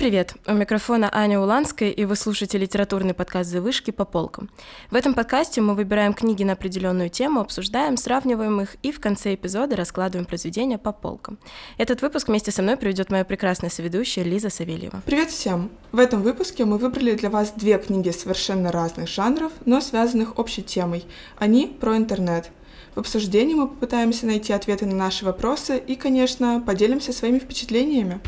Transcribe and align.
Привет! 0.00 0.32
У 0.46 0.54
микрофона 0.54 1.10
Аня 1.12 1.38
Уланская, 1.38 1.90
и 1.90 2.06
вы 2.06 2.16
слушаете 2.16 2.56
литературный 2.56 3.12
подкаст 3.12 3.50
«Завышки» 3.50 3.90
по 3.90 4.06
полкам. 4.06 4.48
В 4.90 4.94
этом 4.94 5.12
подкасте 5.12 5.60
мы 5.60 5.74
выбираем 5.74 6.14
книги 6.14 6.42
на 6.42 6.54
определенную 6.54 7.10
тему, 7.10 7.40
обсуждаем, 7.40 7.98
сравниваем 7.98 8.62
их 8.62 8.76
и 8.82 8.92
в 8.92 8.98
конце 8.98 9.34
эпизода 9.34 9.76
раскладываем 9.76 10.24
произведения 10.24 10.78
по 10.78 10.92
полкам. 10.92 11.38
Этот 11.76 12.00
выпуск 12.00 12.28
вместе 12.28 12.50
со 12.50 12.62
мной 12.62 12.78
проведет 12.78 13.10
моя 13.10 13.26
прекрасная 13.26 13.68
соведущая 13.68 14.24
Лиза 14.24 14.48
Савельева. 14.48 15.02
Привет 15.04 15.28
всем! 15.28 15.70
В 15.92 15.98
этом 15.98 16.22
выпуске 16.22 16.64
мы 16.64 16.78
выбрали 16.78 17.14
для 17.14 17.28
вас 17.28 17.52
две 17.54 17.76
книги 17.76 18.08
совершенно 18.08 18.72
разных 18.72 19.06
жанров, 19.06 19.52
но 19.66 19.82
связанных 19.82 20.38
общей 20.38 20.62
темой. 20.62 21.04
Они 21.36 21.66
про 21.66 21.98
интернет. 21.98 22.50
В 22.94 23.00
обсуждении 23.00 23.52
мы 23.52 23.68
попытаемся 23.68 24.24
найти 24.24 24.54
ответы 24.54 24.86
на 24.86 24.94
наши 24.94 25.26
вопросы 25.26 25.76
и, 25.76 25.94
конечно, 25.94 26.62
поделимся 26.66 27.12
своими 27.12 27.38
впечатлениями. 27.38 28.18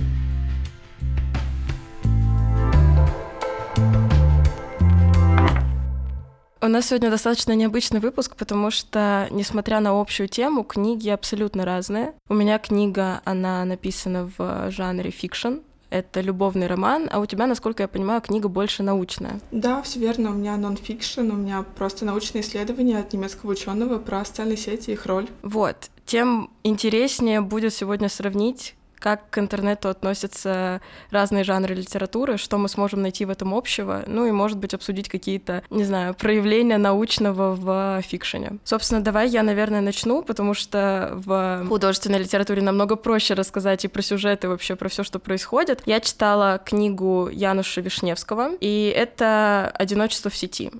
У 6.65 6.69
нас 6.69 6.87
сегодня 6.87 7.11
достаточно 7.11 7.57
необычный 7.57 7.99
выпуск, 7.99 8.37
потому 8.37 8.71
что, 8.71 9.27
несмотря 9.33 9.81
на 9.81 10.01
общую 10.01 10.29
тему, 10.29 10.63
книги 10.63 11.09
абсолютно 11.09 11.65
разные. 11.65 12.15
У 12.29 12.35
меня 12.35 12.61
книга, 12.61 13.21
она 13.25 13.65
написана 13.65 14.31
в 14.39 14.71
жанре 14.71 15.11
fiction, 15.11 15.55
это 15.91 16.21
любовный 16.21 16.69
роман, 16.69 17.09
а 17.11 17.19
у 17.19 17.27
тебя, 17.27 17.49
насколько 17.49 17.83
я 17.83 17.89
понимаю, 17.89 18.21
книга 18.21 18.47
больше 18.47 18.85
научная. 18.85 19.41
Да, 19.51 19.83
все 19.83 19.99
верно, 19.99 20.31
у 20.31 20.35
меня 20.35 20.57
нон-фикшн, 20.57 21.33
у 21.33 21.35
меня 21.35 21.65
просто 21.75 22.05
научные 22.05 22.43
исследования 22.43 22.99
от 22.99 23.13
немецкого 23.13 23.51
ученого 23.51 23.99
про 23.99 24.25
социальные 24.25 24.57
сети 24.57 24.91
и 24.91 24.93
их 24.93 25.07
роль. 25.07 25.27
Вот, 25.43 25.91
тем 26.07 26.49
интереснее 26.63 27.41
будет 27.41 27.75
сегодня 27.75 28.09
сравнить 28.09 28.77
как 29.03 29.29
к 29.31 29.39
интернету 29.39 29.89
относятся 29.89 30.81
разные 31.11 31.43
жанры 31.43 31.75
литературы, 31.75 32.37
что 32.39 32.57
мы 32.57 32.69
сможем 32.69 33.03
найти 33.03 33.25
в 33.25 33.31
этом 33.31 33.53
общего, 33.53 34.05
ну 34.07 34.27
и, 34.27 34.31
может 34.31 34.59
быть, 34.59 34.75
обсудить 34.75 35.09
какие-то, 35.09 35.65
не 35.71 35.83
знаю, 35.83 36.15
проявления 36.15 36.79
научного 36.79 37.55
в 37.55 38.01
фикшене. 38.03 38.59
Собственно, 38.63 39.01
давай 39.01 39.29
я, 39.29 39.43
наверное, 39.43 39.81
начну, 39.81 40.23
потому 40.23 40.55
что 40.55 41.11
в 41.15 41.67
художественной 41.69 42.21
литературе 42.21 42.63
намного 42.63 42.95
проще 42.95 43.35
рассказать 43.35 43.85
и 43.85 43.89
про 43.89 44.03
сюжеты, 44.03 44.47
и 44.47 44.51
вообще 44.51 44.77
про 44.77 44.89
все, 44.89 45.03
что 45.03 45.19
происходит. 45.19 45.83
Я 45.85 45.99
читала 45.99 46.61
книгу 46.65 47.29
Януша 47.33 47.81
Вишневского, 47.81 48.53
и 48.61 48.95
это 48.97 49.73
«Одиночество 49.75 50.31
в 50.31 50.37
сети». 50.37 50.71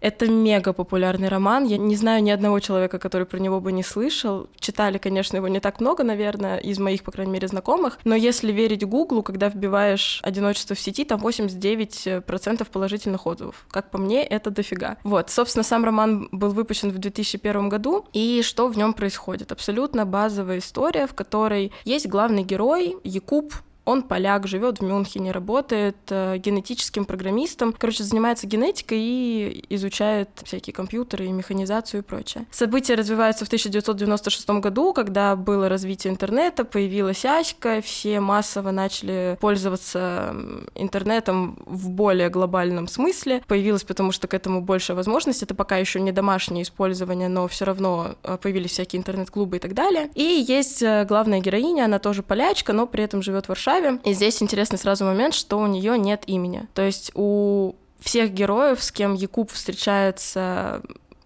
Это 0.00 0.28
мега 0.28 0.72
популярный 0.72 1.28
роман. 1.28 1.64
Я 1.64 1.78
не 1.78 1.96
знаю 1.96 2.22
ни 2.22 2.30
одного 2.30 2.60
человека, 2.60 2.98
который 2.98 3.26
про 3.26 3.38
него 3.38 3.60
бы 3.60 3.72
не 3.72 3.82
слышал. 3.82 4.48
Читали, 4.58 4.98
конечно, 4.98 5.36
его 5.36 5.48
не 5.48 5.60
так 5.60 5.80
много, 5.80 6.04
наверное, 6.04 6.58
из 6.58 6.78
моих, 6.78 7.02
по 7.02 7.10
крайней 7.10 7.32
мере, 7.32 7.48
знакомых. 7.48 7.98
Но 8.04 8.14
если 8.14 8.52
верить 8.52 8.84
Гуглу, 8.84 9.22
когда 9.22 9.48
вбиваешь 9.48 10.20
одиночество 10.22 10.76
в 10.76 10.80
сети, 10.80 11.04
там 11.04 11.20
89% 11.20 12.70
положительных 12.70 13.26
отзывов. 13.26 13.66
Как 13.70 13.90
по 13.90 13.98
мне, 13.98 14.22
это 14.22 14.50
дофига. 14.50 14.96
Вот, 15.04 15.30
собственно, 15.30 15.62
сам 15.62 15.84
роман 15.84 16.28
был 16.32 16.50
выпущен 16.50 16.90
в 16.90 16.98
2001 16.98 17.68
году. 17.68 18.06
И 18.12 18.42
что 18.42 18.68
в 18.68 18.76
нем 18.76 18.92
происходит? 18.92 19.52
Абсолютно 19.52 20.04
базовая 20.04 20.58
история, 20.58 21.06
в 21.06 21.14
которой 21.14 21.72
есть 21.84 22.06
главный 22.06 22.42
герой 22.42 22.96
Якуб, 23.04 23.54
он 23.86 24.02
поляк, 24.02 24.46
живет 24.46 24.80
в 24.80 24.82
Мюнхене, 24.82 25.30
работает 25.30 25.96
э, 26.10 26.36
генетическим 26.38 27.04
программистом. 27.04 27.72
Короче, 27.72 28.02
занимается 28.02 28.46
генетикой 28.46 28.98
и 29.00 29.64
изучает 29.70 30.28
всякие 30.42 30.74
компьютеры 30.74 31.26
и 31.26 31.30
механизацию 31.30 32.02
и 32.02 32.04
прочее. 32.04 32.46
События 32.50 32.96
развиваются 32.96 33.44
в 33.44 33.48
1996 33.48 34.50
году, 34.50 34.92
когда 34.92 35.36
было 35.36 35.68
развитие 35.68 36.12
интернета, 36.12 36.64
появилась 36.64 37.24
Аська, 37.24 37.80
все 37.80 38.18
массово 38.20 38.72
начали 38.72 39.38
пользоваться 39.40 40.34
интернетом 40.74 41.62
в 41.64 41.88
более 41.90 42.28
глобальном 42.28 42.88
смысле. 42.88 43.42
Появилось, 43.46 43.84
потому 43.84 44.10
что 44.10 44.26
к 44.26 44.34
этому 44.34 44.62
больше 44.62 44.94
возможностей. 44.94 45.44
Это 45.44 45.54
пока 45.54 45.76
еще 45.76 46.00
не 46.00 46.10
домашнее 46.10 46.64
использование, 46.64 47.28
но 47.28 47.46
все 47.46 47.64
равно 47.64 48.16
э, 48.24 48.36
появились 48.42 48.72
всякие 48.72 48.98
интернет-клубы 48.98 49.58
и 49.58 49.60
так 49.60 49.74
далее. 49.74 50.10
И 50.16 50.44
есть 50.48 50.82
э, 50.82 51.04
главная 51.04 51.38
героиня, 51.38 51.84
она 51.84 52.00
тоже 52.00 52.24
полячка, 52.24 52.72
но 52.72 52.88
при 52.88 53.04
этом 53.04 53.22
живет 53.22 53.46
в 53.46 53.48
Варшаве 53.50 53.75
составе. 53.76 54.00
И 54.04 54.12
здесь 54.12 54.42
интересный 54.42 54.78
сразу 54.78 55.04
момент, 55.04 55.34
что 55.34 55.58
у 55.58 55.66
нее 55.66 55.98
нет 55.98 56.24
имени. 56.26 56.66
То 56.74 56.82
есть 56.82 57.10
у 57.14 57.74
всех 57.98 58.32
героев, 58.32 58.82
с 58.82 58.92
кем 58.92 59.14
Якуб 59.14 59.50
встречается 59.50 60.82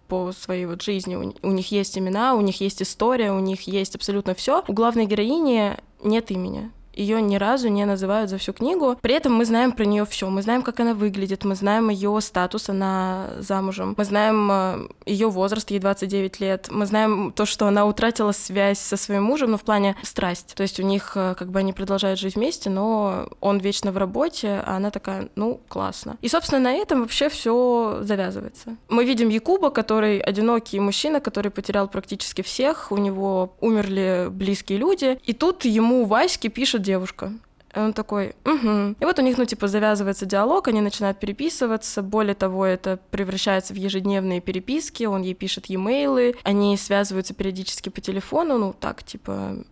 по 0.07 0.31
своей 0.33 0.65
вот 0.65 0.81
жизни, 0.81 1.15
у, 1.15 1.33
у 1.41 1.51
них 1.51 1.71
есть 1.71 1.97
имена, 1.97 2.33
у 2.35 2.41
них 2.41 2.61
есть 2.61 2.81
история, 2.81 3.31
у 3.31 3.39
них 3.39 3.61
есть 3.61 3.95
абсолютно 3.95 4.35
все. 4.35 4.63
У 4.67 4.73
главной 4.73 5.05
героини 5.05 5.77
нет 6.03 6.31
имени 6.31 6.71
ее 6.93 7.21
ни 7.21 7.35
разу 7.37 7.69
не 7.69 7.85
называют 7.85 8.29
за 8.29 8.37
всю 8.37 8.53
книгу. 8.53 8.97
При 9.01 9.13
этом 9.13 9.33
мы 9.33 9.45
знаем 9.45 9.71
про 9.71 9.85
нее 9.85 10.05
все. 10.05 10.29
Мы 10.29 10.41
знаем, 10.41 10.61
как 10.61 10.79
она 10.79 10.93
выглядит, 10.93 11.43
мы 11.43 11.55
знаем 11.55 11.89
ее 11.89 12.19
статус, 12.21 12.69
она 12.69 13.29
замужем. 13.39 13.95
Мы 13.97 14.05
знаем 14.05 14.51
э, 14.51 14.87
ее 15.05 15.29
возраст, 15.29 15.69
ей 15.71 15.79
29 15.79 16.39
лет. 16.39 16.67
Мы 16.69 16.85
знаем 16.85 17.31
то, 17.35 17.45
что 17.45 17.67
она 17.67 17.85
утратила 17.85 18.31
связь 18.31 18.79
со 18.79 18.97
своим 18.97 19.23
мужем, 19.23 19.51
но 19.51 19.57
в 19.57 19.63
плане 19.63 19.95
страсть. 20.03 20.53
То 20.55 20.63
есть 20.63 20.79
у 20.79 20.83
них 20.83 21.13
э, 21.15 21.35
как 21.37 21.49
бы 21.51 21.59
они 21.59 21.73
продолжают 21.73 22.19
жить 22.19 22.35
вместе, 22.35 22.69
но 22.69 23.29
он 23.39 23.59
вечно 23.59 23.91
в 23.91 23.97
работе, 23.97 24.61
а 24.65 24.75
она 24.75 24.91
такая, 24.91 25.29
ну, 25.35 25.61
классно. 25.67 26.17
И, 26.21 26.27
собственно, 26.27 26.61
на 26.61 26.73
этом 26.73 27.01
вообще 27.01 27.29
все 27.29 27.99
завязывается. 28.01 28.77
Мы 28.89 29.05
видим 29.05 29.29
Якуба, 29.29 29.69
который 29.69 30.19
одинокий 30.19 30.79
мужчина, 30.79 31.19
который 31.19 31.51
потерял 31.51 31.87
практически 31.87 32.41
всех, 32.41 32.91
у 32.91 32.97
него 32.97 33.55
умерли 33.61 34.27
близкие 34.29 34.77
люди, 34.77 35.19
и 35.23 35.33
тут 35.33 35.65
ему 35.65 36.05
Ваське 36.05 36.49
пишет 36.49 36.80
девушка. 36.81 37.33
И 37.75 37.79
он 37.79 37.93
такой, 37.93 38.35
угу. 38.43 38.95
И 38.99 39.05
вот 39.05 39.17
у 39.19 39.21
них, 39.21 39.37
ну, 39.37 39.45
типа, 39.45 39.67
завязывается 39.67 40.25
диалог, 40.25 40.67
они 40.67 40.81
начинают 40.81 41.19
переписываться. 41.19 42.01
Более 42.01 42.35
того, 42.35 42.65
это 42.65 42.99
превращается 43.11 43.73
в 43.73 43.77
ежедневные 43.77 44.41
переписки, 44.41 45.05
он 45.05 45.21
ей 45.21 45.33
пишет 45.33 45.67
e-mail, 45.67 46.35
они 46.43 46.75
связываются 46.75 47.33
периодически 47.33 47.89
по 47.89 48.01
телефону, 48.01 48.57
ну, 48.57 48.75
так, 48.77 49.03
типа, 49.03 49.63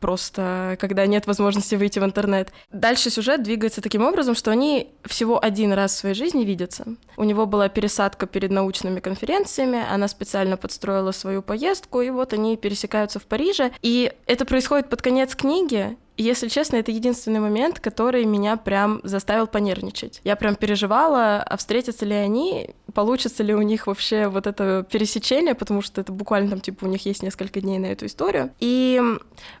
просто 0.00 0.76
когда 0.80 1.06
нет 1.06 1.26
возможности 1.26 1.74
выйти 1.74 1.98
в 1.98 2.04
интернет. 2.04 2.52
Дальше 2.72 3.10
сюжет 3.10 3.42
двигается 3.42 3.80
таким 3.80 4.02
образом, 4.02 4.34
что 4.34 4.50
они 4.50 4.90
всего 5.04 5.42
один 5.42 5.72
раз 5.72 5.92
в 5.92 5.98
своей 5.98 6.14
жизни 6.14 6.44
видятся. 6.44 6.86
У 7.16 7.24
него 7.24 7.46
была 7.46 7.68
пересадка 7.68 8.26
перед 8.26 8.50
научными 8.50 9.00
конференциями, 9.00 9.84
она 9.88 10.08
специально 10.08 10.56
подстроила 10.56 11.12
свою 11.12 11.42
поездку, 11.42 12.00
и 12.00 12.10
вот 12.10 12.32
они 12.32 12.56
пересекаются 12.56 13.20
в 13.20 13.24
Париже. 13.26 13.72
И 13.82 14.12
это 14.26 14.44
происходит 14.44 14.88
под 14.88 15.02
конец 15.02 15.34
книги, 15.34 15.96
если 16.22 16.48
честно, 16.48 16.76
это 16.76 16.90
единственный 16.90 17.40
момент, 17.40 17.80
который 17.80 18.24
меня 18.24 18.56
прям 18.56 19.00
заставил 19.04 19.46
понервничать. 19.46 20.20
Я 20.24 20.36
прям 20.36 20.54
переживала, 20.54 21.42
а 21.42 21.56
встретятся 21.56 22.04
ли 22.04 22.14
они, 22.14 22.70
получится 22.94 23.42
ли 23.42 23.54
у 23.54 23.62
них 23.62 23.86
вообще 23.86 24.28
вот 24.28 24.46
это 24.46 24.86
пересечение, 24.90 25.54
потому 25.54 25.82
что 25.82 26.00
это 26.00 26.12
буквально 26.12 26.50
там, 26.50 26.60
типа, 26.60 26.84
у 26.84 26.88
них 26.88 27.04
есть 27.06 27.22
несколько 27.22 27.60
дней 27.60 27.78
на 27.78 27.86
эту 27.86 28.06
историю. 28.06 28.50
И 28.60 29.00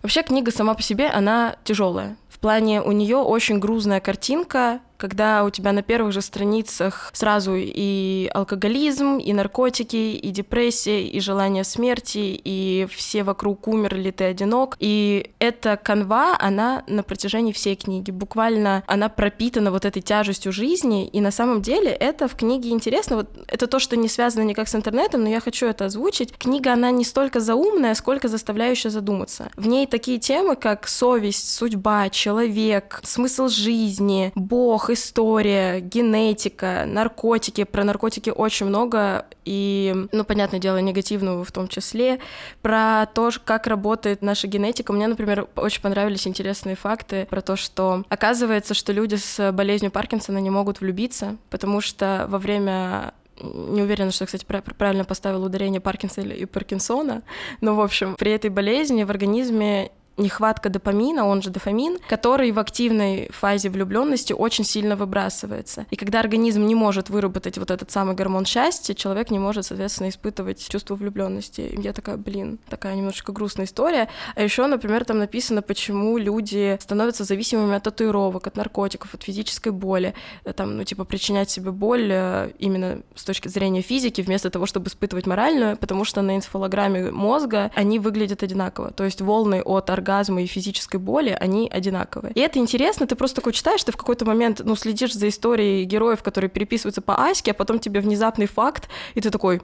вообще 0.02 0.22
книга 0.22 0.50
сама 0.50 0.74
по 0.74 0.82
себе, 0.82 1.08
она 1.08 1.56
тяжелая. 1.64 2.16
В 2.30 2.38
плане 2.38 2.80
у 2.80 2.92
нее 2.92 3.16
очень 3.16 3.58
грузная 3.58 4.00
картинка, 4.00 4.80
когда 5.00 5.44
у 5.44 5.50
тебя 5.50 5.72
на 5.72 5.82
первых 5.82 6.12
же 6.12 6.20
страницах 6.20 7.10
сразу 7.14 7.54
и 7.56 8.30
алкоголизм, 8.34 9.16
и 9.16 9.32
наркотики, 9.32 9.96
и 9.96 10.30
депрессия, 10.30 11.02
и 11.06 11.20
желание 11.20 11.64
смерти, 11.64 12.38
и 12.44 12.86
все 12.94 13.22
вокруг 13.22 13.66
умерли, 13.66 14.10
ты 14.10 14.24
одинок. 14.24 14.76
И 14.78 15.30
эта 15.38 15.78
канва, 15.78 16.36
она 16.38 16.84
на 16.86 17.02
протяжении 17.02 17.52
всей 17.52 17.76
книги. 17.76 18.10
Буквально 18.10 18.84
она 18.86 19.08
пропитана 19.08 19.70
вот 19.70 19.86
этой 19.86 20.02
тяжестью 20.02 20.52
жизни, 20.52 21.08
и 21.08 21.20
на 21.22 21.30
самом 21.30 21.62
деле 21.62 21.90
это 21.90 22.28
в 22.28 22.34
книге 22.36 22.68
интересно. 22.70 23.16
Вот 23.16 23.30
это 23.48 23.66
то, 23.66 23.78
что 23.78 23.96
не 23.96 24.08
связано 24.08 24.42
никак 24.42 24.68
с 24.68 24.74
интернетом, 24.74 25.22
но 25.22 25.30
я 25.30 25.40
хочу 25.40 25.66
это 25.66 25.86
озвучить. 25.86 26.36
Книга, 26.36 26.74
она 26.74 26.90
не 26.90 27.04
столько 27.04 27.40
заумная, 27.40 27.94
сколько 27.94 28.28
заставляющая 28.28 28.90
задуматься. 28.90 29.50
В 29.56 29.66
ней 29.66 29.86
такие 29.86 30.18
темы, 30.18 30.56
как 30.56 30.86
совесть, 30.88 31.54
судьба, 31.54 32.10
человек, 32.20 33.00
смысл 33.02 33.48
жизни, 33.48 34.30
Бог, 34.34 34.90
история, 34.90 35.80
генетика, 35.80 36.84
наркотики. 36.86 37.64
Про 37.64 37.82
наркотики 37.82 38.28
очень 38.28 38.66
много, 38.66 39.24
и, 39.46 39.94
ну, 40.12 40.24
понятное 40.24 40.60
дело, 40.60 40.76
негативного 40.76 41.44
в 41.44 41.50
том 41.50 41.66
числе. 41.66 42.20
Про 42.60 43.06
то, 43.06 43.30
как 43.42 43.66
работает 43.66 44.20
наша 44.20 44.48
генетика. 44.48 44.92
Мне, 44.92 45.06
например, 45.06 45.48
очень 45.56 45.80
понравились 45.80 46.26
интересные 46.26 46.76
факты 46.76 47.26
про 47.30 47.40
то, 47.40 47.56
что 47.56 48.04
оказывается, 48.10 48.74
что 48.74 48.92
люди 48.92 49.14
с 49.14 49.50
болезнью 49.52 49.90
Паркинсона 49.90 50.38
не 50.38 50.50
могут 50.50 50.82
влюбиться, 50.82 51.38
потому 51.48 51.80
что 51.80 52.26
во 52.28 52.38
время 52.38 53.14
не 53.42 53.80
уверена, 53.80 54.10
что, 54.10 54.26
кстати, 54.26 54.44
правильно 54.44 55.04
поставил 55.04 55.42
ударение 55.42 55.80
Паркинсона 55.80 56.32
и 56.32 56.44
Паркинсона, 56.44 57.22
но, 57.62 57.74
в 57.74 57.80
общем, 57.80 58.14
при 58.16 58.32
этой 58.32 58.50
болезни 58.50 59.04
в 59.04 59.10
организме 59.10 59.90
нехватка 60.20 60.68
допамина, 60.68 61.26
он 61.26 61.42
же 61.42 61.50
дофамин, 61.50 61.98
который 62.08 62.52
в 62.52 62.58
активной 62.58 63.28
фазе 63.32 63.70
влюбленности 63.70 64.32
очень 64.32 64.64
сильно 64.64 64.96
выбрасывается. 64.96 65.86
И 65.90 65.96
когда 65.96 66.20
организм 66.20 66.64
не 66.66 66.74
может 66.74 67.10
выработать 67.10 67.58
вот 67.58 67.70
этот 67.70 67.90
самый 67.90 68.14
гормон 68.14 68.44
счастья, 68.44 68.94
человек 68.94 69.30
не 69.30 69.38
может, 69.38 69.66
соответственно, 69.66 70.08
испытывать 70.08 70.68
чувство 70.68 70.94
влюбленности. 70.94 71.60
И 71.60 71.80
я 71.80 71.92
такая, 71.92 72.16
блин, 72.16 72.58
такая 72.68 72.94
немножечко 72.94 73.32
грустная 73.32 73.66
история. 73.66 74.08
А 74.34 74.42
еще, 74.42 74.66
например, 74.66 75.04
там 75.04 75.18
написано, 75.18 75.62
почему 75.62 76.18
люди 76.18 76.78
становятся 76.80 77.24
зависимыми 77.24 77.76
от 77.76 77.82
татуировок, 77.82 78.46
от 78.46 78.56
наркотиков, 78.56 79.14
от 79.14 79.22
физической 79.22 79.72
боли. 79.72 80.14
Э, 80.44 80.52
там, 80.52 80.76
ну, 80.76 80.84
типа, 80.84 81.04
причинять 81.04 81.50
себе 81.50 81.70
боль 81.70 82.08
э, 82.12 82.50
именно 82.58 83.00
с 83.14 83.24
точки 83.24 83.48
зрения 83.48 83.82
физики, 83.82 84.20
вместо 84.20 84.50
того, 84.50 84.66
чтобы 84.66 84.88
испытывать 84.88 85.26
моральную, 85.26 85.76
потому 85.76 86.04
что 86.04 86.22
на 86.22 86.36
энцефалограмме 86.36 87.10
мозга 87.10 87.70
они 87.74 87.98
выглядят 87.98 88.42
одинаково. 88.42 88.90
То 88.90 89.04
есть 89.04 89.20
волны 89.20 89.62
от 89.62 89.90
оргазма 89.90 90.09
и 90.44 90.46
физической 90.46 90.96
боли, 90.96 91.36
они 91.38 91.68
одинаковые. 91.68 92.32
И 92.34 92.40
это 92.40 92.58
интересно, 92.58 93.06
ты 93.06 93.16
просто 93.16 93.36
такой 93.36 93.52
читаешь, 93.52 93.82
ты 93.84 93.92
в 93.92 93.96
какой-то 93.96 94.24
момент, 94.24 94.60
ну, 94.64 94.76
следишь 94.76 95.14
за 95.14 95.28
историей 95.28 95.84
героев, 95.84 96.22
которые 96.22 96.50
переписываются 96.50 97.02
по 97.02 97.14
Аське, 97.14 97.52
а 97.52 97.54
потом 97.54 97.78
тебе 97.78 98.00
внезапный 98.00 98.46
факт, 98.46 98.88
и 99.14 99.20
ты 99.20 99.30
такой, 99.30 99.62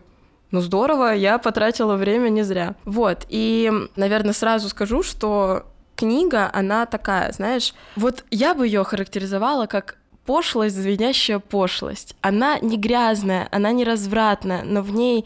ну 0.51 0.61
здорово, 0.61 1.15
я 1.15 1.39
потратила 1.39 1.97
время 1.97 2.29
не 2.29 2.43
зря. 2.43 2.77
Вот, 2.85 3.27
и, 3.29 3.71
наверное, 3.97 4.33
сразу 4.33 4.69
скажу, 4.69 5.03
что 5.03 5.65
книга, 5.97 6.51
она 6.53 6.87
такая, 6.87 7.33
знаешь, 7.33 7.75
вот 7.97 8.25
я 8.31 8.55
бы 8.55 8.67
ее 8.67 8.85
характеризовала 8.85 9.67
как 9.67 9.99
пошлость, 10.27 10.77
звенящая 10.77 11.39
пошлость. 11.39 12.17
Она 12.21 12.59
не 12.59 12.77
грязная, 12.77 13.49
она 13.51 13.73
не 13.73 13.85
развратная, 13.85 14.63
но 14.65 14.83
в 14.83 14.93
ней 14.93 15.25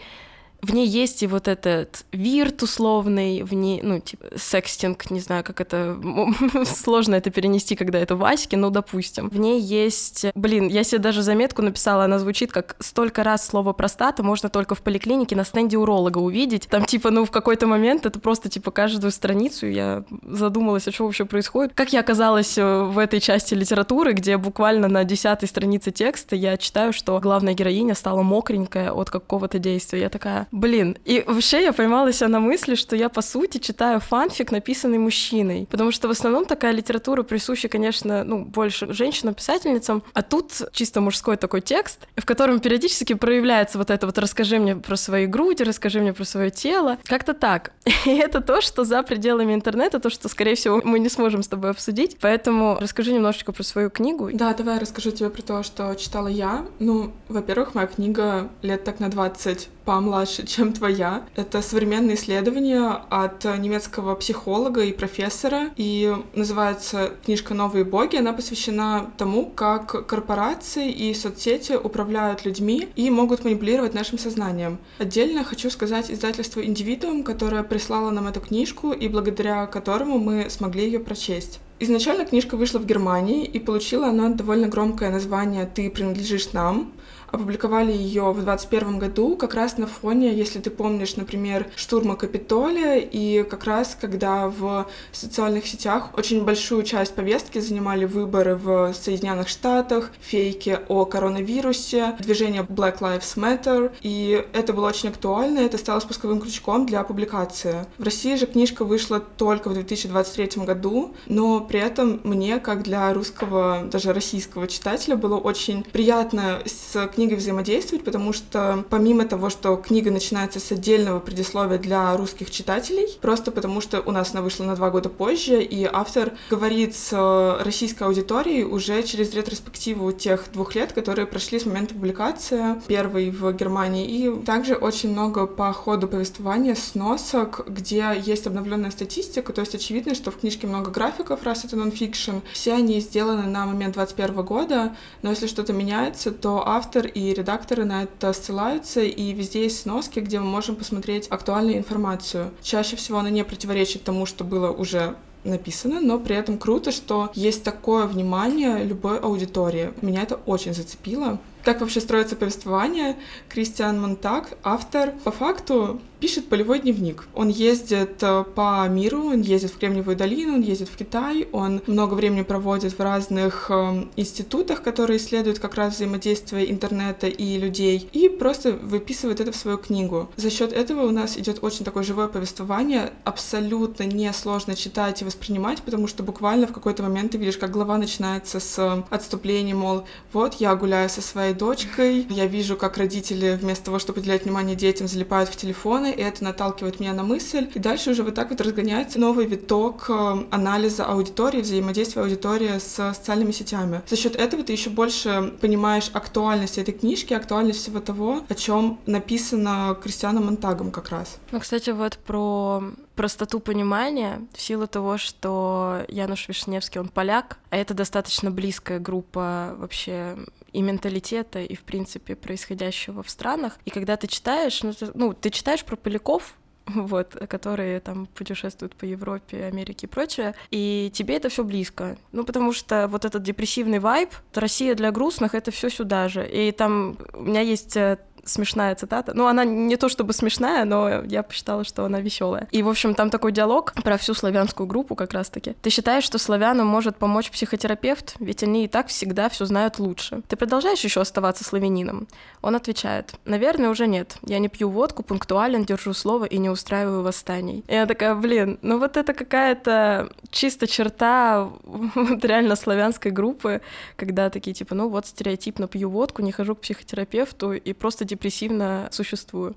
в 0.63 0.75
ней 0.75 0.87
есть 0.87 1.23
и 1.23 1.27
вот 1.27 1.49
этот 1.49 2.05
вирт 2.13 2.63
условный, 2.63 3.43
в 3.43 3.55
ней, 3.55 3.81
ну, 3.83 4.01
типа, 4.01 4.27
секстинг, 4.37 5.11
не 5.11 5.21
знаю, 5.21 5.45
как 5.45 5.61
это, 5.61 5.99
сложно 6.65 7.15
это 7.15 7.31
перенести, 7.31 7.77
когда 7.77 7.99
это 7.99 8.17
Ваське, 8.17 8.57
но 8.57 8.71
допустим. 8.71 9.29
В 9.31 9.39
ней 9.39 9.61
есть, 9.61 10.27
блин, 10.35 10.69
я 10.69 10.85
себе 10.85 10.99
даже 10.99 11.23
заметку 11.23 11.63
написала, 11.63 12.05
она 12.05 12.19
звучит 12.19 12.53
как 12.53 12.77
«столько 12.81 13.25
раз 13.25 13.47
слово 13.47 13.73
простата 13.73 14.23
можно 14.23 14.49
только 14.49 14.75
в 14.75 14.83
поликлинике 14.83 15.37
на 15.37 15.45
стенде 15.45 15.79
уролога 15.79 16.19
увидеть». 16.19 16.69
Там, 16.69 16.85
типа, 16.85 17.11
ну, 17.11 17.25
в 17.25 17.31
какой-то 17.31 17.67
момент 17.67 18.07
это 18.07 18.21
просто, 18.21 18.49
типа, 18.49 18.71
каждую 18.71 19.11
страницу 19.11 19.67
я 19.67 20.05
задумалась, 20.23 20.87
а 20.89 20.93
что 20.93 21.05
вообще 21.05 21.25
происходит. 21.25 21.73
Как 21.75 21.93
я 21.93 22.01
оказалась 22.01 22.59
э, 22.59 22.83
в 22.83 22.99
этой 22.99 23.21
части 23.21 23.55
литературы, 23.55 24.13
где 24.13 24.37
буквально 24.37 24.89
на 24.89 25.05
десятой 25.05 25.49
странице 25.49 25.91
текста 25.91 26.37
я 26.37 26.57
читаю, 26.57 26.93
что 26.93 27.19
главная 27.21 27.55
героиня 27.55 27.95
стала 27.95 28.23
мокренькая 28.23 28.93
от 28.93 29.11
какого-то 29.11 29.59
действия. 29.59 30.01
Я 30.01 30.09
такая, 30.09 30.47
Блин, 30.53 30.97
и 31.05 31.23
вообще 31.27 31.63
я 31.63 31.73
поймалась 31.73 32.21
на 32.21 32.41
мысли, 32.41 32.75
что 32.75 32.97
я, 32.97 33.09
по 33.09 33.23
сути, 33.23 33.59
читаю 33.59 34.01
фанфик, 34.01 34.51
написанный 34.51 34.99
мужчиной. 34.99 35.69
Потому 35.71 35.93
что 35.93 36.09
в 36.09 36.11
основном 36.11 36.45
такая 36.45 36.73
литература 36.73 37.23
присуща, 37.23 37.69
конечно, 37.69 38.25
ну, 38.25 38.45
больше 38.45 38.93
женщинам-писательницам, 38.93 40.03
а 40.13 40.23
тут 40.23 40.53
чисто 40.73 41.01
мужской 41.01 41.37
такой 41.37 41.61
текст, 41.61 42.01
в 42.17 42.25
котором 42.25 42.61
периодически 42.61 43.15
проявляется 43.15 43.79
вот 43.79 43.91
это 43.91 44.07
вот 44.07 44.19
«расскажи 44.19 44.59
мне 44.59 44.77
про 44.77 44.97
свои 44.97 45.27
груди, 45.27 45.63
расскажи 45.63 46.01
мне 46.01 46.13
про 46.13 46.25
свое 46.25 46.51
тело». 46.51 46.99
Как-то 47.05 47.33
так. 47.33 47.73
И 48.05 48.11
это 48.11 48.41
то, 48.41 48.61
что 48.61 48.85
за 48.85 49.03
пределами 49.03 49.55
интернета, 49.55 50.01
то, 50.01 50.11
что, 50.11 50.29
скорее 50.29 50.57
всего, 50.57 50.81
мы 50.85 50.99
не 50.99 51.09
сможем 51.09 51.43
с 51.43 51.49
тобой 51.49 51.71
обсудить. 51.71 52.17
Поэтому 52.21 52.77
расскажи 52.81 53.13
немножечко 53.13 53.53
про 53.53 53.63
свою 53.63 53.91
книгу. 53.91 54.31
Да, 54.33 54.53
давай 54.55 54.79
расскажу 54.79 55.11
тебе 55.13 55.31
про 55.31 55.43
то, 55.43 55.63
что 55.63 55.95
читала 55.95 56.29
я. 56.29 56.67
Ну, 56.79 57.13
во-первых, 57.29 57.75
моя 57.75 57.87
книга 57.87 58.51
лет 58.63 58.85
так 58.85 59.01
на 59.01 59.09
20 59.09 59.69
помладше, 59.85 60.47
чем 60.47 60.73
твоя. 60.73 61.25
Это 61.37 61.63
современное 61.63 62.15
исследование 62.15 63.01
от 63.11 63.45
немецкого 63.45 64.15
психолога 64.15 64.83
и 64.83 64.93
профессора, 64.93 65.71
и 65.77 66.15
называется 66.35 67.13
книжка 67.25 67.55
«Новые 67.55 67.85
боги». 67.85 68.17
Она 68.17 68.33
посвящена 68.33 69.11
тому, 69.17 69.47
как 69.47 70.07
корпорации 70.07 70.91
и 70.91 71.15
соцсети 71.15 71.73
управляют 71.73 72.45
людьми 72.45 72.89
и 72.97 73.11
могут 73.11 73.45
манипулировать 73.45 73.95
нашим 73.95 74.19
сознанием. 74.19 74.79
Отдельно 74.99 75.45
хочу 75.45 75.71
сказать 75.71 76.11
издательству 76.11 76.63
«Индивидуум», 76.63 77.23
которое 77.23 77.63
прислало 77.63 78.11
нам 78.11 78.27
эту 78.27 78.41
книжку 78.41 78.93
и 78.93 79.09
благодаря 79.09 79.67
которому 79.67 80.19
мы 80.19 80.51
смогли 80.51 80.85
ее 80.85 81.01
прочесть. 81.01 81.61
Изначально 81.83 82.27
книжка 82.27 82.59
вышла 82.59 82.79
в 82.79 82.85
Германии, 82.85 83.47
и 83.47 83.59
получила 83.59 84.09
она 84.09 84.29
довольно 84.29 84.69
громкое 84.69 85.11
название 85.11 85.65
«Ты 85.65 85.89
принадлежишь 85.89 86.53
нам», 86.53 86.93
опубликовали 87.33 87.93
ее 87.93 88.31
в 88.31 88.43
2021 88.43 88.99
году, 88.99 89.37
как 89.37 89.55
раз 89.55 89.79
на 89.79 89.87
фоне, 89.87 90.35
если 90.35 90.59
ты 90.59 90.71
помнишь, 90.71 91.17
например, 91.17 91.67
штурма 91.77 92.17
Капитолия, 92.17 92.97
и 92.97 93.43
как 93.45 93.65
раз 93.65 93.97
когда 94.01 94.49
в 94.49 94.87
социальных 95.13 95.67
сетях 95.67 96.11
очень 96.17 96.45
большую 96.45 96.83
часть 96.83 97.15
повестки 97.15 97.59
занимали 97.59 98.05
выборы 98.05 98.57
в 98.57 98.93
Соединенных 98.95 99.49
Штатах, 99.49 100.11
фейки 100.21 100.79
о 100.89 101.05
коронавирусе, 101.05 102.17
движение 102.19 102.63
Black 102.63 102.99
Lives 103.01 103.37
Matter, 103.37 103.93
и 104.03 104.45
это 104.53 104.73
было 104.73 104.89
очень 104.89 105.11
актуально, 105.11 105.61
это 105.61 105.79
стало 105.79 106.01
спусковым 106.01 106.41
крючком 106.41 106.87
для 106.87 107.03
публикации. 107.03 107.87
В 107.99 108.03
России 108.03 108.35
же 108.37 108.47
книжка 108.47 108.85
вышла 108.85 109.21
только 109.21 109.69
в 109.69 109.75
2023 109.75 110.65
году, 110.65 111.15
но 111.27 111.61
при 111.61 111.81
этом 111.81 112.21
мне, 112.25 112.59
как 112.59 112.83
для 112.83 113.13
русского, 113.13 113.83
даже 113.85 114.13
российского 114.13 114.67
читателя, 114.67 115.17
было 115.17 115.37
очень 115.37 115.85
приятно 115.85 116.61
с 116.65 117.09
книгой 117.09 117.20
книгой 117.21 117.37
взаимодействовать, 117.37 118.03
потому 118.03 118.33
что 118.33 118.83
помимо 118.89 119.27
того, 119.27 119.51
что 119.51 119.77
книга 119.77 120.11
начинается 120.11 120.59
с 120.59 120.73
отдельного 120.73 121.21
предисловия 121.21 121.77
для 121.77 122.17
русских 122.17 122.51
читателей, 122.51 123.09
просто 123.21 123.51
потому 123.51 123.83
что 123.83 124.01
у 124.01 124.11
нас 124.11 124.33
она 124.33 124.41
вышла 124.41 124.65
на 124.65 124.75
два 124.75 124.89
года 124.89 125.11
позже, 125.11 125.63
и 125.63 125.85
автор 125.85 126.33
говорит 126.49 126.97
с 126.97 127.59
российской 127.63 128.05
аудиторией 128.05 128.63
уже 128.63 129.03
через 129.03 129.35
ретроспективу 129.35 130.13
тех 130.13 130.51
двух 130.51 130.75
лет, 130.75 130.95
которые 130.95 131.27
прошли 131.27 131.61
с 131.61 131.67
момента 131.67 131.93
публикации, 131.93 132.81
первой 132.87 133.29
в 133.29 133.53
Германии, 133.53 134.07
и 134.07 134.43
также 134.43 134.75
очень 134.75 135.11
много 135.11 135.47
по 135.47 135.71
ходу 135.75 136.09
повествования 136.09 136.75
сносок, 136.75 137.67
где 137.69 138.15
есть 138.25 138.47
обновленная 138.47 138.93
статистика, 138.93 139.53
то 139.53 139.61
есть 139.61 139.75
очевидно, 139.75 140.15
что 140.15 140.31
в 140.31 140.39
книжке 140.39 140.67
много 140.67 140.91
графиков, 140.91 141.43
раз 141.43 141.67
это 141.67 141.77
нонфикшн, 141.77 142.37
все 142.55 142.73
они 142.73 142.99
сделаны 143.01 143.43
на 143.43 143.67
момент 143.67 143.93
21 143.93 144.43
года, 144.43 144.97
но 145.21 145.29
если 145.29 145.49
что-то 145.49 145.75
меняется, 145.75 146.31
то 146.31 146.67
автор 146.67 147.10
и 147.13 147.35
редакторы 147.35 147.85
на 147.85 148.05
это 148.05 148.33
ссылаются, 148.33 149.03
и 149.03 149.33
везде 149.33 149.65
есть 149.65 149.83
сноски, 149.83 150.21
где 150.21 150.41
мы 150.41 150.47
можем 150.47 150.77
посмотреть 150.77 151.27
актуальную 151.29 151.79
информацию. 151.79 152.51
Чаще 152.63 152.97
всего 152.97 153.19
она 153.19 153.31
не 153.31 153.45
противоречит 153.45 154.05
тому, 154.05 154.27
что 154.27 154.45
было 154.45 154.71
уже 154.71 155.17
написано, 155.45 156.01
но 156.01 156.19
при 156.19 156.37
этом 156.37 156.59
круто, 156.59 156.93
что 156.93 157.31
есть 157.35 157.65
такое 157.65 158.07
внимание 158.07 158.85
любой 158.85 159.19
аудитории. 159.19 159.93
Меня 160.03 160.23
это 160.23 160.37
очень 160.47 160.75
зацепило. 160.75 161.39
Как 161.65 161.81
вообще 161.81 162.01
строится 162.01 162.37
повествование? 162.37 163.17
Кристиан 163.49 164.01
Монтак, 164.01 164.57
автор, 164.63 165.13
по 165.25 165.31
факту 165.31 166.01
пишет 166.21 166.49
полевой 166.49 166.81
дневник. 166.81 167.27
Он 167.35 167.49
ездит 167.49 168.23
э, 168.23 168.45
по 168.55 168.87
миру, 168.89 169.25
он 169.25 169.41
ездит 169.41 169.73
в 169.73 169.79
Кремниевую 169.79 170.17
долину, 170.17 170.55
он 170.55 170.61
ездит 170.61 170.89
в 170.89 170.97
Китай, 170.97 171.49
он 171.51 171.81
много 171.87 172.15
времени 172.15 172.43
проводит 172.43 172.93
в 172.93 173.01
разных 173.01 173.71
э, 173.71 174.05
институтах, 174.17 174.83
которые 174.83 175.17
исследуют 175.17 175.59
как 175.59 175.75
раз 175.75 175.95
взаимодействие 175.95 176.71
интернета 176.71 177.27
и 177.27 177.59
людей, 177.59 178.09
и 178.13 178.29
просто 178.29 178.73
выписывает 178.73 179.41
это 179.41 179.51
в 179.51 179.57
свою 179.57 179.79
книгу. 179.79 180.31
За 180.37 180.51
счет 180.51 180.73
этого 180.73 181.07
у 181.07 181.11
нас 181.11 181.39
идет 181.39 181.59
очень 181.63 181.85
такое 181.85 182.03
живое 182.03 182.29
повествование, 182.29 183.13
абсолютно 183.25 184.05
несложно 184.05 184.77
читать 184.77 185.23
и 185.23 185.25
воспринимать, 185.25 185.83
потому 185.83 186.07
что 186.07 186.23
буквально 186.23 186.67
в 186.67 186.73
какой-то 186.73 187.03
момент 187.03 187.33
ты 187.33 187.39
видишь, 187.39 187.57
как 187.57 187.71
глава 187.71 187.97
начинается 187.97 188.61
с 188.61 189.05
отступления, 189.09 189.75
мол, 189.75 190.05
вот 190.35 190.55
я 190.55 190.75
гуляю 190.77 191.09
со 191.09 191.23
своей 191.23 191.50
дочкой, 191.55 192.27
я 192.31 192.47
вижу, 192.47 192.77
как 192.77 192.97
родители 192.97 193.59
вместо 193.61 193.87
того, 193.87 193.99
чтобы 193.99 194.21
уделять 194.21 194.45
внимание 194.45 194.77
детям, 194.77 195.09
залипают 195.09 195.49
в 195.49 195.57
телефоны, 195.57 196.13
и 196.13 196.21
это 196.21 196.45
наталкивает 196.45 197.01
меня 197.01 197.13
на 197.13 197.23
мысль. 197.23 197.69
И 197.75 197.79
дальше 197.79 198.11
уже 198.11 198.23
вот 198.23 198.35
так 198.35 198.51
вот 198.51 198.61
разгоняется 198.61 199.19
новый 199.19 199.47
виток 199.47 200.07
э, 200.09 200.45
анализа 200.51 201.05
аудитории, 201.05 201.61
взаимодействия 201.61 202.23
аудитории 202.23 202.79
с 202.79 203.15
социальными 203.15 203.53
сетями. 203.53 204.03
За 204.09 204.17
счет 204.17 204.37
этого 204.37 204.63
ты 204.63 204.73
еще 204.73 204.91
больше 204.91 205.55
понимаешь 205.61 206.11
актуальность 206.13 206.79
этой 206.79 206.93
книжки, 206.93 207.35
актуальность 207.35 207.81
всего 207.81 208.01
того, 208.01 208.43
о 208.49 208.55
чем 208.55 208.99
написано 209.07 209.97
Кристианом 210.03 210.47
Монтагом 210.47 210.91
как 210.91 211.11
раз. 211.11 211.39
Ну, 211.53 211.61
кстати, 211.61 211.91
вот 211.91 212.19
про 212.19 212.83
простоту 213.21 213.61
понимания 213.61 214.41
в 214.55 214.63
силу 214.63 214.87
того, 214.87 215.19
что 215.19 216.07
Януш 216.09 216.49
Вишневский, 216.49 217.03
он 217.03 217.09
поляк, 217.11 217.59
а 217.69 217.77
это 217.77 217.93
достаточно 217.93 218.51
близкая 218.51 218.99
группа 218.99 219.75
вообще 219.77 220.39
и 220.73 220.81
менталитета, 220.81 221.61
и, 221.61 221.75
в 221.75 221.83
принципе, 221.83 222.35
происходящего 222.35 223.23
в 223.23 223.29
странах. 223.29 223.79
И 223.85 223.91
когда 223.91 224.17
ты 224.17 224.27
читаешь, 224.27 224.83
ну, 224.83 224.95
ты, 224.95 225.11
ну, 225.13 225.35
ты 225.35 225.51
читаешь 225.51 225.85
про 225.85 225.97
поляков, 225.97 226.55
вот, 226.87 227.37
которые 227.47 228.01
там 228.01 228.25
путешествуют 228.27 228.95
по 228.95 229.05
Европе, 229.05 229.65
Америке 229.65 230.07
и 230.07 230.09
прочее, 230.09 230.55
и 230.71 231.11
тебе 231.13 231.37
это 231.37 231.51
все 231.51 231.63
близко. 231.63 232.17
Ну, 232.33 232.45
потому 232.45 232.73
что 232.73 233.07
вот 233.09 233.27
этот 233.27 233.43
депрессивный 233.43 233.99
вайб, 233.99 234.31
Россия 234.55 234.95
для 234.95 235.11
грустных, 235.11 235.55
это 235.55 235.71
все 235.71 235.91
сюда 235.91 236.29
же. 236.29 236.49
И 236.49 236.73
там 236.73 237.19
у 237.35 237.43
меня 237.43 237.61
есть 237.61 237.97
э, 237.97 238.19
смешная 238.45 238.95
цитата. 238.95 239.33
Ну, 239.35 239.47
она 239.47 239.65
не 239.65 239.97
то 239.97 240.09
чтобы 240.09 240.33
смешная, 240.33 240.85
но 240.85 241.23
я 241.25 241.43
посчитала, 241.43 241.85
что 241.85 242.05
она 242.05 242.21
веселая. 242.21 242.69
И, 242.71 242.83
в 242.83 242.89
общем, 242.89 243.15
там 243.15 243.31
такой 243.31 243.53
диалог 243.53 243.93
про 244.03 244.17
всю 244.17 244.35
славянскую 244.35 244.87
группу 244.87 245.15
как 245.15 245.33
раз-таки. 245.33 245.75
Ты 245.83 245.91
считаешь, 245.91 246.25
что 246.25 246.39
славянам 246.39 246.87
может 246.87 247.17
помочь 247.17 247.51
психотерапевт? 247.51 248.35
Ведь 248.39 248.63
они 248.63 248.85
и 248.85 248.89
так 248.89 249.09
всегда 249.09 249.49
все 249.49 249.65
знают 249.65 249.99
лучше. 249.99 250.43
Ты 250.49 250.57
продолжаешь 250.57 251.01
еще 251.01 251.21
оставаться 251.21 251.65
славянином? 251.65 252.29
Он 252.63 252.77
отвечает, 252.77 253.35
наверное, 253.45 253.91
уже 253.91 254.07
нет. 254.07 254.37
Я 254.43 254.59
не 254.59 254.69
пью 254.69 254.91
водку, 254.91 255.23
пунктуален, 255.23 255.85
держу 255.85 256.13
слово 256.13 256.45
и 256.45 256.59
не 256.59 256.71
устраиваю 256.71 257.23
восстаний. 257.23 257.85
И 257.89 257.95
я 257.95 258.07
такая, 258.07 258.35
блин, 258.35 258.79
ну 258.83 258.99
вот 258.99 259.17
это 259.17 259.33
какая-то 259.35 260.31
чисто 260.51 260.87
черта 260.87 261.71
вот 261.85 262.45
реально 262.45 262.77
славянской 262.77 263.31
группы, 263.31 263.81
когда 264.17 264.51
такие 264.51 264.75
типа, 264.75 264.95
ну 264.95 265.09
вот 265.09 265.27
стереотипно 265.27 265.89
пью 265.89 266.11
водку, 266.11 266.43
не 266.43 266.53
хожу 266.53 266.75
к 266.75 266.81
психотерапевту 266.81 267.73
и 267.73 267.93
просто 267.93 268.25
депрессивно 268.31 269.09
существую. 269.11 269.75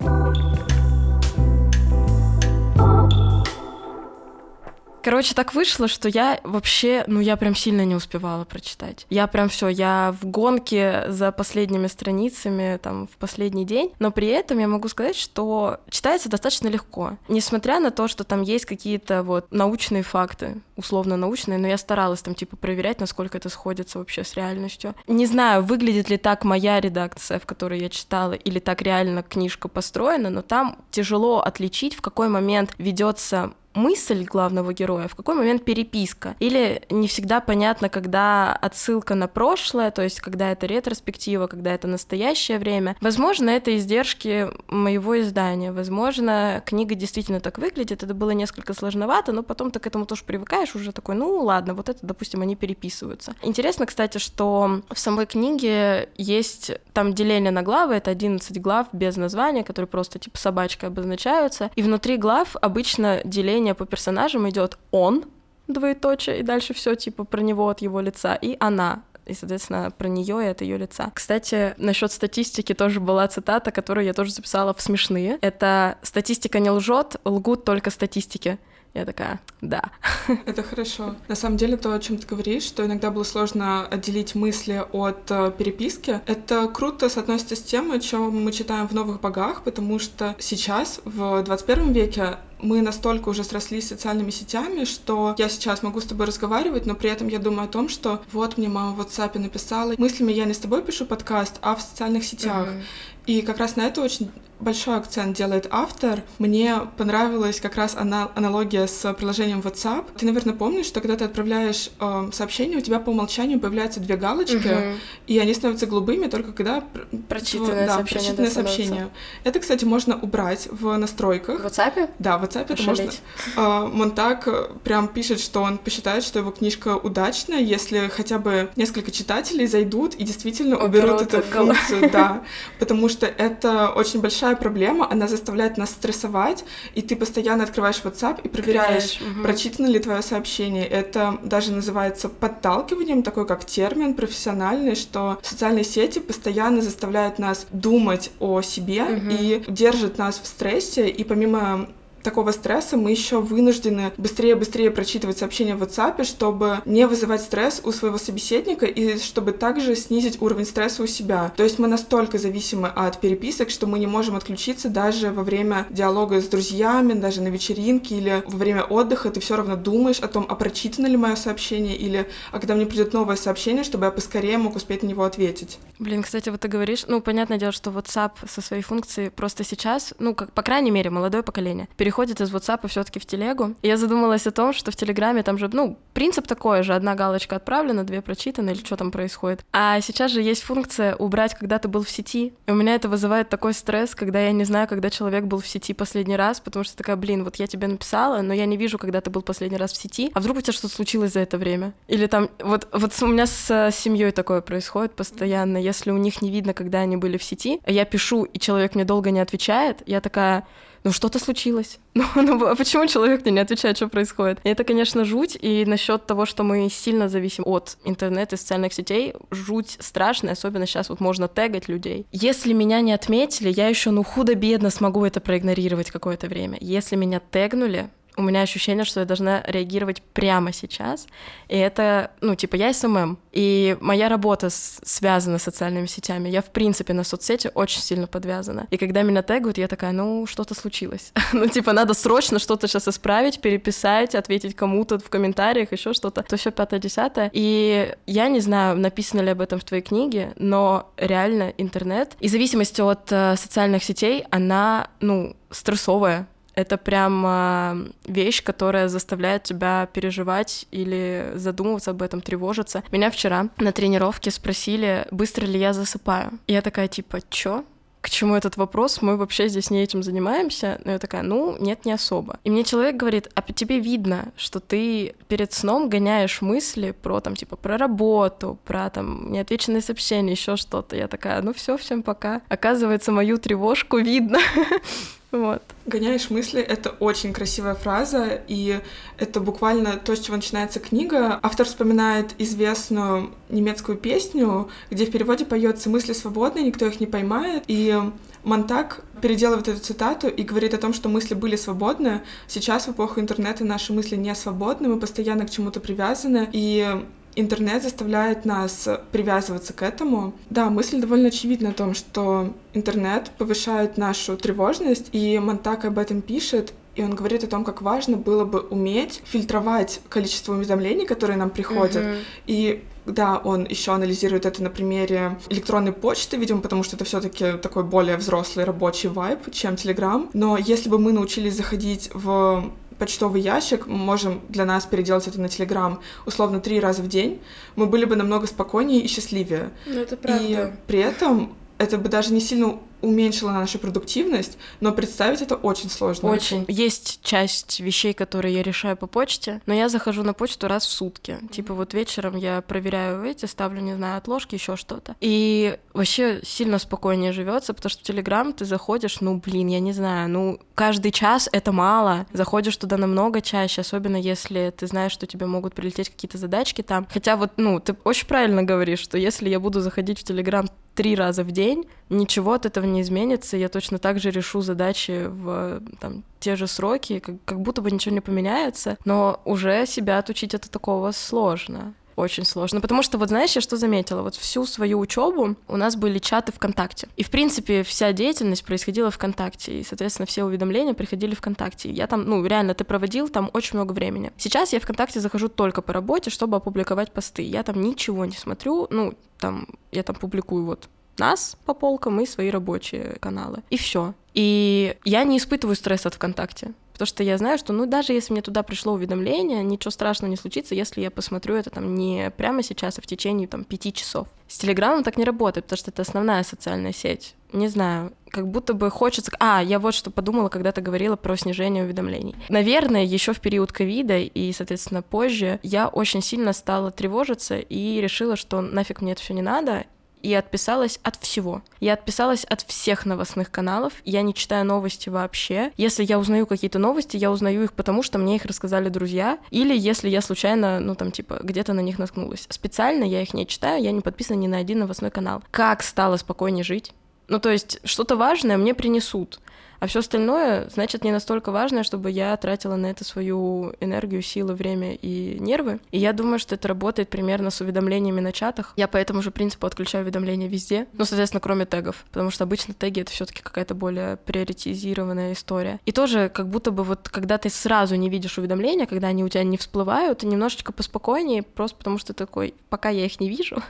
Короче, 5.04 5.34
так 5.34 5.52
вышло, 5.52 5.86
что 5.86 6.08
я 6.08 6.40
вообще, 6.44 7.04
ну 7.08 7.20
я 7.20 7.36
прям 7.36 7.54
сильно 7.54 7.84
не 7.84 7.94
успевала 7.94 8.46
прочитать. 8.46 9.06
Я 9.10 9.26
прям 9.26 9.50
все, 9.50 9.68
я 9.68 10.16
в 10.18 10.26
гонке 10.26 11.04
за 11.08 11.30
последними 11.30 11.88
страницами 11.88 12.78
там 12.82 13.06
в 13.08 13.18
последний 13.18 13.66
день, 13.66 13.92
но 13.98 14.10
при 14.10 14.28
этом 14.28 14.58
я 14.60 14.66
могу 14.66 14.88
сказать, 14.88 15.14
что 15.14 15.80
читается 15.90 16.30
достаточно 16.30 16.68
легко. 16.68 17.18
Несмотря 17.28 17.80
на 17.80 17.90
то, 17.90 18.08
что 18.08 18.24
там 18.24 18.40
есть 18.40 18.64
какие-то 18.64 19.22
вот 19.22 19.46
научные 19.50 20.02
факты, 20.02 20.62
условно 20.74 21.18
научные, 21.18 21.58
но 21.58 21.68
я 21.68 21.76
старалась 21.76 22.22
там 22.22 22.34
типа 22.34 22.56
проверять, 22.56 22.98
насколько 22.98 23.36
это 23.36 23.50
сходится 23.50 23.98
вообще 23.98 24.24
с 24.24 24.32
реальностью. 24.32 24.94
Не 25.06 25.26
знаю, 25.26 25.62
выглядит 25.62 26.08
ли 26.08 26.16
так 26.16 26.44
моя 26.44 26.80
редакция, 26.80 27.38
в 27.38 27.44
которой 27.44 27.78
я 27.78 27.90
читала, 27.90 28.32
или 28.32 28.58
так 28.58 28.80
реально 28.80 29.22
книжка 29.22 29.68
построена, 29.68 30.30
но 30.30 30.40
там 30.40 30.78
тяжело 30.90 31.40
отличить, 31.40 31.94
в 31.94 32.00
какой 32.00 32.30
момент 32.30 32.74
ведется 32.78 33.52
мысль 33.74 34.24
главного 34.24 34.72
героя, 34.72 35.08
в 35.08 35.14
какой 35.14 35.34
момент 35.34 35.64
переписка. 35.64 36.34
Или 36.38 36.82
не 36.90 37.08
всегда 37.08 37.40
понятно, 37.40 37.88
когда 37.88 38.54
отсылка 38.54 39.14
на 39.14 39.28
прошлое, 39.28 39.90
то 39.90 40.02
есть 40.02 40.20
когда 40.20 40.50
это 40.52 40.66
ретроспектива, 40.66 41.46
когда 41.46 41.72
это 41.74 41.86
настоящее 41.86 42.58
время. 42.58 42.96
Возможно, 43.00 43.50
это 43.50 43.76
издержки 43.76 44.48
моего 44.68 45.20
издания. 45.20 45.72
Возможно, 45.72 46.62
книга 46.64 46.94
действительно 46.94 47.40
так 47.40 47.58
выглядит. 47.58 48.02
Это 48.02 48.14
было 48.14 48.30
несколько 48.30 48.74
сложновато, 48.74 49.32
но 49.32 49.42
потом 49.42 49.70
ты 49.70 49.80
к 49.80 49.86
этому 49.86 50.06
тоже 50.06 50.24
привыкаешь, 50.24 50.74
уже 50.74 50.92
такой, 50.92 51.14
ну 51.14 51.42
ладно, 51.42 51.74
вот 51.74 51.88
это, 51.88 51.98
допустим, 52.02 52.42
они 52.42 52.56
переписываются. 52.56 53.34
Интересно, 53.42 53.86
кстати, 53.86 54.18
что 54.18 54.82
в 54.90 54.98
самой 54.98 55.26
книге 55.26 56.08
есть 56.16 56.72
там 56.92 57.14
деление 57.14 57.50
на 57.50 57.62
главы, 57.62 57.94
это 57.94 58.10
11 58.10 58.60
глав 58.60 58.86
без 58.92 59.16
названия, 59.16 59.64
которые 59.64 59.88
просто 59.88 60.18
типа 60.18 60.38
собачкой 60.38 60.88
обозначаются. 60.88 61.70
И 61.74 61.82
внутри 61.82 62.16
глав 62.16 62.56
обычно 62.60 63.20
деление 63.24 63.63
движение 63.64 63.74
по 63.74 63.86
персонажам 63.86 64.48
идет 64.48 64.78
он, 64.90 65.24
двоеточие, 65.68 66.40
и 66.40 66.42
дальше 66.42 66.74
все 66.74 66.94
типа 66.94 67.24
про 67.24 67.40
него 67.40 67.68
от 67.68 67.80
его 67.80 68.02
лица, 68.02 68.34
и 68.34 68.56
она, 68.60 69.02
и, 69.24 69.32
соответственно, 69.32 69.90
про 69.90 70.08
нее 70.08 70.44
и 70.44 70.50
от 70.50 70.60
ее 70.60 70.76
лица. 70.76 71.10
Кстати, 71.14 71.74
насчет 71.78 72.12
статистики 72.12 72.74
тоже 72.74 73.00
была 73.00 73.26
цитата, 73.28 73.70
которую 73.70 74.04
я 74.04 74.12
тоже 74.12 74.32
записала 74.32 74.74
в 74.74 74.82
смешные. 74.82 75.38
Это 75.40 75.96
статистика 76.02 76.58
не 76.58 76.70
лжет, 76.70 77.16
лгут 77.24 77.64
только 77.64 77.90
статистики. 77.90 78.58
Я 78.94 79.04
такая, 79.04 79.40
да. 79.60 79.90
Это 80.46 80.62
хорошо. 80.62 81.16
На 81.26 81.34
самом 81.34 81.56
деле, 81.56 81.76
то, 81.76 81.92
о 81.92 81.98
чем 81.98 82.16
ты 82.16 82.28
говоришь, 82.28 82.62
что 82.62 82.86
иногда 82.86 83.10
было 83.10 83.24
сложно 83.24 83.84
отделить 83.88 84.36
мысли 84.36 84.84
от 84.92 85.28
э, 85.30 85.50
переписки, 85.58 86.20
это 86.26 86.68
круто 86.68 87.08
соотносится 87.08 87.56
с 87.56 87.62
тем, 87.62 87.90
о 87.90 87.98
чем 87.98 88.44
мы 88.44 88.52
читаем 88.52 88.86
в 88.86 88.92
«Новых 88.92 89.20
богах», 89.20 89.62
потому 89.62 89.98
что 89.98 90.36
сейчас, 90.38 91.00
в 91.04 91.42
21 91.42 91.92
веке, 91.92 92.38
мы 92.60 92.82
настолько 92.82 93.30
уже 93.30 93.42
срослись 93.42 93.88
социальными 93.88 94.30
сетями, 94.30 94.84
что 94.84 95.34
я 95.38 95.48
сейчас 95.48 95.82
могу 95.82 96.00
с 96.00 96.04
тобой 96.04 96.26
разговаривать, 96.26 96.86
но 96.86 96.94
при 96.94 97.10
этом 97.10 97.26
я 97.26 97.40
думаю 97.40 97.64
о 97.64 97.68
том, 97.68 97.88
что 97.88 98.22
вот 98.32 98.56
мне 98.58 98.68
мама 98.68 98.92
в 98.92 99.00
WhatsApp 99.00 99.36
написала, 99.40 99.94
мыслями 99.98 100.32
я 100.32 100.44
не 100.44 100.54
с 100.54 100.58
тобой 100.58 100.82
пишу 100.82 101.04
подкаст, 101.04 101.58
а 101.62 101.74
в 101.74 101.82
социальных 101.82 102.24
сетях. 102.24 102.68
Uh-huh. 102.68 102.82
И 103.26 103.42
как 103.42 103.58
раз 103.58 103.76
на 103.76 103.82
это 103.82 104.02
очень 104.02 104.30
большой 104.60 104.96
акцент 104.96 105.36
делает 105.36 105.66
автор. 105.70 106.22
Мне 106.38 106.80
понравилась 106.96 107.60
как 107.60 107.76
раз 107.76 107.94
ана- 107.94 108.30
аналогия 108.34 108.86
с 108.86 109.12
приложением 109.14 109.60
WhatsApp. 109.60 110.06
Ты, 110.16 110.26
наверное, 110.26 110.54
помнишь, 110.54 110.86
что 110.86 111.00
когда 111.00 111.16
ты 111.16 111.24
отправляешь 111.24 111.90
э, 112.00 112.30
сообщение, 112.32 112.78
у 112.78 112.80
тебя 112.80 113.00
по 113.00 113.10
умолчанию 113.10 113.60
появляются 113.60 114.00
две 114.00 114.16
галочки, 114.16 114.56
uh-huh. 114.56 114.96
и 115.26 115.38
они 115.38 115.54
становятся 115.54 115.86
голубыми 115.86 116.26
только 116.26 116.52
когда 116.52 116.84
прочитанное 117.28 117.86
да, 117.86 117.94
сообщение. 117.94 118.34
Прочитанное 118.34 118.50
сообщение. 118.50 119.08
Это, 119.44 119.60
кстати, 119.60 119.84
можно 119.84 120.16
убрать 120.16 120.68
в 120.70 120.96
настройках. 120.96 121.60
В 121.60 121.66
WhatsApp? 121.66 122.10
Да, 122.18 122.38
в 122.38 122.44
WhatsApp 122.44 122.72
это 122.72 122.82
можно. 122.82 123.10
Э, 123.56 123.86
Монтак 123.92 124.48
прям 124.84 125.08
пишет, 125.08 125.40
что 125.40 125.62
он 125.62 125.78
посчитает, 125.78 126.24
что 126.24 126.38
его 126.38 126.50
книжка 126.50 126.96
удачная, 126.96 127.60
если 127.60 128.08
хотя 128.08 128.38
бы 128.38 128.70
несколько 128.76 129.10
читателей 129.10 129.66
зайдут 129.66 130.14
и 130.14 130.24
действительно 130.24 130.76
уберут, 130.76 131.22
уберут 131.22 131.34
эту 131.34 131.42
функцию, 131.42 132.10
да, 132.10 132.42
потому 132.78 133.08
что 133.08 133.26
это 133.26 133.90
очень 133.90 134.20
большая 134.20 134.43
большая 134.44 134.56
проблема, 134.56 135.10
она 135.10 135.26
заставляет 135.26 135.78
нас 135.78 135.90
стрессовать, 135.90 136.64
и 136.94 137.00
ты 137.00 137.16
постоянно 137.16 137.64
открываешь 137.64 138.00
WhatsApp 138.04 138.40
и 138.44 138.48
проверяешь, 138.48 139.20
угу. 139.20 139.42
прочитано 139.42 139.86
ли 139.86 139.98
твое 139.98 140.22
сообщение. 140.22 140.86
Это 140.86 141.38
даже 141.42 141.72
называется 141.72 142.28
подталкиванием, 142.28 143.22
такой 143.22 143.46
как 143.46 143.64
термин 143.64 144.14
профессиональный, 144.14 144.96
что 144.96 145.38
социальные 145.42 145.84
сети 145.84 146.18
постоянно 146.18 146.82
заставляют 146.82 147.38
нас 147.38 147.66
думать 147.72 148.30
о 148.38 148.60
себе 148.62 149.02
угу. 149.02 149.30
и 149.30 149.64
держат 149.68 150.18
нас 150.18 150.40
в 150.42 150.46
стрессе, 150.46 151.08
и 151.08 151.24
помимо 151.24 151.88
такого 152.24 152.50
стресса 152.50 152.96
мы 152.96 153.10
еще 153.12 153.40
вынуждены 153.40 154.12
быстрее-быстрее 154.16 154.90
прочитывать 154.90 155.38
сообщения 155.38 155.76
в 155.76 155.82
WhatsApp, 155.82 156.24
чтобы 156.24 156.80
не 156.86 157.06
вызывать 157.06 157.42
стресс 157.42 157.80
у 157.84 157.92
своего 157.92 158.18
собеседника 158.18 158.86
и 158.86 159.18
чтобы 159.18 159.52
также 159.52 159.94
снизить 159.94 160.40
уровень 160.42 160.64
стресса 160.64 161.02
у 161.02 161.06
себя. 161.06 161.52
То 161.56 161.62
есть 161.62 161.78
мы 161.78 161.86
настолько 161.86 162.38
зависимы 162.38 162.88
от 162.88 163.20
переписок, 163.20 163.70
что 163.70 163.86
мы 163.86 163.98
не 163.98 164.06
можем 164.06 164.34
отключиться 164.34 164.88
даже 164.88 165.30
во 165.30 165.44
время 165.44 165.86
диалога 165.90 166.40
с 166.40 166.48
друзьями, 166.48 167.12
даже 167.12 167.42
на 167.42 167.48
вечеринке 167.48 168.16
или 168.16 168.42
во 168.46 168.56
время 168.56 168.82
отдыха. 168.82 169.30
Ты 169.30 169.40
все 169.40 169.56
равно 169.56 169.76
думаешь 169.76 170.20
о 170.20 170.28
том, 170.28 170.46
а 170.48 170.54
прочитано 170.54 171.06
ли 171.06 171.16
мое 171.16 171.36
сообщение 171.36 171.96
или 171.96 172.28
а 172.50 172.58
когда 172.58 172.74
мне 172.74 172.86
придет 172.86 173.12
новое 173.12 173.36
сообщение, 173.36 173.84
чтобы 173.84 174.06
я 174.06 174.10
поскорее 174.10 174.56
мог 174.56 174.76
успеть 174.76 175.02
на 175.02 175.08
него 175.08 175.24
ответить. 175.24 175.78
Блин, 175.98 176.22
кстати, 176.22 176.48
вот 176.48 176.60
ты 176.60 176.68
говоришь, 176.68 177.04
ну, 177.06 177.20
понятное 177.20 177.58
дело, 177.58 177.72
что 177.72 177.90
WhatsApp 177.90 178.32
со 178.48 178.62
своей 178.62 178.82
функцией 178.82 179.30
просто 179.30 179.62
сейчас, 179.62 180.14
ну, 180.18 180.34
как, 180.34 180.52
по 180.52 180.62
крайней 180.62 180.90
мере, 180.90 181.10
молодое 181.10 181.42
поколение, 181.42 181.88
переходит 181.96 182.13
переходит 182.14 182.40
из 182.40 182.52
WhatsApp 182.52 182.86
все-таки 182.86 183.18
в 183.18 183.26
телегу. 183.26 183.74
И 183.82 183.88
я 183.88 183.96
задумалась 183.96 184.46
о 184.46 184.52
том, 184.52 184.72
что 184.72 184.92
в 184.92 184.96
Телеграме 184.96 185.42
там 185.42 185.58
же, 185.58 185.68
ну, 185.72 185.98
принцип 186.12 186.46
такой 186.46 186.84
же, 186.84 186.94
одна 186.94 187.16
галочка 187.16 187.56
отправлена, 187.56 188.04
две 188.04 188.22
прочитаны, 188.22 188.70
или 188.70 188.84
что 188.84 188.96
там 188.96 189.10
происходит. 189.10 189.64
А 189.72 190.00
сейчас 190.00 190.30
же 190.30 190.40
есть 190.40 190.62
функция 190.62 191.16
убрать, 191.16 191.54
когда 191.54 191.80
ты 191.80 191.88
был 191.88 192.04
в 192.04 192.10
сети. 192.10 192.54
И 192.66 192.70
у 192.70 192.74
меня 192.76 192.94
это 192.94 193.08
вызывает 193.08 193.48
такой 193.48 193.74
стресс, 193.74 194.14
когда 194.14 194.40
я 194.40 194.52
не 194.52 194.62
знаю, 194.62 194.86
когда 194.86 195.10
человек 195.10 195.44
был 195.44 195.58
в 195.58 195.66
сети 195.66 195.92
последний 195.92 196.36
раз, 196.36 196.60
потому 196.60 196.84
что 196.84 196.96
такая, 196.96 197.16
блин, 197.16 197.42
вот 197.42 197.56
я 197.56 197.66
тебе 197.66 197.88
написала, 197.88 198.42
но 198.42 198.54
я 198.54 198.66
не 198.66 198.76
вижу, 198.76 198.96
когда 198.96 199.20
ты 199.20 199.30
был 199.30 199.42
последний 199.42 199.76
раз 199.76 199.90
в 199.90 199.96
сети. 199.96 200.30
А 200.34 200.40
вдруг 200.40 200.58
у 200.58 200.60
тебя 200.60 200.72
что-то 200.72 200.94
случилось 200.94 201.32
за 201.32 201.40
это 201.40 201.58
время? 201.58 201.94
Или 202.06 202.26
там, 202.26 202.48
вот, 202.60 202.86
вот 202.92 203.12
у 203.22 203.26
меня 203.26 203.46
с 203.46 203.90
семьей 203.90 204.30
такое 204.30 204.60
происходит 204.60 205.16
постоянно. 205.16 205.78
Если 205.78 206.12
у 206.12 206.16
них 206.16 206.42
не 206.42 206.50
видно, 206.52 206.74
когда 206.74 207.00
они 207.00 207.16
были 207.16 207.38
в 207.38 207.42
сети, 207.42 207.80
я 207.86 208.04
пишу, 208.04 208.44
и 208.44 208.60
человек 208.60 208.94
мне 208.94 209.04
долго 209.04 209.32
не 209.32 209.40
отвечает, 209.40 210.02
я 210.06 210.20
такая, 210.20 210.64
ну 211.04 211.12
что-то 211.12 211.38
случилось. 211.38 211.98
Ну, 212.14 212.42
ну 212.42 212.66
а 212.66 212.74
почему 212.74 213.06
человек 213.06 213.44
мне 213.44 213.52
не 213.52 213.60
отвечает, 213.60 213.96
что 213.96 214.08
происходит? 214.08 214.58
И 214.64 214.68
это, 214.68 214.82
конечно, 214.84 215.24
жуть. 215.24 215.56
И 215.60 215.84
насчет 215.84 216.26
того, 216.26 216.46
что 216.46 216.62
мы 216.62 216.88
сильно 216.88 217.28
зависим 217.28 217.64
от 217.66 217.98
интернета 218.04 218.56
и 218.56 218.58
социальных 218.58 218.92
сетей, 218.92 219.34
жуть 219.50 219.96
страшная, 220.00 220.52
особенно 220.52 220.86
сейчас 220.86 221.10
вот 221.10 221.20
можно 221.20 221.46
тегать 221.46 221.88
людей. 221.88 222.26
Если 222.32 222.72
меня 222.72 223.00
не 223.02 223.12
отметили, 223.12 223.70
я 223.70 223.88
еще 223.88 224.10
ну 224.10 224.24
худо-бедно 224.24 224.90
смогу 224.90 225.24
это 225.24 225.40
проигнорировать 225.40 226.10
какое-то 226.10 226.48
время. 226.48 226.78
Если 226.80 227.16
меня 227.16 227.40
тегнули, 227.40 228.08
у 228.36 228.42
меня 228.42 228.62
ощущение, 228.62 229.04
что 229.04 229.20
я 229.20 229.26
должна 229.26 229.62
реагировать 229.66 230.22
прямо 230.22 230.72
сейчас. 230.72 231.26
И 231.68 231.76
это, 231.76 232.30
ну, 232.40 232.54
типа, 232.54 232.76
я 232.76 232.92
СММ, 232.92 233.38
и 233.52 233.96
моя 234.00 234.28
работа 234.28 234.70
с, 234.70 235.00
связана 235.04 235.58
с 235.58 235.62
социальными 235.62 236.06
сетями. 236.06 236.48
Я, 236.48 236.62
в 236.62 236.70
принципе, 236.70 237.12
на 237.12 237.24
соцсети 237.24 237.70
очень 237.74 238.00
сильно 238.00 238.26
подвязана. 238.26 238.86
И 238.90 238.96
когда 238.96 239.22
меня 239.22 239.42
тегают, 239.42 239.78
я 239.78 239.88
такая, 239.88 240.12
ну, 240.12 240.46
что-то 240.46 240.74
случилось. 240.74 241.32
ну, 241.52 241.66
типа, 241.66 241.92
надо 241.92 242.14
срочно 242.14 242.58
что-то 242.58 242.88
сейчас 242.88 243.08
исправить, 243.08 243.60
переписать, 243.60 244.34
ответить 244.34 244.74
кому-то 244.74 245.18
в 245.18 245.30
комментариях, 245.30 245.92
еще 245.92 246.12
что-то. 246.12 246.42
То 246.42 246.56
все 246.56 246.70
пятое-десятое. 246.70 247.50
И 247.52 248.14
я 248.26 248.48
не 248.48 248.60
знаю, 248.60 248.96
написано 248.96 249.40
ли 249.42 249.50
об 249.50 249.60
этом 249.60 249.78
в 249.78 249.84
твоей 249.84 250.02
книге, 250.02 250.52
но 250.56 251.12
реально 251.16 251.72
интернет, 251.78 252.36
и 252.40 252.48
в 252.48 252.50
зависимости 252.50 253.00
от 253.00 253.30
э, 253.30 253.56
социальных 253.56 254.02
сетей, 254.02 254.44
она, 254.50 255.08
ну, 255.20 255.56
стрессовая 255.70 256.46
это 256.74 256.96
прям 256.96 257.44
э, 257.46 258.10
вещь, 258.26 258.62
которая 258.62 259.08
заставляет 259.08 259.64
тебя 259.64 260.08
переживать 260.12 260.86
или 260.90 261.52
задумываться 261.54 262.10
об 262.10 262.22
этом, 262.22 262.40
тревожиться. 262.40 263.02
Меня 263.10 263.30
вчера 263.30 263.68
на 263.78 263.92
тренировке 263.92 264.50
спросили, 264.50 265.26
быстро 265.30 265.66
ли 265.66 265.78
я 265.78 265.92
засыпаю. 265.92 266.58
Я 266.66 266.82
такая 266.82 267.08
типа, 267.08 267.38
чё? 267.48 267.84
к 268.24 268.30
чему 268.30 268.54
этот 268.54 268.78
вопрос, 268.78 269.20
мы 269.20 269.36
вообще 269.36 269.68
здесь 269.68 269.90
не 269.90 270.02
этим 270.02 270.22
занимаемся. 270.22 270.98
Но 271.04 271.12
я 271.12 271.18
такая, 271.18 271.42
ну, 271.42 271.76
нет, 271.78 272.06
не 272.06 272.12
особо. 272.12 272.58
И 272.64 272.70
мне 272.70 272.82
человек 272.82 273.16
говорит, 273.16 273.50
а 273.54 273.60
по 273.60 273.74
тебе 273.74 274.00
видно, 274.00 274.50
что 274.56 274.80
ты 274.80 275.34
перед 275.46 275.74
сном 275.74 276.08
гоняешь 276.08 276.62
мысли 276.62 277.10
про 277.10 277.40
там, 277.40 277.54
типа, 277.54 277.76
про 277.76 277.98
работу, 277.98 278.78
про 278.86 279.10
там 279.10 279.52
неотвеченные 279.52 280.00
сообщения, 280.00 280.52
еще 280.52 280.76
что-то. 280.76 281.16
Я 281.16 281.28
такая, 281.28 281.60
ну 281.60 281.74
все, 281.74 281.98
всем 281.98 282.22
пока. 282.22 282.62
Оказывается, 282.70 283.30
мою 283.30 283.58
тревожку 283.58 284.16
видно. 284.16 284.58
Вот. 285.54 285.82
Гоняешь 286.04 286.50
мысли— 286.50 286.82
это 286.82 287.10
очень 287.10 287.52
красивая 287.52 287.94
фраза, 287.94 288.60
и 288.66 289.00
это 289.38 289.60
буквально 289.60 290.16
то, 290.16 290.34
с 290.34 290.40
чего 290.40 290.56
начинается 290.56 290.98
книга. 290.98 291.60
Автор 291.62 291.86
вспоминает 291.86 292.56
известную 292.58 293.52
немецкую 293.68 294.18
песню, 294.18 294.88
где 295.10 295.26
в 295.26 295.30
переводе 295.30 295.64
поется 295.64 296.10
«Мысли 296.10 296.32
свободны, 296.32 296.80
никто 296.80 297.06
их 297.06 297.20
не 297.20 297.26
поймает», 297.26 297.84
и 297.86 298.20
Монтак 298.64 299.22
переделывает 299.40 299.86
эту 299.86 300.00
цитату 300.00 300.48
и 300.48 300.64
говорит 300.64 300.92
о 300.92 300.98
том, 300.98 301.14
что 301.14 301.28
мысли 301.28 301.54
были 301.54 301.76
свободны. 301.76 302.42
Сейчас 302.66 303.06
в 303.06 303.12
эпоху 303.12 303.38
интернета 303.38 303.84
наши 303.84 304.12
мысли 304.12 304.34
не 304.34 304.54
свободны, 304.56 305.06
мы 305.06 305.20
постоянно 305.20 305.66
к 305.66 305.70
чему-то 305.70 306.00
привязаны, 306.00 306.68
и 306.72 307.24
интернет 307.56 308.02
заставляет 308.02 308.64
нас 308.64 309.08
привязываться 309.32 309.92
к 309.92 310.02
этому. 310.02 310.54
Да, 310.70 310.90
мысль 310.90 311.20
довольно 311.20 311.48
очевидна 311.48 311.90
о 311.90 311.92
том, 311.92 312.14
что 312.14 312.74
интернет 312.92 313.50
повышает 313.58 314.16
нашу 314.16 314.56
тревожность, 314.56 315.28
и 315.32 315.58
Монтак 315.58 316.04
об 316.04 316.18
этом 316.18 316.42
пишет, 316.42 316.92
и 317.14 317.22
он 317.22 317.34
говорит 317.34 317.62
о 317.64 317.68
том, 317.68 317.84
как 317.84 318.02
важно 318.02 318.36
было 318.36 318.64
бы 318.64 318.80
уметь 318.80 319.42
фильтровать 319.44 320.20
количество 320.28 320.74
уведомлений, 320.74 321.26
которые 321.26 321.56
нам 321.56 321.70
приходят. 321.70 322.16
Mm-hmm. 322.16 322.42
И 322.66 323.04
да, 323.26 323.60
он 323.62 323.84
еще 323.84 324.12
анализирует 324.12 324.66
это 324.66 324.82
на 324.82 324.90
примере 324.90 325.58
электронной 325.70 326.12
почты, 326.12 326.56
видимо, 326.56 326.80
потому 326.80 327.02
что 327.02 327.16
это 327.16 327.24
все-таки 327.24 327.72
такой 327.78 328.04
более 328.04 328.36
взрослый 328.36 328.84
рабочий 328.84 329.28
вайб, 329.28 329.70
чем 329.72 329.94
Telegram. 329.94 330.48
Но 330.52 330.76
если 330.76 331.08
бы 331.08 331.18
мы 331.18 331.32
научились 331.32 331.76
заходить 331.76 332.30
в 332.34 332.92
почтовый 333.18 333.60
ящик, 333.60 334.06
мы 334.06 334.16
можем 334.16 334.60
для 334.68 334.84
нас 334.84 335.06
переделать 335.06 335.46
это 335.48 335.60
на 335.60 335.68
Телеграм 335.68 336.20
условно 336.46 336.80
три 336.80 337.00
раза 337.00 337.22
в 337.22 337.28
день, 337.28 337.60
мы 337.96 338.06
были 338.06 338.24
бы 338.24 338.36
намного 338.36 338.66
спокойнее 338.66 339.20
и 339.20 339.28
счастливее. 339.28 339.90
Ну, 340.06 340.20
это 340.20 340.36
правда. 340.36 340.64
И 340.64 340.92
при 341.06 341.20
этом 341.20 341.74
это 341.98 342.18
бы 342.18 342.28
даже 342.28 342.52
не 342.52 342.60
сильно 342.60 342.98
уменьшила 343.24 343.72
нашу 343.72 343.98
продуктивность, 343.98 344.78
но 345.00 345.12
представить 345.12 345.62
это 345.62 345.76
очень 345.76 346.10
сложно. 346.10 346.50
Очень. 346.50 346.84
Есть 346.88 347.40
часть 347.42 348.00
вещей, 348.00 348.32
которые 348.32 348.74
я 348.74 348.82
решаю 348.82 349.16
по 349.16 349.26
почте, 349.26 349.80
но 349.86 349.94
я 349.94 350.08
захожу 350.08 350.42
на 350.42 350.52
почту 350.52 350.88
раз 350.88 351.06
в 351.06 351.10
сутки. 351.10 351.52
Mm-hmm. 351.52 351.68
Типа 351.68 351.94
вот 351.94 352.14
вечером 352.14 352.56
я 352.56 352.82
проверяю 352.82 353.44
эти, 353.44 353.66
ставлю, 353.66 354.00
не 354.00 354.14
знаю, 354.14 354.38
отложки, 354.38 354.74
еще 354.74 354.96
что-то. 354.96 355.36
И 355.40 355.98
вообще 356.12 356.60
сильно 356.64 356.98
спокойнее 356.98 357.52
живется, 357.52 357.94
потому 357.94 358.10
что 358.10 358.20
в 358.20 358.26
Телеграм 358.26 358.72
ты 358.72 358.84
заходишь, 358.84 359.40
ну, 359.40 359.56
блин, 359.56 359.88
я 359.88 360.00
не 360.00 360.12
знаю, 360.12 360.48
ну, 360.48 360.78
каждый 360.94 361.32
час 361.32 361.68
это 361.72 361.92
мало. 361.92 362.46
Заходишь 362.52 362.96
туда 362.96 363.16
намного 363.16 363.60
чаще, 363.60 364.02
особенно 364.02 364.36
если 364.36 364.92
ты 364.96 365.06
знаешь, 365.06 365.32
что 365.32 365.46
тебе 365.46 365.66
могут 365.66 365.94
прилететь 365.94 366.30
какие-то 366.30 366.58
задачки 366.58 367.02
там. 367.02 367.26
Хотя 367.32 367.56
вот, 367.56 367.72
ну, 367.76 368.00
ты 368.00 368.16
очень 368.24 368.46
правильно 368.46 368.82
говоришь, 368.82 369.20
что 369.20 369.38
если 369.38 369.68
я 369.68 369.80
буду 369.80 370.00
заходить 370.00 370.38
в 370.40 370.44
Телеграм 370.44 370.88
три 371.14 371.34
раза 371.34 371.64
в 371.64 371.70
день, 371.70 372.06
ничего 372.28 372.72
от 372.72 372.86
этого 372.86 373.04
не 373.04 373.22
изменится, 373.22 373.76
я 373.76 373.88
точно 373.88 374.18
так 374.18 374.40
же 374.40 374.50
решу 374.50 374.80
задачи 374.80 375.46
в 375.46 376.02
там, 376.20 376.44
те 376.60 376.76
же 376.76 376.86
сроки, 376.86 377.38
как, 377.38 377.56
как 377.64 377.80
будто 377.80 378.02
бы 378.02 378.10
ничего 378.10 378.34
не 378.34 378.40
поменяется, 378.40 379.16
но 379.24 379.60
уже 379.64 380.06
себя 380.06 380.38
отучить 380.38 380.74
от 380.74 380.90
такого 380.90 381.32
сложно 381.32 382.14
очень 382.36 382.64
сложно. 382.64 383.00
Потому 383.00 383.22
что, 383.22 383.38
вот 383.38 383.48
знаешь, 383.48 383.74
я 383.74 383.80
что 383.80 383.96
заметила? 383.96 384.42
Вот 384.42 384.54
всю 384.54 384.84
свою 384.86 385.18
учебу 385.18 385.76
у 385.88 385.96
нас 385.96 386.16
были 386.16 386.38
чаты 386.38 386.72
ВКонтакте. 386.72 387.28
И, 387.36 387.42
в 387.42 387.50
принципе, 387.50 388.02
вся 388.02 388.32
деятельность 388.32 388.84
происходила 388.84 389.30
ВКонтакте. 389.30 390.00
И, 390.00 390.04
соответственно, 390.04 390.46
все 390.46 390.64
уведомления 390.64 391.14
приходили 391.14 391.54
ВКонтакте. 391.54 392.10
Я 392.10 392.26
там, 392.26 392.44
ну, 392.44 392.64
реально, 392.64 392.94
ты 392.94 393.04
проводил 393.04 393.48
там 393.48 393.70
очень 393.72 393.96
много 393.96 394.12
времени. 394.12 394.52
Сейчас 394.56 394.92
я 394.92 395.00
ВКонтакте 395.00 395.40
захожу 395.40 395.68
только 395.68 396.02
по 396.02 396.12
работе, 396.12 396.50
чтобы 396.50 396.76
опубликовать 396.76 397.32
посты. 397.32 397.62
Я 397.62 397.82
там 397.82 398.00
ничего 398.00 398.44
не 398.44 398.56
смотрю, 398.56 399.06
ну, 399.10 399.34
там, 399.58 399.88
я 400.12 400.22
там 400.22 400.36
публикую 400.36 400.84
вот 400.84 401.08
нас 401.38 401.76
по 401.84 401.94
полкам 401.94 402.40
и 402.40 402.46
свои 402.46 402.70
рабочие 402.70 403.36
каналы. 403.40 403.82
И 403.90 403.96
все. 403.96 404.34
И 404.54 405.16
я 405.24 405.44
не 405.44 405.58
испытываю 405.58 405.96
стресс 405.96 406.26
от 406.26 406.34
ВКонтакте. 406.34 406.92
Потому 407.14 407.26
что 407.26 407.44
я 407.44 407.56
знаю, 407.58 407.78
что, 407.78 407.92
ну, 407.92 408.06
даже 408.06 408.32
если 408.32 408.52
мне 408.52 408.60
туда 408.60 408.82
пришло 408.82 409.12
уведомление, 409.12 409.84
ничего 409.84 410.10
страшного 410.10 410.50
не 410.50 410.56
случится, 410.56 410.96
если 410.96 411.20
я 411.20 411.30
посмотрю 411.30 411.76
это 411.76 411.88
там 411.90 412.16
не 412.16 412.50
прямо 412.50 412.82
сейчас, 412.82 413.18
а 413.18 413.22
в 413.22 413.26
течение 413.26 413.68
там 413.68 413.84
пяти 413.84 414.12
часов. 414.12 414.48
С 414.66 414.78
Телеграмом 414.78 415.22
так 415.22 415.36
не 415.36 415.44
работает, 415.44 415.86
потому 415.86 415.98
что 415.98 416.10
это 416.10 416.22
основная 416.22 416.64
социальная 416.64 417.12
сеть. 417.12 417.54
Не 417.72 417.86
знаю, 417.86 418.32
как 418.50 418.66
будто 418.66 418.94
бы 418.94 419.10
хочется... 419.10 419.52
А, 419.60 419.80
я 419.80 420.00
вот 420.00 420.14
что 420.14 420.32
подумала, 420.32 420.68
когда 420.68 420.90
ты 420.90 421.00
говорила 421.00 421.36
про 421.36 421.56
снижение 421.56 422.02
уведомлений. 422.02 422.56
Наверное, 422.68 423.24
еще 423.24 423.52
в 423.52 423.60
период 423.60 423.92
ковида 423.92 424.38
и, 424.38 424.72
соответственно, 424.72 425.22
позже 425.22 425.78
я 425.84 426.08
очень 426.08 426.42
сильно 426.42 426.72
стала 426.72 427.12
тревожиться 427.12 427.78
и 427.78 428.20
решила, 428.20 428.56
что 428.56 428.80
нафиг 428.80 429.20
мне 429.20 429.32
это 429.32 429.40
все 429.40 429.54
не 429.54 429.62
надо, 429.62 430.04
и 430.44 430.52
отписалась 430.52 431.18
от 431.22 431.36
всего. 431.36 431.82
Я 432.00 432.12
отписалась 432.12 432.64
от 432.64 432.82
всех 432.82 433.24
новостных 433.24 433.70
каналов, 433.70 434.12
я 434.26 434.42
не 434.42 434.52
читаю 434.52 434.84
новости 434.84 435.30
вообще. 435.30 435.90
Если 435.96 436.22
я 436.22 436.38
узнаю 436.38 436.66
какие-то 436.66 436.98
новости, 436.98 437.38
я 437.38 437.50
узнаю 437.50 437.82
их 437.82 437.94
потому, 437.94 438.22
что 438.22 438.38
мне 438.38 438.56
их 438.56 438.66
рассказали 438.66 439.08
друзья, 439.08 439.58
или 439.70 439.96
если 439.96 440.28
я 440.28 440.42
случайно, 440.42 441.00
ну 441.00 441.14
там 441.14 441.32
типа, 441.32 441.60
где-то 441.62 441.94
на 441.94 442.00
них 442.00 442.18
наткнулась. 442.18 442.66
Специально 442.68 443.24
я 443.24 443.40
их 443.40 443.54
не 443.54 443.66
читаю, 443.66 444.02
я 444.02 444.12
не 444.12 444.20
подписана 444.20 444.58
ни 444.58 444.66
на 444.66 444.76
один 444.76 444.98
новостной 444.98 445.30
канал. 445.30 445.62
Как 445.70 446.02
стало 446.02 446.36
спокойнее 446.36 446.84
жить? 446.84 447.14
Ну, 447.48 447.58
то 447.58 447.70
есть, 447.70 448.00
что-то 448.04 448.36
важное 448.36 448.76
мне 448.76 448.94
принесут. 448.94 449.60
А 450.04 450.06
все 450.06 450.18
остальное, 450.18 450.86
значит, 450.90 451.24
не 451.24 451.32
настолько 451.32 451.72
важно, 451.72 452.04
чтобы 452.04 452.30
я 452.30 452.54
тратила 452.58 452.94
на 452.96 453.06
это 453.06 453.24
свою 453.24 453.94
энергию, 454.00 454.42
силы, 454.42 454.74
время 454.74 455.14
и 455.14 455.56
нервы. 455.58 455.98
И 456.10 456.18
я 456.18 456.34
думаю, 456.34 456.58
что 456.58 456.74
это 456.74 456.88
работает 456.88 457.30
примерно 457.30 457.70
с 457.70 457.80
уведомлениями 457.80 458.40
на 458.40 458.52
чатах. 458.52 458.92
Я 458.96 459.08
по 459.08 459.16
этому 459.16 459.40
же 459.40 459.50
принципу 459.50 459.86
отключаю 459.86 460.24
уведомления 460.24 460.68
везде. 460.68 461.06
Ну, 461.14 461.24
соответственно, 461.24 461.62
кроме 461.62 461.86
тегов. 461.86 462.26
Потому 462.30 462.50
что 462.50 462.64
обычно 462.64 462.92
теги— 462.92 463.20
это 463.22 463.30
все 463.30 463.46
таки 463.46 463.62
какая-то 463.62 463.94
более 463.94 464.36
приоритизированная 464.36 465.54
история. 465.54 465.98
И 466.04 466.12
тоже 466.12 466.50
как 466.50 466.68
будто 466.68 466.90
бы 466.90 467.02
вот 467.02 467.30
когда 467.30 467.56
ты 467.56 467.70
сразу 467.70 468.14
не 468.16 468.28
видишь 468.28 468.58
уведомления, 468.58 469.06
когда 469.06 469.28
они 469.28 469.42
у 469.42 469.48
тебя 469.48 469.64
не 469.64 469.78
всплывают, 469.78 470.40
ты 470.40 470.46
немножечко 470.46 470.92
поспокойнее, 470.92 471.62
просто 471.62 471.96
потому 471.96 472.18
что 472.18 472.34
такой, 472.34 472.74
пока 472.90 473.08
я 473.08 473.24
их 473.24 473.40
не 473.40 473.48
вижу, 473.48 473.82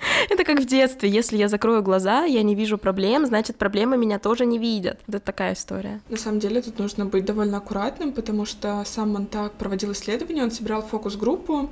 Это 0.30 0.44
как 0.44 0.60
в 0.60 0.66
детстве. 0.66 1.08
Если 1.08 1.36
я 1.36 1.48
закрою 1.48 1.82
глаза, 1.82 2.24
я 2.24 2.42
не 2.42 2.54
вижу 2.54 2.78
проблем, 2.78 3.26
значит, 3.26 3.56
проблемы 3.56 3.96
меня 3.96 4.18
тоже 4.18 4.46
не 4.46 4.58
видят. 4.58 4.98
Это 5.08 5.20
такая 5.20 5.54
история. 5.54 6.00
На 6.08 6.16
самом 6.16 6.40
деле 6.40 6.62
тут 6.62 6.78
нужно 6.78 7.06
быть 7.06 7.24
довольно 7.24 7.58
аккуратным, 7.58 8.12
потому 8.12 8.44
что 8.44 8.82
сам 8.84 9.12
Монтак 9.12 9.52
проводил 9.52 9.92
исследование, 9.92 10.44
он 10.44 10.50
собирал 10.50 10.82
фокус-группу, 10.82 11.70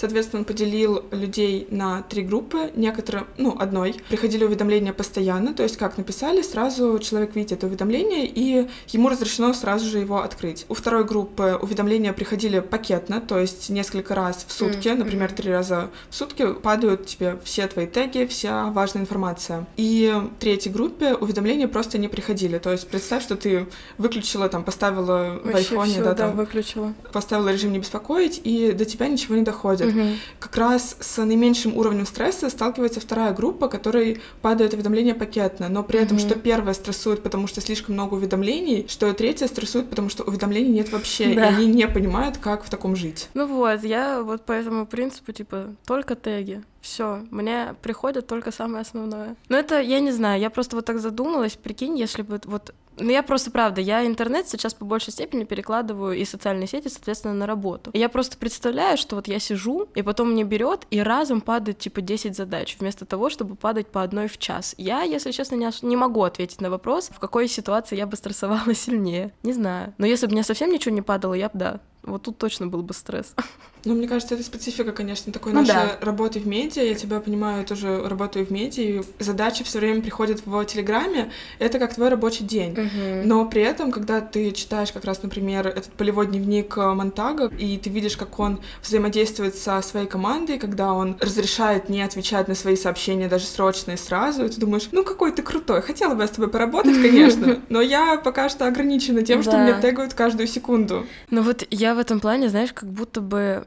Соответственно, 0.00 0.40
он 0.40 0.44
поделил 0.46 1.04
людей 1.10 1.66
на 1.70 2.00
три 2.00 2.22
группы. 2.22 2.70
Некоторые, 2.74 3.26
ну, 3.36 3.54
одной, 3.58 3.96
приходили 4.08 4.44
уведомления 4.44 4.94
постоянно, 4.94 5.52
то 5.52 5.62
есть 5.62 5.76
как 5.76 5.98
написали, 5.98 6.40
сразу 6.40 6.98
человек 7.00 7.36
видит 7.36 7.52
это 7.52 7.66
уведомление, 7.66 8.26
и 8.26 8.66
ему 8.88 9.10
разрешено 9.10 9.52
сразу 9.52 9.86
же 9.86 9.98
его 9.98 10.22
открыть. 10.22 10.64
У 10.70 10.74
второй 10.74 11.04
группы 11.04 11.58
уведомления 11.60 12.14
приходили 12.14 12.60
пакетно, 12.60 13.20
то 13.20 13.38
есть 13.38 13.68
несколько 13.68 14.14
раз 14.14 14.46
в 14.48 14.52
сутки, 14.52 14.88
mm-hmm. 14.88 14.94
например, 14.94 15.32
три 15.32 15.52
раза 15.52 15.90
в 16.08 16.14
сутки 16.14 16.50
падают 16.54 17.04
тебе 17.04 17.38
все 17.44 17.66
твои 17.66 17.86
теги, 17.86 18.24
вся 18.24 18.70
важная 18.70 19.02
информация. 19.02 19.66
И 19.76 20.14
третьей 20.38 20.72
группе 20.72 21.12
уведомления 21.12 21.68
просто 21.68 21.98
не 21.98 22.08
приходили. 22.08 22.56
То 22.56 22.72
есть 22.72 22.88
представь, 22.88 23.22
что 23.22 23.36
ты 23.36 23.66
выключила, 23.98 24.48
там, 24.48 24.64
поставила 24.64 25.40
Вообще 25.44 25.52
в 25.52 25.56
айфоне, 25.56 25.92
всё, 25.92 26.04
да, 26.04 26.14
да, 26.14 26.28
там, 26.28 26.36
выключила. 26.36 26.94
поставила 27.12 27.52
режим 27.52 27.72
не 27.72 27.80
беспокоить, 27.80 28.40
и 28.42 28.72
до 28.72 28.86
тебя 28.86 29.06
ничего 29.06 29.36
не 29.36 29.42
доходит. 29.42 29.89
Угу. 29.90 30.08
Как 30.38 30.56
раз 30.56 30.96
с 31.00 31.22
наименьшим 31.22 31.76
уровнем 31.76 32.06
стресса 32.06 32.50
сталкивается 32.50 33.00
вторая 33.00 33.32
группа, 33.32 33.68
которой 33.68 34.20
падают 34.42 34.74
уведомления 34.74 35.14
пакетно, 35.14 35.68
но 35.68 35.82
при 35.82 36.00
этом, 36.00 36.16
угу. 36.16 36.26
что 36.26 36.38
первая 36.38 36.74
стрессует, 36.74 37.22
потому 37.22 37.46
что 37.46 37.60
слишком 37.60 37.94
много 37.94 38.14
уведомлений, 38.14 38.86
что 38.88 39.12
третья 39.12 39.46
стрессует, 39.46 39.88
потому 39.90 40.08
что 40.08 40.24
уведомлений 40.24 40.70
нет 40.70 40.92
вообще, 40.92 41.34
да. 41.34 41.50
и 41.50 41.54
они 41.54 41.66
не 41.66 41.86
понимают, 41.88 42.38
как 42.38 42.64
в 42.64 42.70
таком 42.70 42.96
жить. 42.96 43.28
Ну 43.34 43.46
вот, 43.46 43.82
я 43.84 44.22
вот 44.22 44.44
по 44.44 44.52
этому 44.52 44.86
принципу, 44.86 45.32
типа, 45.32 45.74
только 45.86 46.14
теги. 46.14 46.62
Все, 46.80 47.24
мне 47.30 47.74
приходит 47.82 48.26
только 48.26 48.50
самое 48.50 48.82
основное. 48.82 49.36
Но 49.48 49.56
это, 49.56 49.80
я 49.80 50.00
не 50.00 50.12
знаю, 50.12 50.40
я 50.40 50.50
просто 50.50 50.76
вот 50.76 50.86
так 50.86 50.98
задумалась, 50.98 51.56
прикинь, 51.56 51.98
если 51.98 52.22
бы 52.22 52.40
вот 52.44 52.74
ну, 53.00 53.10
я 53.10 53.22
просто, 53.22 53.50
правда, 53.50 53.80
я 53.80 54.06
интернет 54.06 54.48
сейчас 54.48 54.74
по 54.74 54.84
большей 54.84 55.12
степени 55.12 55.44
перекладываю 55.44 56.16
и 56.16 56.24
социальные 56.24 56.66
сети, 56.66 56.88
соответственно, 56.88 57.34
на 57.34 57.46
работу. 57.46 57.90
И 57.92 57.98
я 57.98 58.08
просто 58.08 58.36
представляю, 58.36 58.98
что 58.98 59.16
вот 59.16 59.26
я 59.26 59.38
сижу, 59.38 59.88
и 59.94 60.02
потом 60.02 60.32
мне 60.32 60.44
берет 60.44 60.86
и 60.90 61.00
разом 61.00 61.40
падает, 61.40 61.78
типа, 61.78 62.02
10 62.02 62.36
задач, 62.36 62.76
вместо 62.78 63.06
того, 63.06 63.30
чтобы 63.30 63.56
падать 63.56 63.86
по 63.86 64.02
одной 64.02 64.28
в 64.28 64.38
час. 64.38 64.74
Я, 64.76 65.02
если 65.02 65.30
честно, 65.30 65.54
не, 65.54 65.70
не 65.82 65.96
могу 65.96 66.22
ответить 66.22 66.60
на 66.60 66.68
вопрос, 66.70 67.10
в 67.10 67.18
какой 67.18 67.48
ситуации 67.48 67.96
я 67.96 68.06
бы 68.06 68.16
стрессовала 68.16 68.74
сильнее. 68.74 69.32
Не 69.42 69.52
знаю. 69.52 69.94
Но 69.96 70.06
если 70.06 70.26
бы 70.26 70.32
мне 70.32 70.42
совсем 70.42 70.70
ничего 70.70 70.94
не 70.94 71.02
падало, 71.02 71.34
я 71.34 71.48
бы, 71.48 71.58
да, 71.58 71.80
Вот 72.02 72.22
тут 72.22 72.38
точно 72.38 72.66
был 72.66 72.82
бы 72.82 72.94
стресс. 72.94 73.34
Ну, 73.84 73.94
мне 73.94 74.06
кажется, 74.08 74.34
это 74.34 74.44
специфика, 74.44 74.92
конечно, 74.92 75.32
такой 75.32 75.52
ну, 75.52 75.60
нашей 75.60 75.72
да. 75.72 75.98
работы 76.02 76.38
в 76.38 76.46
медиа. 76.46 76.82
Я 76.82 76.94
тебя 76.94 77.18
понимаю, 77.20 77.60
я 77.60 77.64
тоже 77.64 78.06
работаю 78.06 78.44
в 78.44 78.50
медиа, 78.50 78.82
и 78.82 79.02
задачи 79.18 79.64
все 79.64 79.78
время 79.78 80.02
приходят 80.02 80.42
в 80.44 80.64
Телеграме. 80.66 81.32
Это 81.58 81.78
как 81.78 81.94
твой 81.94 82.10
рабочий 82.10 82.44
день. 82.44 82.72
Угу. 82.72 83.26
Но 83.26 83.46
при 83.46 83.62
этом, 83.62 83.90
когда 83.90 84.20
ты 84.20 84.52
читаешь 84.52 84.92
как 84.92 85.04
раз, 85.04 85.22
например, 85.22 85.66
этот 85.66 85.92
полевой 85.92 86.26
дневник 86.26 86.76
э, 86.76 86.92
Монтага, 86.92 87.46
и 87.46 87.78
ты 87.78 87.88
видишь, 87.88 88.18
как 88.18 88.38
он 88.38 88.60
взаимодействует 88.82 89.56
со 89.56 89.80
своей 89.80 90.06
командой, 90.06 90.58
когда 90.58 90.92
он 90.92 91.16
разрешает 91.18 91.88
не 91.88 92.02
отвечать 92.02 92.48
на 92.48 92.54
свои 92.54 92.76
сообщения 92.76 93.28
даже 93.28 93.46
срочные 93.46 93.96
сразу, 93.96 94.44
и 94.44 94.48
ты 94.48 94.60
думаешь, 94.60 94.88
ну 94.92 95.04
какой 95.04 95.32
ты 95.32 95.42
крутой, 95.42 95.80
хотела 95.80 96.14
бы 96.14 96.22
я 96.22 96.28
с 96.28 96.32
тобой 96.32 96.50
поработать, 96.50 96.94
конечно, 97.02 97.60
но 97.68 97.80
я 97.80 98.16
пока 98.18 98.48
что 98.48 98.66
ограничена 98.66 99.22
тем, 99.22 99.42
что 99.42 99.56
мне 99.56 99.80
тегают 99.80 100.12
каждую 100.14 100.46
секунду. 100.46 101.06
Ну 101.30 101.42
вот 101.42 101.66
я 101.70 101.89
в 101.94 101.98
этом 101.98 102.20
плане, 102.20 102.48
знаешь, 102.48 102.72
как 102.72 102.90
будто 102.90 103.20
бы 103.20 103.66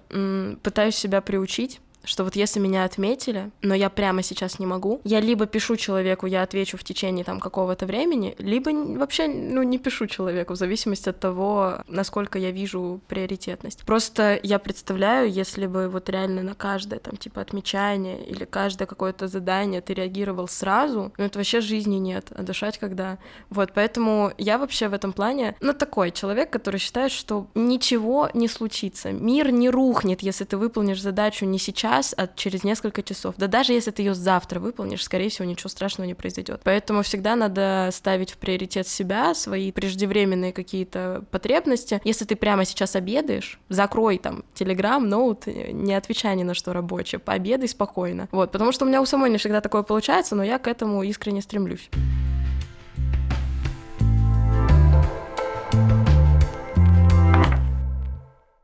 пытаюсь 0.61 0.95
себя 0.95 1.21
приучить 1.21 1.79
что 2.03 2.23
вот 2.23 2.35
если 2.35 2.59
меня 2.59 2.83
отметили, 2.83 3.51
но 3.61 3.73
я 3.73 3.89
прямо 3.89 4.23
сейчас 4.23 4.59
не 4.59 4.65
могу, 4.65 5.01
я 5.03 5.19
либо 5.19 5.45
пишу 5.45 5.75
человеку, 5.75 6.25
я 6.25 6.43
отвечу 6.43 6.77
в 6.77 6.83
течение 6.83 7.23
там 7.23 7.39
какого-то 7.39 7.85
времени, 7.85 8.35
либо 8.37 8.69
вообще, 8.97 9.27
ну, 9.27 9.63
не 9.63 9.77
пишу 9.77 10.07
человеку, 10.07 10.53
в 10.53 10.57
зависимости 10.57 11.09
от 11.09 11.19
того, 11.19 11.79
насколько 11.87 12.39
я 12.39 12.51
вижу 12.51 13.01
приоритетность. 13.07 13.83
Просто 13.85 14.39
я 14.43 14.59
представляю, 14.59 15.31
если 15.31 15.67
бы 15.67 15.89
вот 15.89 16.09
реально 16.09 16.43
на 16.43 16.55
каждое 16.55 16.99
там 16.99 17.17
типа 17.17 17.41
отмечание 17.41 18.23
или 18.25 18.45
каждое 18.45 18.85
какое-то 18.85 19.27
задание 19.27 19.81
ты 19.81 19.93
реагировал 19.93 20.47
сразу, 20.47 21.13
ну, 21.17 21.25
это 21.25 21.39
вообще 21.39 21.61
жизни 21.61 21.95
нет, 21.95 22.31
а 22.35 22.43
дышать 22.43 22.77
когда. 22.77 23.17
Вот, 23.49 23.71
поэтому 23.73 24.31
я 24.37 24.57
вообще 24.57 24.87
в 24.87 24.93
этом 24.93 25.13
плане, 25.13 25.55
ну, 25.61 25.73
такой 25.73 26.11
человек, 26.11 26.49
который 26.49 26.79
считает, 26.79 27.11
что 27.11 27.47
ничего 27.55 28.29
не 28.33 28.47
случится, 28.47 29.11
мир 29.11 29.51
не 29.51 29.69
рухнет, 29.69 30.21
если 30.21 30.45
ты 30.45 30.57
выполнишь 30.57 31.01
задачу 31.01 31.45
не 31.45 31.59
сейчас, 31.59 31.92
час, 31.93 32.15
а 32.17 32.27
через 32.27 32.63
несколько 32.63 33.03
часов. 33.03 33.35
Да 33.37 33.47
даже 33.47 33.73
если 33.73 33.91
ты 33.91 34.01
ее 34.01 34.13
завтра 34.13 34.59
выполнишь, 34.59 35.03
скорее 35.03 35.29
всего, 35.29 35.45
ничего 35.47 35.69
страшного 35.69 36.07
не 36.07 36.13
произойдет. 36.13 36.61
Поэтому 36.63 37.03
всегда 37.03 37.35
надо 37.35 37.89
ставить 37.91 38.31
в 38.31 38.37
приоритет 38.37 38.87
себя, 38.87 39.35
свои 39.35 39.71
преждевременные 39.71 40.53
какие-то 40.53 41.23
потребности. 41.31 42.01
Если 42.03 42.25
ты 42.25 42.35
прямо 42.35 42.65
сейчас 42.65 42.95
обедаешь, 42.95 43.59
закрой 43.69 44.17
там 44.17 44.43
телеграм, 44.53 45.07
ноут, 45.07 45.45
не 45.47 45.93
отвечай 45.93 46.35
ни 46.35 46.43
на 46.43 46.53
что 46.53 46.73
рабочее, 46.73 47.19
пообедай 47.19 47.67
спокойно. 47.67 48.27
Вот, 48.31 48.51
потому 48.51 48.71
что 48.71 48.85
у 48.85 48.87
меня 48.87 49.01
у 49.01 49.05
самой 49.05 49.29
не 49.29 49.37
всегда 49.37 49.61
такое 49.61 49.83
получается, 49.83 50.35
но 50.35 50.43
я 50.43 50.57
к 50.57 50.67
этому 50.67 51.03
искренне 51.03 51.41
стремлюсь. 51.41 51.89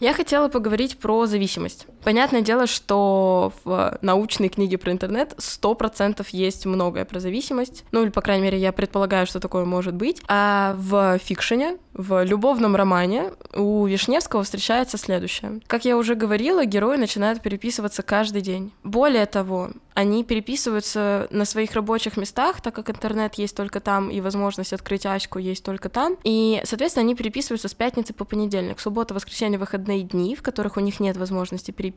Я 0.02 0.14
хотела 0.14 0.48
поговорить 0.48 0.98
про 0.98 1.26
зависимость. 1.26 1.86
Понятное 2.04 2.42
дело, 2.42 2.68
что 2.68 3.52
в 3.64 3.98
научной 4.02 4.50
книге 4.50 4.78
про 4.78 4.92
интернет 4.92 5.34
100% 5.38 6.26
есть 6.32 6.66
многое 6.66 7.06
про 7.06 7.20
зависимость. 7.20 7.86
Ну, 7.92 8.04
или, 8.04 8.10
по 8.10 8.22
крайней 8.22 8.44
мере, 8.44 8.58
я 8.58 8.72
предполагаю, 8.72 9.28
что 9.28 9.40
такое 9.40 9.66
может 9.66 9.96
быть. 9.96 10.22
А 10.28 10.76
в 10.78 11.18
фикшене, 11.20 11.78
в 11.94 12.24
любовном 12.24 12.76
романе 12.76 13.34
у 13.54 13.86
Вишневского 13.86 14.44
встречается 14.44 14.98
следующее. 14.98 15.60
Как 15.68 15.86
я 15.86 15.98
уже 15.98 16.16
говорила, 16.16 16.66
герои 16.66 16.98
начинают 16.98 17.42
переписываться 17.42 18.04
каждый 18.04 18.42
день. 18.42 18.72
Более 18.84 19.26
того, 19.26 19.72
они 19.94 20.24
переписываются 20.24 21.28
на 21.30 21.44
своих 21.44 21.74
рабочих 21.74 22.16
местах, 22.16 22.62
так 22.62 22.74
как 22.74 22.90
интернет 22.90 23.36
есть 23.36 23.56
только 23.56 23.82
там, 23.82 24.10
и 24.10 24.22
возможность 24.22 24.72
открыть 24.72 25.06
Аську 25.06 25.40
есть 25.40 25.64
только 25.66 25.90
там. 25.90 26.16
И, 26.24 26.62
соответственно, 26.64 27.04
они 27.04 27.16
переписываются 27.16 27.68
с 27.68 27.74
пятницы 27.74 28.14
по 28.14 28.24
понедельник. 28.24 28.80
Суббота, 28.80 29.14
воскресенье, 29.14 29.60
выходные 29.60 30.04
дни, 30.04 30.36
в 30.36 30.42
которых 30.42 30.78
у 30.78 30.80
них 30.80 31.02
нет 31.02 31.18
возможности 31.18 31.72
переписываться. 31.72 31.89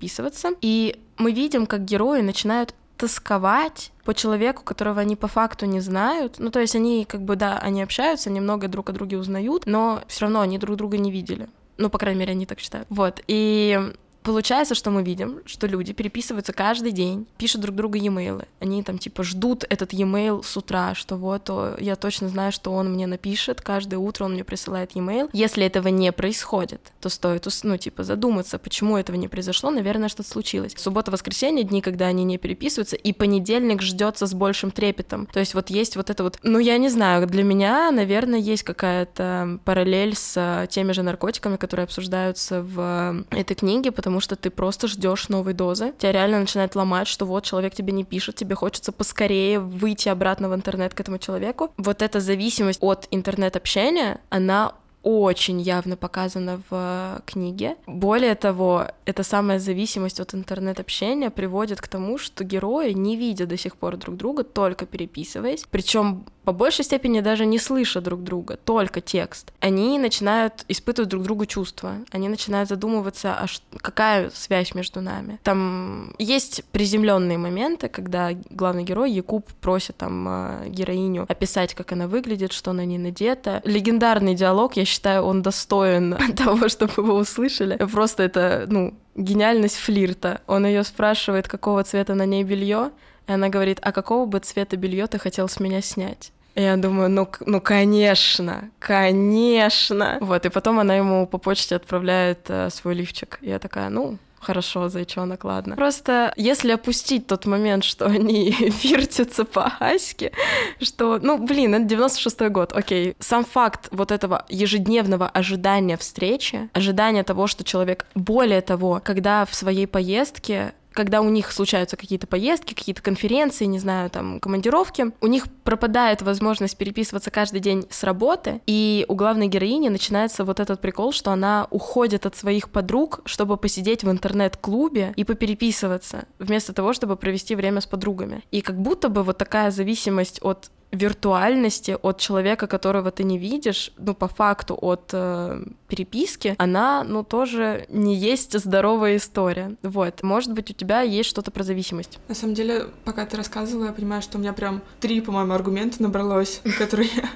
И 0.60 1.00
мы 1.18 1.32
видим, 1.32 1.66
как 1.66 1.84
герои 1.84 2.20
начинают 2.20 2.74
тосковать 2.96 3.90
по 4.04 4.14
человеку, 4.14 4.62
которого 4.62 5.00
они 5.00 5.16
по 5.16 5.26
факту 5.26 5.66
не 5.66 5.80
знают. 5.80 6.36
Ну, 6.38 6.50
то 6.50 6.60
есть 6.60 6.76
они, 6.76 7.04
как 7.04 7.22
бы, 7.22 7.36
да, 7.36 7.58
они 7.58 7.82
общаются, 7.82 8.30
немного 8.30 8.68
друг 8.68 8.90
о 8.90 8.92
друге 8.92 9.18
узнают, 9.18 9.66
но 9.66 10.02
все 10.06 10.22
равно 10.22 10.40
они 10.40 10.58
друг 10.58 10.76
друга 10.76 10.98
не 10.98 11.10
видели. 11.10 11.48
Ну, 11.78 11.90
по 11.90 11.98
крайней 11.98 12.20
мере, 12.20 12.32
они 12.32 12.46
так 12.46 12.60
считают. 12.60 12.86
Вот. 12.90 13.22
И 13.26 13.92
Получается, 14.22 14.74
что 14.74 14.90
мы 14.90 15.02
видим, 15.02 15.40
что 15.46 15.66
люди 15.66 15.92
переписываются 15.92 16.52
каждый 16.52 16.92
день, 16.92 17.26
пишут 17.38 17.62
друг 17.62 17.76
другу 17.76 17.96
e-mail. 17.96 18.46
Они 18.60 18.82
там 18.82 18.98
типа 18.98 19.22
ждут 19.24 19.64
этот 19.68 19.92
e-mail 19.92 20.42
с 20.42 20.56
утра, 20.56 20.94
что 20.94 21.16
вот 21.16 21.50
я 21.78 21.96
точно 21.96 22.28
знаю, 22.28 22.52
что 22.52 22.72
он 22.72 22.92
мне 22.92 23.06
напишет, 23.06 23.60
каждое 23.60 23.96
утро 23.96 24.24
он 24.24 24.32
мне 24.34 24.44
присылает 24.44 24.92
e-mail. 24.94 25.28
Если 25.32 25.64
этого 25.64 25.88
не 25.88 26.12
происходит, 26.12 26.92
то 27.00 27.08
стоит, 27.08 27.46
ну, 27.64 27.76
типа, 27.76 28.04
задуматься, 28.04 28.58
почему 28.58 28.96
этого 28.96 29.16
не 29.16 29.28
произошло, 29.28 29.70
наверное, 29.70 30.08
что-то 30.08 30.28
случилось. 30.28 30.74
Суббота-воскресенье, 30.76 31.64
дни, 31.64 31.80
когда 31.80 32.06
они 32.06 32.24
не 32.24 32.38
переписываются, 32.38 32.96
и 32.96 33.12
понедельник 33.12 33.82
ждется 33.82 34.26
с 34.26 34.34
большим 34.34 34.70
трепетом. 34.70 35.26
То 35.26 35.40
есть 35.40 35.54
вот 35.54 35.70
есть 35.70 35.96
вот 35.96 36.10
это 36.10 36.22
вот, 36.22 36.38
ну, 36.42 36.58
я 36.58 36.78
не 36.78 36.88
знаю, 36.88 37.26
для 37.26 37.42
меня, 37.42 37.90
наверное, 37.90 38.38
есть 38.38 38.62
какая-то 38.62 39.58
параллель 39.64 40.14
с 40.14 40.66
теми 40.70 40.92
же 40.92 41.02
наркотиками, 41.02 41.56
которые 41.56 41.84
обсуждаются 41.84 42.62
в 42.62 43.24
этой 43.30 43.54
книге, 43.54 43.90
потому 43.90 44.11
потому 44.12 44.20
что 44.20 44.36
ты 44.36 44.50
просто 44.50 44.88
ждешь 44.88 45.30
новой 45.30 45.54
дозы. 45.54 45.94
Тебя 45.96 46.12
реально 46.12 46.40
начинает 46.40 46.74
ломать, 46.74 47.08
что 47.08 47.24
вот 47.24 47.44
человек 47.44 47.74
тебе 47.74 47.94
не 47.94 48.04
пишет, 48.04 48.36
тебе 48.36 48.54
хочется 48.54 48.92
поскорее 48.92 49.58
выйти 49.58 50.10
обратно 50.10 50.50
в 50.50 50.54
интернет 50.54 50.92
к 50.92 51.00
этому 51.00 51.16
человеку. 51.16 51.70
Вот 51.78 52.02
эта 52.02 52.20
зависимость 52.20 52.78
от 52.82 53.08
интернет-общения, 53.10 54.20
она 54.28 54.74
очень 55.02 55.60
явно 55.60 55.96
показана 55.96 56.60
в 56.70 56.72
э, 56.72 57.20
книге. 57.24 57.76
Более 57.86 58.34
того, 58.34 58.86
эта 59.06 59.22
самая 59.22 59.58
зависимость 59.58 60.20
от 60.20 60.34
интернет-общения 60.34 61.30
приводит 61.30 61.80
к 61.80 61.88
тому, 61.88 62.18
что 62.18 62.44
герои 62.44 62.92
не 62.92 63.16
видят 63.16 63.48
до 63.48 63.56
сих 63.56 63.76
пор 63.76 63.96
друг 63.96 64.16
друга, 64.16 64.44
только 64.44 64.84
переписываясь. 64.86 65.64
Причем 65.70 66.24
по 66.44 66.52
большей 66.52 66.84
степени 66.84 67.20
даже 67.20 67.46
не 67.46 67.58
слыша 67.58 68.00
друг 68.00 68.22
друга, 68.22 68.56
только 68.56 69.00
текст. 69.00 69.52
Они 69.60 69.98
начинают 69.98 70.64
испытывать 70.68 71.08
друг 71.10 71.22
другу 71.22 71.46
чувства. 71.46 71.96
Они 72.10 72.28
начинают 72.28 72.68
задумываться, 72.68 73.34
а 73.34 73.46
какая 73.78 74.30
связь 74.30 74.74
между 74.74 75.00
нами. 75.00 75.38
Там 75.42 76.14
есть 76.18 76.64
приземленные 76.72 77.38
моменты, 77.38 77.88
когда 77.88 78.30
главный 78.50 78.82
герой 78.82 79.12
Якуб 79.12 79.46
просит 79.60 79.96
там 79.98 80.26
э, 80.28 80.68
героиню 80.68 81.26
описать, 81.28 81.74
как 81.74 81.92
она 81.92 82.08
выглядит, 82.08 82.52
что 82.52 82.72
на 82.72 82.84
ней 82.84 82.98
надето. 82.98 83.60
Легендарный 83.64 84.34
диалог, 84.34 84.76
я 84.76 84.84
считаю, 84.84 85.22
он 85.22 85.42
достоин 85.42 86.16
того, 86.36 86.68
чтобы 86.68 86.92
его 86.96 87.14
услышали. 87.14 87.76
Просто 87.76 88.22
это, 88.24 88.66
ну, 88.68 88.94
гениальность 89.14 89.76
флирта. 89.76 90.40
Он 90.46 90.66
ее 90.66 90.84
спрашивает, 90.84 91.48
какого 91.48 91.84
цвета 91.84 92.14
на 92.14 92.26
ней 92.26 92.44
белье, 92.44 92.90
и 93.26 93.32
она 93.32 93.48
говорит, 93.48 93.78
а 93.82 93.92
какого 93.92 94.26
бы 94.26 94.38
цвета 94.38 94.76
белье 94.76 95.06
ты 95.06 95.18
хотел 95.18 95.48
с 95.48 95.60
меня 95.60 95.80
снять? 95.80 96.32
И 96.54 96.62
я 96.62 96.76
думаю, 96.76 97.08
ну, 97.08 97.28
ну, 97.46 97.60
конечно, 97.60 98.70
конечно. 98.78 100.18
Вот, 100.20 100.44
и 100.44 100.50
потом 100.50 100.78
она 100.80 100.96
ему 100.96 101.26
по 101.26 101.38
почте 101.38 101.76
отправляет 101.76 102.40
э, 102.48 102.68
свой 102.70 102.94
лифчик. 102.94 103.38
И 103.40 103.48
я 103.48 103.58
такая, 103.58 103.88
ну, 103.88 104.18
Хорошо, 104.42 104.88
зайчонок, 104.88 105.44
ладно. 105.44 105.76
Просто 105.76 106.32
если 106.36 106.72
опустить 106.72 107.28
тот 107.28 107.46
момент, 107.46 107.84
что 107.84 108.06
они 108.06 108.50
вертятся 108.82 109.44
по 109.44 109.72
Аське, 109.78 110.32
что, 110.80 111.20
ну, 111.22 111.38
блин, 111.38 111.76
это 111.76 111.94
96-й 111.94 112.48
год, 112.48 112.72
окей. 112.72 113.14
Сам 113.20 113.44
факт 113.44 113.86
вот 113.92 114.10
этого 114.10 114.44
ежедневного 114.48 115.28
ожидания 115.28 115.96
встречи, 115.96 116.68
ожидания 116.72 117.22
того, 117.22 117.46
что 117.46 117.62
человек... 117.62 118.04
Более 118.16 118.62
того, 118.62 119.00
когда 119.04 119.44
в 119.44 119.54
своей 119.54 119.86
поездке 119.86 120.74
когда 120.92 121.20
у 121.20 121.28
них 121.28 121.52
случаются 121.52 121.96
какие-то 121.96 122.26
поездки, 122.26 122.74
какие-то 122.74 123.02
конференции, 123.02 123.64
не 123.64 123.78
знаю, 123.78 124.10
там, 124.10 124.40
командировки, 124.40 125.12
у 125.20 125.26
них 125.26 125.44
пропадает 125.64 126.22
возможность 126.22 126.76
переписываться 126.76 127.30
каждый 127.30 127.60
день 127.60 127.86
с 127.90 128.02
работы, 128.04 128.60
и 128.66 129.04
у 129.08 129.14
главной 129.14 129.48
героини 129.48 129.88
начинается 129.88 130.44
вот 130.44 130.60
этот 130.60 130.80
прикол, 130.80 131.12
что 131.12 131.30
она 131.30 131.66
уходит 131.70 132.26
от 132.26 132.36
своих 132.36 132.70
подруг, 132.70 133.20
чтобы 133.24 133.56
посидеть 133.56 134.04
в 134.04 134.10
интернет-клубе 134.10 135.12
и 135.16 135.24
попереписываться, 135.24 136.24
вместо 136.38 136.72
того, 136.72 136.92
чтобы 136.92 137.16
провести 137.16 137.54
время 137.54 137.80
с 137.80 137.86
подругами. 137.86 138.42
И 138.50 138.60
как 138.60 138.80
будто 138.80 139.08
бы 139.08 139.22
вот 139.22 139.38
такая 139.38 139.70
зависимость 139.70 140.40
от 140.42 140.70
виртуальности 140.92 141.96
от 142.00 142.18
человека, 142.18 142.66
которого 142.66 143.10
ты 143.10 143.24
не 143.24 143.38
видишь, 143.38 143.92
ну, 143.96 144.14
по 144.14 144.28
факту 144.28 144.78
от 144.80 145.10
э, 145.12 145.64
переписки, 145.88 146.54
она, 146.58 147.02
ну, 147.02 147.24
тоже 147.24 147.86
не 147.88 148.14
есть 148.14 148.58
здоровая 148.58 149.16
история. 149.16 149.76
Вот. 149.82 150.22
Может 150.22 150.52
быть, 150.52 150.70
у 150.70 150.74
тебя 150.74 151.00
есть 151.00 151.30
что-то 151.30 151.50
про 151.50 151.62
зависимость. 151.62 152.18
На 152.28 152.34
самом 152.34 152.54
деле, 152.54 152.86
пока 153.04 153.24
ты 153.24 153.36
рассказывала, 153.38 153.86
я 153.86 153.92
понимаю, 153.92 154.22
что 154.22 154.36
у 154.36 154.40
меня 154.40 154.52
прям 154.52 154.82
три, 155.00 155.20
по-моему, 155.22 155.54
аргумента 155.54 156.02
набралось, 156.02 156.60
которые 156.78 157.08
я 157.16 157.28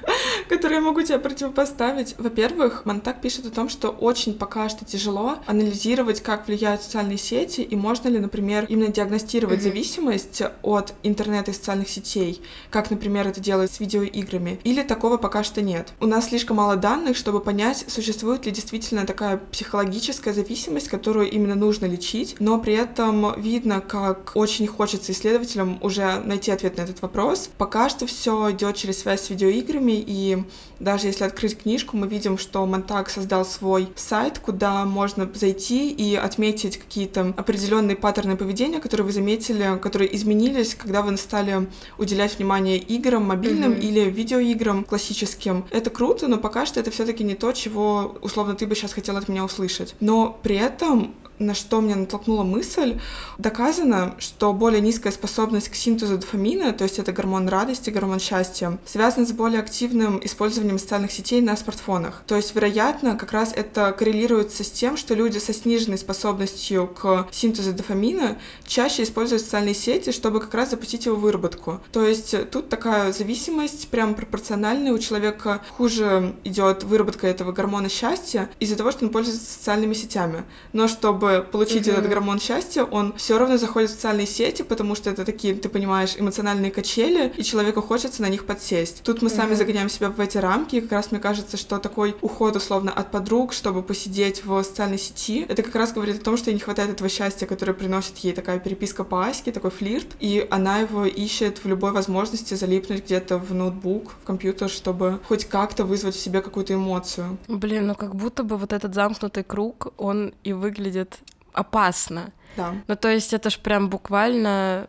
которые 0.47 0.79
я 0.79 0.81
могу 0.81 1.01
тебе 1.01 1.19
противопоставить. 1.19 2.15
Во-первых, 2.17 2.85
Монтак 2.85 3.21
пишет 3.21 3.45
о 3.45 3.51
том, 3.51 3.69
что 3.69 3.89
очень 3.89 4.33
пока 4.33 4.69
что 4.69 4.85
тяжело 4.85 5.37
анализировать, 5.45 6.21
как 6.21 6.47
влияют 6.47 6.81
социальные 6.81 7.17
сети, 7.17 7.61
и 7.61 7.75
можно 7.75 8.07
ли, 8.07 8.19
например, 8.19 8.65
именно 8.69 8.91
диагностировать 8.91 9.61
зависимость 9.61 10.41
от 10.61 10.93
интернета 11.03 11.51
и 11.51 11.53
социальных 11.53 11.89
сетей, 11.89 12.41
как, 12.69 12.89
например, 12.89 13.27
это 13.27 13.39
делают 13.47 13.71
с 13.71 13.79
видеоиграми. 13.79 14.59
Или 14.65 14.83
такого 14.83 15.15
пока 15.15 15.41
что 15.43 15.61
нет. 15.61 15.93
У 16.01 16.05
нас 16.05 16.27
слишком 16.27 16.57
мало 16.57 16.75
данных, 16.75 17.15
чтобы 17.15 17.39
понять, 17.39 17.85
существует 17.87 18.45
ли 18.45 18.51
действительно 18.51 19.05
такая 19.05 19.37
психологическая 19.37 20.33
зависимость, 20.33 20.89
которую 20.89 21.31
именно 21.31 21.55
нужно 21.55 21.85
лечить, 21.85 22.35
но 22.39 22.59
при 22.59 22.73
этом 22.73 23.39
видно, 23.41 23.79
как 23.79 24.31
очень 24.35 24.67
хочется 24.67 25.13
исследователям 25.13 25.79
уже 25.81 26.17
найти 26.25 26.51
ответ 26.51 26.77
на 26.77 26.81
этот 26.81 27.01
вопрос. 27.01 27.49
Пока 27.57 27.87
что 27.87 28.05
все 28.05 28.51
идет 28.51 28.75
через 28.75 28.99
связь 28.99 29.21
с 29.21 29.29
видеоиграми, 29.29 30.03
и 30.05 30.43
даже 30.79 31.07
если 31.07 31.23
открыть 31.23 31.57
книжку, 31.57 31.95
мы 31.95 32.07
видим, 32.07 32.37
что 32.37 32.65
Монтак 32.65 33.09
создал 33.09 33.45
свой 33.45 33.87
сайт, 33.95 34.39
куда 34.39 34.83
можно 34.83 35.29
зайти 35.33 35.89
и 35.89 36.15
отметить 36.15 36.77
какие-то 36.77 37.33
определенные 37.37 37.95
паттерны 37.95 38.35
поведения, 38.35 38.79
которые 38.79 39.05
вы 39.05 39.13
заметили, 39.13 39.79
которые 39.81 40.13
изменились, 40.13 40.75
когда 40.75 41.01
вы 41.01 41.15
стали 41.15 41.69
уделять 41.97 42.37
внимание 42.37 42.77
играм, 42.77 43.31
мобильным 43.37 43.73
mm-hmm. 43.73 43.79
или 43.79 43.99
видеоиграм 44.09 44.83
классическим. 44.83 45.65
Это 45.71 45.89
круто, 45.89 46.27
но 46.27 46.37
пока 46.37 46.65
что 46.65 46.79
это 46.79 46.91
все-таки 46.91 47.23
не 47.23 47.35
то, 47.35 47.51
чего 47.51 48.17
условно 48.21 48.55
ты 48.55 48.67
бы 48.67 48.75
сейчас 48.75 48.93
хотел 48.93 49.17
от 49.17 49.29
меня 49.29 49.45
услышать. 49.45 49.95
Но 49.99 50.37
при 50.43 50.55
этом 50.55 51.13
на 51.39 51.53
что 51.53 51.81
меня 51.81 51.95
натолкнула 51.95 52.43
мысль, 52.43 52.99
доказано, 53.37 54.15
что 54.19 54.53
более 54.53 54.81
низкая 54.81 55.11
способность 55.13 55.69
к 55.69 55.75
синтезу 55.75 56.17
дофамина, 56.17 56.73
то 56.73 56.83
есть 56.83 56.99
это 56.99 57.11
гормон 57.11 57.47
радости, 57.47 57.89
гормон 57.89 58.19
счастья, 58.19 58.77
связана 58.85 59.25
с 59.25 59.31
более 59.31 59.59
активным 59.59 60.19
использованием 60.23 60.79
социальных 60.79 61.11
сетей 61.11 61.41
на 61.41 61.55
смартфонах. 61.55 62.23
То 62.25 62.35
есть, 62.35 62.55
вероятно, 62.55 63.15
как 63.15 63.31
раз 63.31 63.53
это 63.55 63.91
коррелируется 63.91 64.63
с 64.63 64.71
тем, 64.71 64.97
что 64.97 65.13
люди 65.13 65.37
со 65.37 65.53
сниженной 65.53 65.97
способностью 65.97 66.87
к 66.87 67.27
синтезу 67.31 67.73
дофамина 67.73 68.37
чаще 68.65 69.03
используют 69.03 69.43
социальные 69.43 69.75
сети, 69.75 70.11
чтобы 70.11 70.39
как 70.39 70.53
раз 70.53 70.71
запустить 70.71 71.05
его 71.05 71.15
выработку. 71.15 71.81
То 71.91 72.05
есть 72.05 72.35
тут 72.49 72.69
такая 72.69 73.11
зависимость 73.13 73.89
прям 73.89 74.15
пропорциональная, 74.15 74.93
у 74.93 74.99
человека 74.99 75.61
хуже 75.77 76.35
идет 76.43 76.83
выработка 76.83 77.27
этого 77.27 77.51
гормона 77.51 77.89
счастья 77.89 78.49
из-за 78.59 78.75
того, 78.75 78.91
что 78.91 79.05
он 79.05 79.11
пользуется 79.11 79.45
социальными 79.45 79.93
сетями. 79.93 80.43
Но 80.73 80.87
чтобы 80.87 81.26
чтобы 81.27 81.43
получить 81.51 81.87
mm-hmm. 81.87 81.91
этот 81.91 82.09
гормон 82.09 82.39
счастья, 82.39 82.83
он 82.83 83.13
все 83.17 83.37
равно 83.37 83.57
заходит 83.57 83.89
в 83.89 83.93
социальные 83.93 84.27
сети, 84.27 84.63
потому 84.63 84.95
что 84.95 85.09
это 85.09 85.25
такие, 85.25 85.53
ты 85.55 85.69
понимаешь, 85.69 86.15
эмоциональные 86.17 86.71
качели, 86.71 87.33
и 87.35 87.43
человеку 87.43 87.81
хочется 87.81 88.21
на 88.21 88.29
них 88.29 88.45
подсесть. 88.45 89.03
Тут 89.03 89.21
мы 89.21 89.29
mm-hmm. 89.29 89.35
сами 89.35 89.55
загоняем 89.55 89.89
себя 89.89 90.09
в 90.09 90.19
эти 90.19 90.37
рамки, 90.37 90.77
и 90.77 90.81
как 90.81 90.91
раз 90.91 91.11
мне 91.11 91.19
кажется, 91.19 91.57
что 91.57 91.79
такой 91.79 92.15
уход 92.21 92.55
условно 92.55 92.91
от 92.91 93.11
подруг, 93.11 93.53
чтобы 93.53 93.83
посидеть 93.83 94.45
в 94.45 94.63
социальной 94.63 94.97
сети, 94.97 95.45
это 95.47 95.63
как 95.63 95.75
раз 95.75 95.93
говорит 95.93 96.21
о 96.21 96.23
том, 96.23 96.37
что 96.37 96.49
ей 96.49 96.55
не 96.55 96.59
хватает 96.59 96.91
этого 96.91 97.09
счастья, 97.09 97.45
которое 97.45 97.73
приносит 97.73 98.17
ей 98.17 98.33
такая 98.33 98.59
переписка 98.59 99.03
по 99.03 99.25
аське, 99.25 99.51
такой 99.51 99.71
флирт, 99.71 100.07
и 100.19 100.47
она 100.49 100.79
его 100.79 101.05
ищет 101.05 101.63
в 101.63 101.67
любой 101.67 101.91
возможности 101.91 102.53
залипнуть 102.53 103.05
где-то 103.05 103.37
в 103.37 103.53
ноутбук, 103.53 104.15
в 104.21 104.25
компьютер, 104.25 104.69
чтобы 104.69 105.19
хоть 105.27 105.45
как-то 105.45 105.83
вызвать 105.83 106.15
в 106.15 106.19
себе 106.19 106.41
какую-то 106.41 106.73
эмоцию. 106.73 107.37
Блин, 107.47 107.87
ну 107.87 107.95
как 107.95 108.15
будто 108.15 108.43
бы 108.43 108.57
вот 108.57 108.73
этот 108.73 108.93
замкнутый 108.93 109.43
круг, 109.43 109.93
он 109.97 110.33
и 110.43 110.53
выглядит 110.53 111.16
опасно. 111.57 112.31
Да. 112.55 112.73
Ну, 112.87 112.95
то 112.95 113.09
есть 113.09 113.33
это 113.33 113.49
ж 113.49 113.59
прям 113.59 113.89
буквально 113.89 114.87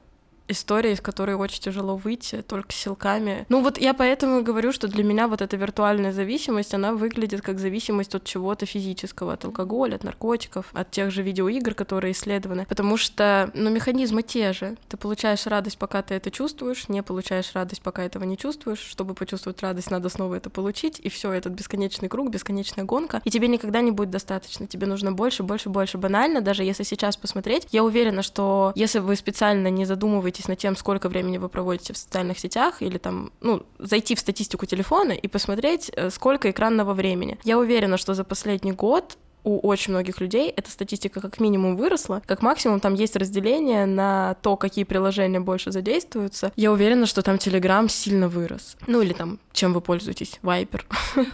история, 0.49 0.93
из 0.93 1.01
которой 1.01 1.37
очень 1.37 1.61
тяжело 1.61 1.97
выйти, 1.97 2.43
только 2.43 2.73
силками. 2.73 3.47
Ну 3.49 3.63
вот 3.63 3.79
я 3.79 3.95
поэтому 3.95 4.41
и 4.41 4.43
говорю, 4.43 4.73
что 4.73 4.89
для 4.89 5.05
меня 5.05 5.29
вот 5.29 5.43
эта 5.43 5.57
виртуальная 5.57 6.13
зависимость, 6.13 6.75
она 6.75 6.93
выглядит 6.93 7.43
как 7.43 7.59
зависимость 7.59 8.15
от 8.15 8.25
чего-то 8.25 8.67
физического, 8.67 9.35
от 9.35 9.45
алкоголя, 9.45 9.97
от 9.97 10.05
наркотиков, 10.05 10.71
от 10.73 10.91
тех 10.91 11.11
же 11.11 11.23
видеоигр, 11.23 11.75
которые 11.75 12.13
исследованы. 12.13 12.67
Потому 12.69 12.97
что, 12.97 13.51
ну, 13.55 13.71
механизмы 13.71 14.23
те 14.23 14.53
же. 14.53 14.77
Ты 14.89 14.97
получаешь 14.97 15.47
радость, 15.47 15.79
пока 15.79 16.03
ты 16.03 16.15
это 16.15 16.31
чувствуешь, 16.31 16.89
не 16.89 17.03
получаешь 17.03 17.53
радость, 17.55 17.83
пока 17.83 18.05
этого 18.05 18.25
не 18.25 18.37
чувствуешь. 18.37 18.81
Чтобы 18.81 19.15
почувствовать 19.15 19.63
радость, 19.63 19.91
надо 19.91 20.09
снова 20.09 20.35
это 20.35 20.51
получить, 20.51 20.99
и 20.99 21.09
все 21.09 21.33
этот 21.33 21.53
бесконечный 21.53 22.09
круг, 22.09 22.31
бесконечная 22.31 22.85
гонка. 22.85 23.21
И 23.25 23.31
тебе 23.31 23.49
никогда 23.49 23.81
не 23.81 23.91
будет 23.91 24.11
достаточно. 24.11 24.67
Тебе 24.67 24.87
нужно 24.87 25.13
больше, 25.13 25.43
больше, 25.43 25.69
больше. 25.69 25.99
Банально, 25.99 26.41
даже 26.41 26.65
если 26.65 26.83
сейчас 26.83 27.17
посмотреть, 27.17 27.67
я 27.71 27.85
уверена, 27.85 28.23
что 28.23 28.73
если 28.75 28.99
вы 28.99 29.17
специально 29.17 29.69
не 29.69 29.85
задумываетесь 29.85 30.38
задумайтесь 30.39 30.49
над 30.49 30.59
тем, 30.59 30.77
сколько 30.77 31.09
времени 31.09 31.39
вы 31.39 31.49
проводите 31.49 31.93
в 31.93 31.97
социальных 31.97 32.39
сетях, 32.39 32.83
или 32.83 32.99
там, 32.99 33.31
ну, 33.41 33.63
зайти 33.79 34.15
в 34.15 34.19
статистику 34.19 34.67
телефона 34.67 35.13
и 35.13 35.29
посмотреть, 35.29 35.91
э, 35.97 36.11
сколько 36.11 36.49
экранного 36.51 36.95
времени. 36.95 37.39
Я 37.45 37.59
уверена, 37.59 37.97
что 37.99 38.15
за 38.15 38.25
последний 38.25 38.73
год 38.73 39.19
у 39.45 39.59
очень 39.67 39.93
многих 39.93 40.21
людей 40.21 40.53
эта 40.55 40.71
статистика 40.71 41.21
как 41.21 41.41
минимум 41.41 41.77
выросла, 41.77 42.23
как 42.27 42.43
максимум 42.43 42.81
там 42.81 42.95
есть 42.95 43.17
разделение 43.17 43.87
на 43.87 44.37
то, 44.43 44.57
какие 44.57 44.85
приложения 44.85 45.41
больше 45.41 45.73
задействуются. 45.73 46.53
Я 46.57 46.73
уверена, 46.73 47.07
что 47.07 47.23
там 47.23 47.37
Telegram 47.37 47.89
сильно 47.89 48.29
вырос. 48.29 48.77
Ну 48.87 49.03
или 49.03 49.13
там, 49.13 49.39
чем 49.53 49.73
вы 49.73 49.81
пользуетесь, 49.81 50.39
Viper. 50.43 50.83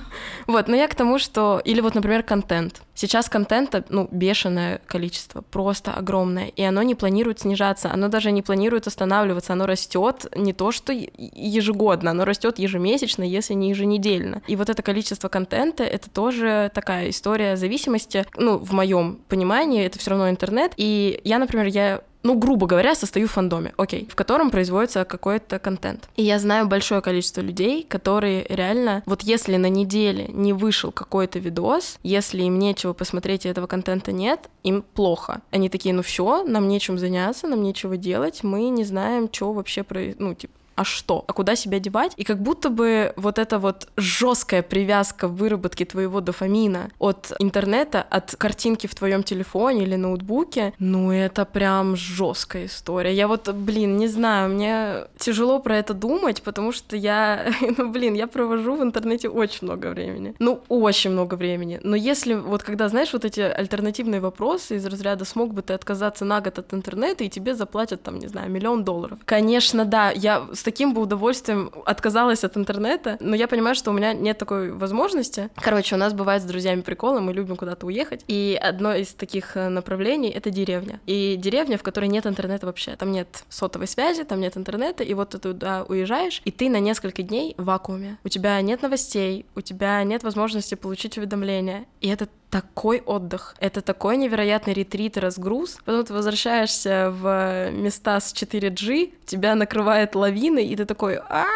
вот, 0.46 0.68
но 0.68 0.76
я 0.76 0.88
к 0.88 0.94
тому, 0.94 1.18
что... 1.18 1.60
Или 1.64 1.80
вот, 1.80 1.94
например, 1.94 2.22
контент. 2.22 2.82
Сейчас 2.94 3.28
контента, 3.28 3.84
ну, 3.88 4.08
бешеное 4.10 4.80
количество, 4.86 5.40
просто 5.40 5.92
огромное, 5.92 6.48
и 6.48 6.62
оно 6.62 6.82
не 6.82 6.94
планирует 6.94 7.40
снижаться, 7.40 7.90
оно 7.92 8.08
даже 8.08 8.30
не 8.30 8.40
планирует 8.40 8.86
останавливаться, 8.86 9.52
оно 9.52 9.66
растет 9.66 10.26
не 10.36 10.52
то 10.52 10.70
что 10.70 10.92
ежегодно, 10.92 12.12
оно 12.12 12.24
растет 12.24 12.60
ежемесячно, 12.60 13.24
если 13.24 13.54
не 13.54 13.70
еженедельно. 13.70 14.42
И 14.46 14.54
вот 14.54 14.68
это 14.70 14.82
количество 14.82 15.28
контента, 15.28 15.82
это 15.82 16.08
тоже 16.08 16.70
такая 16.72 17.10
история 17.10 17.56
зависимости, 17.56 17.93
ну, 18.36 18.58
в 18.58 18.72
моем 18.72 19.20
понимании, 19.28 19.84
это 19.84 19.98
все 19.98 20.10
равно 20.10 20.30
интернет. 20.30 20.72
И 20.76 21.20
я, 21.24 21.38
например, 21.38 21.66
я 21.66 22.02
ну, 22.24 22.38
грубо 22.38 22.66
говоря, 22.66 22.94
состою 22.94 23.28
в 23.28 23.32
фандоме, 23.32 23.74
окей, 23.76 24.08
в 24.10 24.16
котором 24.16 24.50
производится 24.50 25.04
какой-то 25.04 25.58
контент. 25.58 26.08
И 26.16 26.22
я 26.22 26.38
знаю 26.38 26.66
большое 26.66 27.02
количество 27.02 27.42
людей, 27.42 27.84
которые 27.84 28.46
реально, 28.48 29.02
вот 29.04 29.22
если 29.22 29.56
на 29.56 29.68
неделе 29.68 30.26
не 30.28 30.54
вышел 30.54 30.90
какой-то 30.90 31.38
видос, 31.38 31.98
если 32.02 32.42
им 32.42 32.58
нечего 32.58 32.94
посмотреть 32.94 33.44
и 33.44 33.48
этого 33.50 33.66
контента 33.66 34.10
нет, 34.10 34.48
им 34.62 34.82
плохо. 34.82 35.42
Они 35.50 35.68
такие, 35.68 35.94
ну 35.94 36.02
все, 36.02 36.44
нам 36.44 36.66
нечем 36.66 36.98
заняться, 36.98 37.46
нам 37.46 37.62
нечего 37.62 37.98
делать, 37.98 38.42
мы 38.42 38.70
не 38.70 38.84
знаем, 38.84 39.28
что 39.30 39.52
вообще, 39.52 39.82
про... 39.82 40.14
ну, 40.18 40.34
типа, 40.34 40.54
а 40.76 40.84
что, 40.84 41.24
а 41.26 41.32
куда 41.32 41.56
себя 41.56 41.78
девать? 41.78 42.12
И 42.16 42.24
как 42.24 42.40
будто 42.40 42.70
бы 42.70 43.12
вот 43.16 43.38
эта 43.38 43.58
вот 43.58 43.88
жесткая 43.96 44.62
привязка 44.62 45.28
выработки 45.28 45.84
твоего 45.84 46.20
дофамина 46.20 46.90
от 46.98 47.32
интернета, 47.38 48.02
от 48.02 48.34
картинки 48.36 48.86
в 48.86 48.94
твоем 48.94 49.22
телефоне 49.22 49.82
или 49.82 49.96
ноутбуке, 49.96 50.72
ну 50.78 51.12
это 51.12 51.44
прям 51.44 51.96
жесткая 51.96 52.66
история. 52.66 53.14
Я 53.14 53.28
вот, 53.28 53.48
блин, 53.52 53.96
не 53.96 54.08
знаю, 54.08 54.50
мне 54.50 55.04
тяжело 55.18 55.58
про 55.60 55.76
это 55.76 55.94
думать, 55.94 56.42
потому 56.42 56.72
что 56.72 56.96
я, 56.96 57.46
ну 57.78 57.90
блин, 57.90 58.14
я 58.14 58.26
провожу 58.26 58.76
в 58.76 58.82
интернете 58.82 59.28
очень 59.28 59.60
много 59.62 59.88
времени. 59.88 60.34
Ну, 60.38 60.60
очень 60.68 61.10
много 61.10 61.34
времени. 61.34 61.80
Но 61.82 61.96
если 61.96 62.34
вот 62.34 62.62
когда, 62.62 62.88
знаешь, 62.88 63.12
вот 63.12 63.24
эти 63.24 63.40
альтернативные 63.40 64.20
вопросы 64.20 64.76
из 64.76 64.86
разряда 64.86 65.24
смог 65.24 65.54
бы 65.54 65.62
ты 65.62 65.72
отказаться 65.72 66.24
на 66.24 66.40
год 66.40 66.58
от 66.58 66.74
интернета, 66.74 67.24
и 67.24 67.28
тебе 67.28 67.54
заплатят 67.54 68.02
там, 68.02 68.18
не 68.18 68.26
знаю, 68.26 68.50
миллион 68.50 68.84
долларов. 68.84 69.18
Конечно, 69.24 69.84
да, 69.84 70.10
я 70.10 70.46
таким 70.64 70.94
бы 70.94 71.00
удовольствием 71.00 71.70
отказалась 71.84 72.42
от 72.42 72.56
интернета, 72.56 73.16
но 73.20 73.36
я 73.36 73.46
понимаю, 73.46 73.74
что 73.74 73.90
у 73.90 73.94
меня 73.94 74.12
нет 74.12 74.38
такой 74.38 74.72
возможности. 74.72 75.50
Короче, 75.56 75.94
у 75.94 75.98
нас 75.98 76.12
бывает 76.12 76.42
с 76.42 76.44
друзьями 76.44 76.80
приколы, 76.80 77.20
мы 77.20 77.32
любим 77.32 77.56
куда-то 77.56 77.86
уехать, 77.86 78.24
и 78.26 78.58
одно 78.60 78.94
из 78.94 79.14
таких 79.14 79.56
э, 79.56 79.68
направлений— 79.68 80.30
это 80.34 80.50
деревня. 80.50 81.00
И 81.06 81.36
деревня, 81.36 81.78
в 81.78 81.82
которой 81.82 82.08
нет 82.08 82.26
интернета 82.26 82.66
вообще. 82.66 82.96
Там 82.96 83.12
нет 83.12 83.44
сотовой 83.48 83.86
связи, 83.86 84.24
там 84.24 84.40
нет 84.40 84.56
интернета, 84.56 85.04
и 85.04 85.14
вот 85.14 85.30
ты 85.30 85.38
туда 85.38 85.84
уезжаешь, 85.84 86.40
и 86.44 86.50
ты 86.50 86.68
на 86.68 86.80
несколько 86.80 87.22
дней 87.22 87.54
в 87.58 87.64
вакууме. 87.64 88.18
У 88.24 88.28
тебя 88.28 88.60
нет 88.62 88.82
новостей, 88.82 89.46
у 89.54 89.60
тебя 89.60 90.02
нет 90.02 90.22
возможности 90.22 90.74
получить 90.74 91.18
уведомления, 91.18 91.84
и 92.00 92.08
это 92.08 92.28
такой 92.54 93.00
отдых. 93.00 93.56
Это 93.58 93.80
такой 93.80 94.16
невероятный 94.16 94.74
ретрит 94.74 95.16
и 95.16 95.20
разгруз. 95.20 95.78
Потом 95.84 96.04
ты 96.04 96.14
возвращаешься 96.14 97.10
в 97.10 97.72
места 97.72 98.20
с 98.20 98.32
4G, 98.32 99.12
тебя 99.26 99.56
накрывает 99.56 100.14
лавины, 100.14 100.64
и 100.64 100.76
ты 100.76 100.84
такой 100.84 101.16
а 101.16 101.46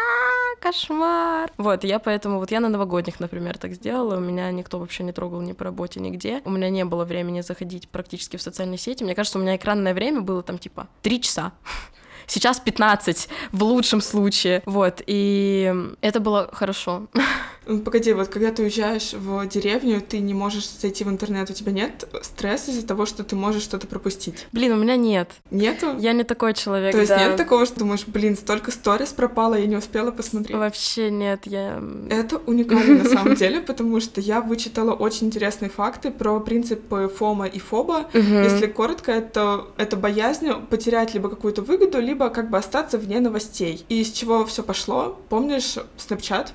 кошмар. 0.59 1.53
Вот, 1.55 1.85
я 1.85 1.99
поэтому, 1.99 2.39
вот 2.39 2.51
я 2.51 2.59
на 2.59 2.67
новогодних, 2.67 3.21
например, 3.21 3.57
так 3.57 3.75
сделала, 3.75 4.17
у 4.17 4.19
меня 4.19 4.51
никто 4.51 4.77
вообще 4.77 5.03
не 5.03 5.13
трогал 5.13 5.39
ни 5.39 5.53
по 5.53 5.63
работе, 5.63 6.01
нигде. 6.01 6.41
У 6.43 6.49
меня 6.49 6.69
не 6.69 6.83
было 6.83 7.05
времени 7.05 7.39
заходить 7.39 7.87
практически 7.87 8.35
в 8.35 8.41
социальные 8.41 8.77
сети. 8.77 9.05
Мне 9.05 9.15
кажется, 9.15 9.39
у 9.39 9.41
меня 9.41 9.55
экранное 9.55 9.93
время 9.93 10.19
было 10.19 10.43
там 10.43 10.57
типа 10.57 10.89
3 11.03 11.21
часа 11.21 11.53
сейчас 12.27 12.59
15 12.59 13.29
в 13.53 13.63
лучшем 13.63 14.01
случае. 14.01 14.63
Вот, 14.65 15.01
и 15.07 15.73
это 16.01 16.19
было 16.19 16.49
хорошо. 16.51 17.07
Погоди, 17.65 18.13
вот 18.13 18.29
когда 18.29 18.51
ты 18.51 18.63
уезжаешь 18.63 19.13
в 19.13 19.47
деревню, 19.47 20.01
ты 20.01 20.19
не 20.19 20.33
можешь 20.33 20.69
зайти 20.69 21.03
в 21.03 21.09
интернет, 21.09 21.49
у 21.49 21.53
тебя 21.53 21.71
нет 21.71 22.07
стресса 22.21 22.71
из-за 22.71 22.85
того, 22.85 23.05
что 23.05 23.23
ты 23.23 23.35
можешь 23.35 23.63
что-то 23.63 23.87
пропустить? 23.87 24.47
Блин, 24.51 24.73
у 24.73 24.77
меня 24.77 24.95
нет. 24.95 25.31
Нету? 25.51 25.97
Я 25.99 26.13
не 26.13 26.23
такой 26.23 26.53
человек, 26.53 26.91
То 26.91 26.99
есть 26.99 27.09
да. 27.09 27.27
нет 27.27 27.35
такого, 27.35 27.65
что 27.65 27.79
думаешь, 27.79 28.05
блин, 28.07 28.35
столько 28.35 28.71
сторис 28.71 29.09
пропало, 29.09 29.55
я 29.55 29.67
не 29.67 29.77
успела 29.77 30.11
посмотреть? 30.11 30.57
Вообще 30.57 31.11
нет, 31.11 31.41
я... 31.45 31.81
Это 32.09 32.37
уникально 32.37 33.03
на 33.03 33.09
самом 33.09 33.35
деле, 33.35 33.61
потому 33.69 33.99
что 34.01 34.21
я 34.21 34.41
вычитала 34.41 34.93
очень 34.93 35.27
интересные 35.27 35.69
факты 35.69 36.11
про 36.11 36.39
принципы 36.39 37.11
ФОМа 37.15 37.45
и 37.45 37.59
ФОБа. 37.59 38.09
Если 38.13 38.67
коротко, 38.67 39.11
это, 39.11 39.65
это 39.77 39.95
боязнь 39.95 40.49
потерять 40.69 41.13
либо 41.13 41.29
какую-то 41.29 41.61
выгоду, 41.61 41.99
либо 41.99 42.29
как 42.29 42.49
бы 42.49 42.57
остаться 42.57 42.97
вне 42.97 43.19
новостей. 43.19 43.85
И 43.89 44.01
из 44.01 44.11
чего 44.11 44.45
все 44.45 44.63
пошло? 44.63 45.19
Помнишь 45.29 45.75
Snapchat? 45.97 46.49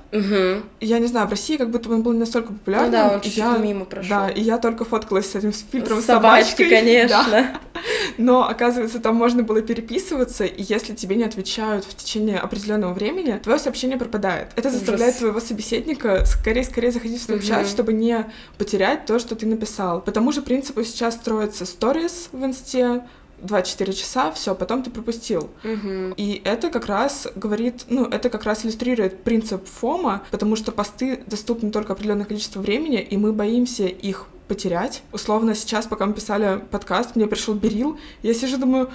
Я 0.81 0.99
не 0.99 1.04
знаю, 1.07 1.27
в 1.27 1.29
России 1.31 1.57
как 1.57 1.69
будто 1.69 1.89
бы 1.89 1.95
он 1.95 2.03
был 2.03 2.13
не 2.13 2.19
настолько 2.19 2.53
популярным. 2.53 2.91
Ну 2.91 2.97
да, 2.97 3.13
он 3.15 3.21
чуть-чуть 3.21 3.37
я, 3.37 3.57
мимо 3.57 3.85
прошел. 3.85 4.09
Да, 4.09 4.29
и 4.29 4.41
я 4.41 4.57
только 4.57 4.85
фоткалась 4.85 5.31
с 5.31 5.35
этим 5.35 5.51
фильтром 5.51 6.01
с 6.01 6.05
Собачки, 6.05 6.63
собачкой. 6.63 6.69
конечно. 6.69 7.25
Да. 7.31 7.59
Но, 8.17 8.47
оказывается, 8.47 8.99
там 8.99 9.15
можно 9.15 9.43
было 9.43 9.61
переписываться, 9.61 10.45
и 10.45 10.63
если 10.63 10.93
тебе 10.95 11.15
не 11.15 11.23
отвечают 11.23 11.85
в 11.85 11.95
течение 11.95 12.39
определенного 12.39 12.93
времени, 12.93 13.39
твое 13.43 13.59
сообщение 13.59 13.97
пропадает. 13.97 14.49
Это 14.55 14.69
заставляет 14.69 15.11
Ужас. 15.15 15.19
твоего 15.19 15.39
собеседника 15.39 16.23
скорее-скорее 16.25 16.91
заходить 16.91 17.21
в 17.21 17.29
Snapchat, 17.29 17.61
Мгм. 17.61 17.67
чтобы 17.67 17.93
не 17.93 18.25
потерять 18.57 19.05
то, 19.05 19.19
что 19.19 19.35
ты 19.35 19.45
написал. 19.45 20.01
По 20.01 20.11
тому 20.11 20.31
же 20.31 20.41
принципу 20.41 20.83
сейчас 20.83 21.15
строится 21.15 21.65
сторис 21.65 22.29
в 22.31 22.43
инсте, 22.45 23.01
24 23.45 23.93
часа, 23.93 24.31
все, 24.31 24.55
потом 24.55 24.83
ты 24.83 24.89
пропустил. 24.89 25.49
Мгм. 25.63 26.13
И 26.17 26.41
это 26.43 26.69
как 26.69 26.85
раз 26.87 27.27
говорит, 27.35 27.85
ну, 27.89 28.05
это 28.05 28.29
как 28.29 28.43
раз 28.43 28.65
иллюстрирует 28.65 29.23
принцип 29.23 29.65
ФОМа, 29.67 30.23
потому 30.31 30.55
что 30.55 30.71
посты 30.71 31.23
доступны 31.27 31.71
только 31.71 31.93
определенное 31.93 32.25
количество 32.25 32.61
времени, 32.61 33.01
и 33.01 33.17
мы 33.17 33.33
боимся 33.33 33.85
их 33.85 34.27
потерять. 34.47 35.01
Условно, 35.11 35.55
сейчас, 35.55 35.85
пока 35.85 36.05
мы 36.05 36.13
писали 36.13 36.61
подкаст, 36.71 37.15
мне 37.15 37.27
пришел 37.27 37.53
Берил, 37.53 37.97
я 38.23 38.33
сижу, 38.33 38.57
думаю... 38.57 38.89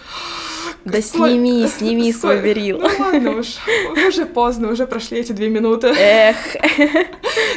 Да 0.84 1.00
сколько- 1.02 1.30
сними, 1.30 1.66
сними 1.78 2.12
свой 2.12 2.40
берил. 2.40 2.78
Ну 2.78 2.88
ладно 2.98 3.38
уж, 3.38 3.56
уже 4.08 4.26
поздно, 4.26 4.70
уже 4.70 4.86
прошли 4.86 5.18
эти 5.18 5.32
две 5.32 5.48
минуты. 5.48 5.88
Эх. 5.88 6.36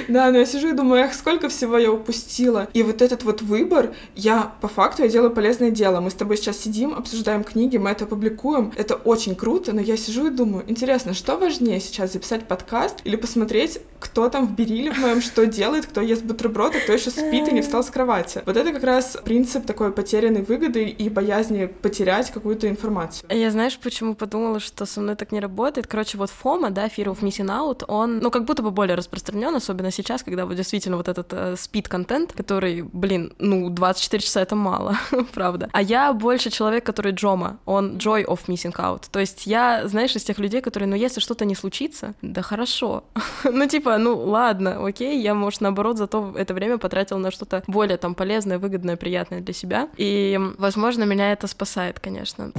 Да, 0.07 0.31
но 0.31 0.39
я 0.39 0.45
сижу 0.45 0.69
и 0.69 0.73
думаю, 0.73 1.05
эх, 1.05 1.13
сколько 1.13 1.47
всего 1.47 1.77
я 1.77 1.91
упустила. 1.91 2.67
И 2.73 2.83
вот 2.83 3.01
этот 3.01 3.23
вот 3.23 3.41
выбор, 3.41 3.93
я 4.15 4.53
по 4.59 4.67
факту 4.67 5.03
я 5.03 5.07
делаю 5.07 5.31
полезное 5.31 5.71
дело. 5.71 6.01
Мы 6.01 6.09
с 6.09 6.13
тобой 6.13 6.35
сейчас 6.37 6.57
сидим, 6.57 6.93
обсуждаем 6.93 7.43
книги, 7.43 7.77
мы 7.77 7.89
это 7.89 8.05
публикуем. 8.05 8.73
Это 8.75 8.95
очень 8.95 9.35
круто, 9.35 9.71
но 9.73 9.79
я 9.79 9.95
сижу 9.95 10.27
и 10.27 10.29
думаю, 10.29 10.65
интересно, 10.67 11.13
что 11.13 11.37
важнее 11.37 11.79
сейчас, 11.79 12.11
записать 12.13 12.47
подкаст 12.47 12.97
или 13.05 13.15
посмотреть, 13.15 13.79
кто 13.99 14.27
там 14.29 14.47
в 14.47 14.51
Бериле 14.55 14.91
в 14.91 14.97
моем 14.97 15.21
что 15.21 15.45
делает, 15.45 15.85
кто 15.85 16.01
ест 16.01 16.23
бутерброд, 16.23 16.75
а 16.75 16.79
кто 16.79 16.91
еще 16.93 17.09
спит 17.09 17.47
и 17.47 17.53
не 17.53 17.61
встал 17.61 17.82
с 17.83 17.89
кровати. 17.89 18.41
Вот 18.45 18.57
это 18.57 18.71
как 18.71 18.83
раз 18.83 19.17
принцип 19.23 19.65
такой 19.65 19.91
потерянной 19.91 20.41
выгоды 20.41 20.85
и 20.85 21.09
боязни 21.09 21.65
потерять 21.65 22.31
какую-то 22.31 22.67
информацию. 22.69 23.27
Я 23.29 23.51
знаешь, 23.51 23.77
почему 23.77 24.15
подумала, 24.15 24.59
что 24.59 24.85
со 24.85 25.01
мной 25.01 25.15
так 25.15 25.31
не 25.31 25.39
работает? 25.39 25.87
Короче, 25.87 26.17
вот 26.17 26.29
фома, 26.29 26.71
да, 26.71 26.87
Fear 26.87 27.05
of 27.05 27.19
Missing 27.21 27.47
Out, 27.47 27.85
он, 27.87 28.19
ну, 28.19 28.31
как 28.31 28.45
будто 28.45 28.63
бы 28.63 28.71
более 28.71 28.95
распространен, 28.95 29.55
особенно 29.55 29.91
сейчас, 29.91 30.23
когда 30.23 30.45
вот 30.45 30.55
действительно 30.55 30.97
вот 30.97 31.07
этот 31.07 31.33
э, 31.33 31.55
спид-контент, 31.57 32.33
который, 32.33 32.81
блин, 32.81 33.33
ну, 33.39 33.69
24 33.69 34.23
часа 34.23 34.41
это 34.41 34.55
мало, 34.55 34.97
правда. 35.33 35.69
А 35.71 35.81
я 35.81 36.13
больше 36.13 36.49
человек, 36.49 36.85
который 36.85 37.11
Джома, 37.11 37.59
он 37.65 37.97
joy 37.97 38.25
of 38.25 38.39
missing 38.47 38.75
out. 38.75 39.03
То 39.11 39.19
есть 39.19 39.45
я, 39.45 39.87
знаешь, 39.87 40.15
из 40.15 40.23
тех 40.23 40.39
людей, 40.39 40.61
которые, 40.61 40.87
ну, 40.87 40.95
если 40.95 41.19
что-то 41.19 41.45
не 41.45 41.55
случится, 41.55 42.13
да 42.21 42.41
хорошо. 42.41 43.03
ну, 43.43 43.67
типа, 43.67 43.97
ну, 43.97 44.17
ладно, 44.17 44.85
окей, 44.85 45.21
я, 45.21 45.33
может, 45.33 45.61
наоборот, 45.61 45.97
зато 45.97 46.33
это 46.35 46.53
время 46.53 46.77
потратил 46.77 47.17
на 47.17 47.31
что-то 47.31 47.63
более 47.73 47.97
там 47.97 48.15
полезное, 48.15 48.59
выгодное, 48.59 48.95
приятное 48.95 49.41
для 49.41 49.53
себя. 49.53 49.89
И, 49.97 50.39
возможно, 50.57 51.03
меня 51.03 51.33
это 51.33 51.47
спасает, 51.47 51.99
конечно. 51.99 52.51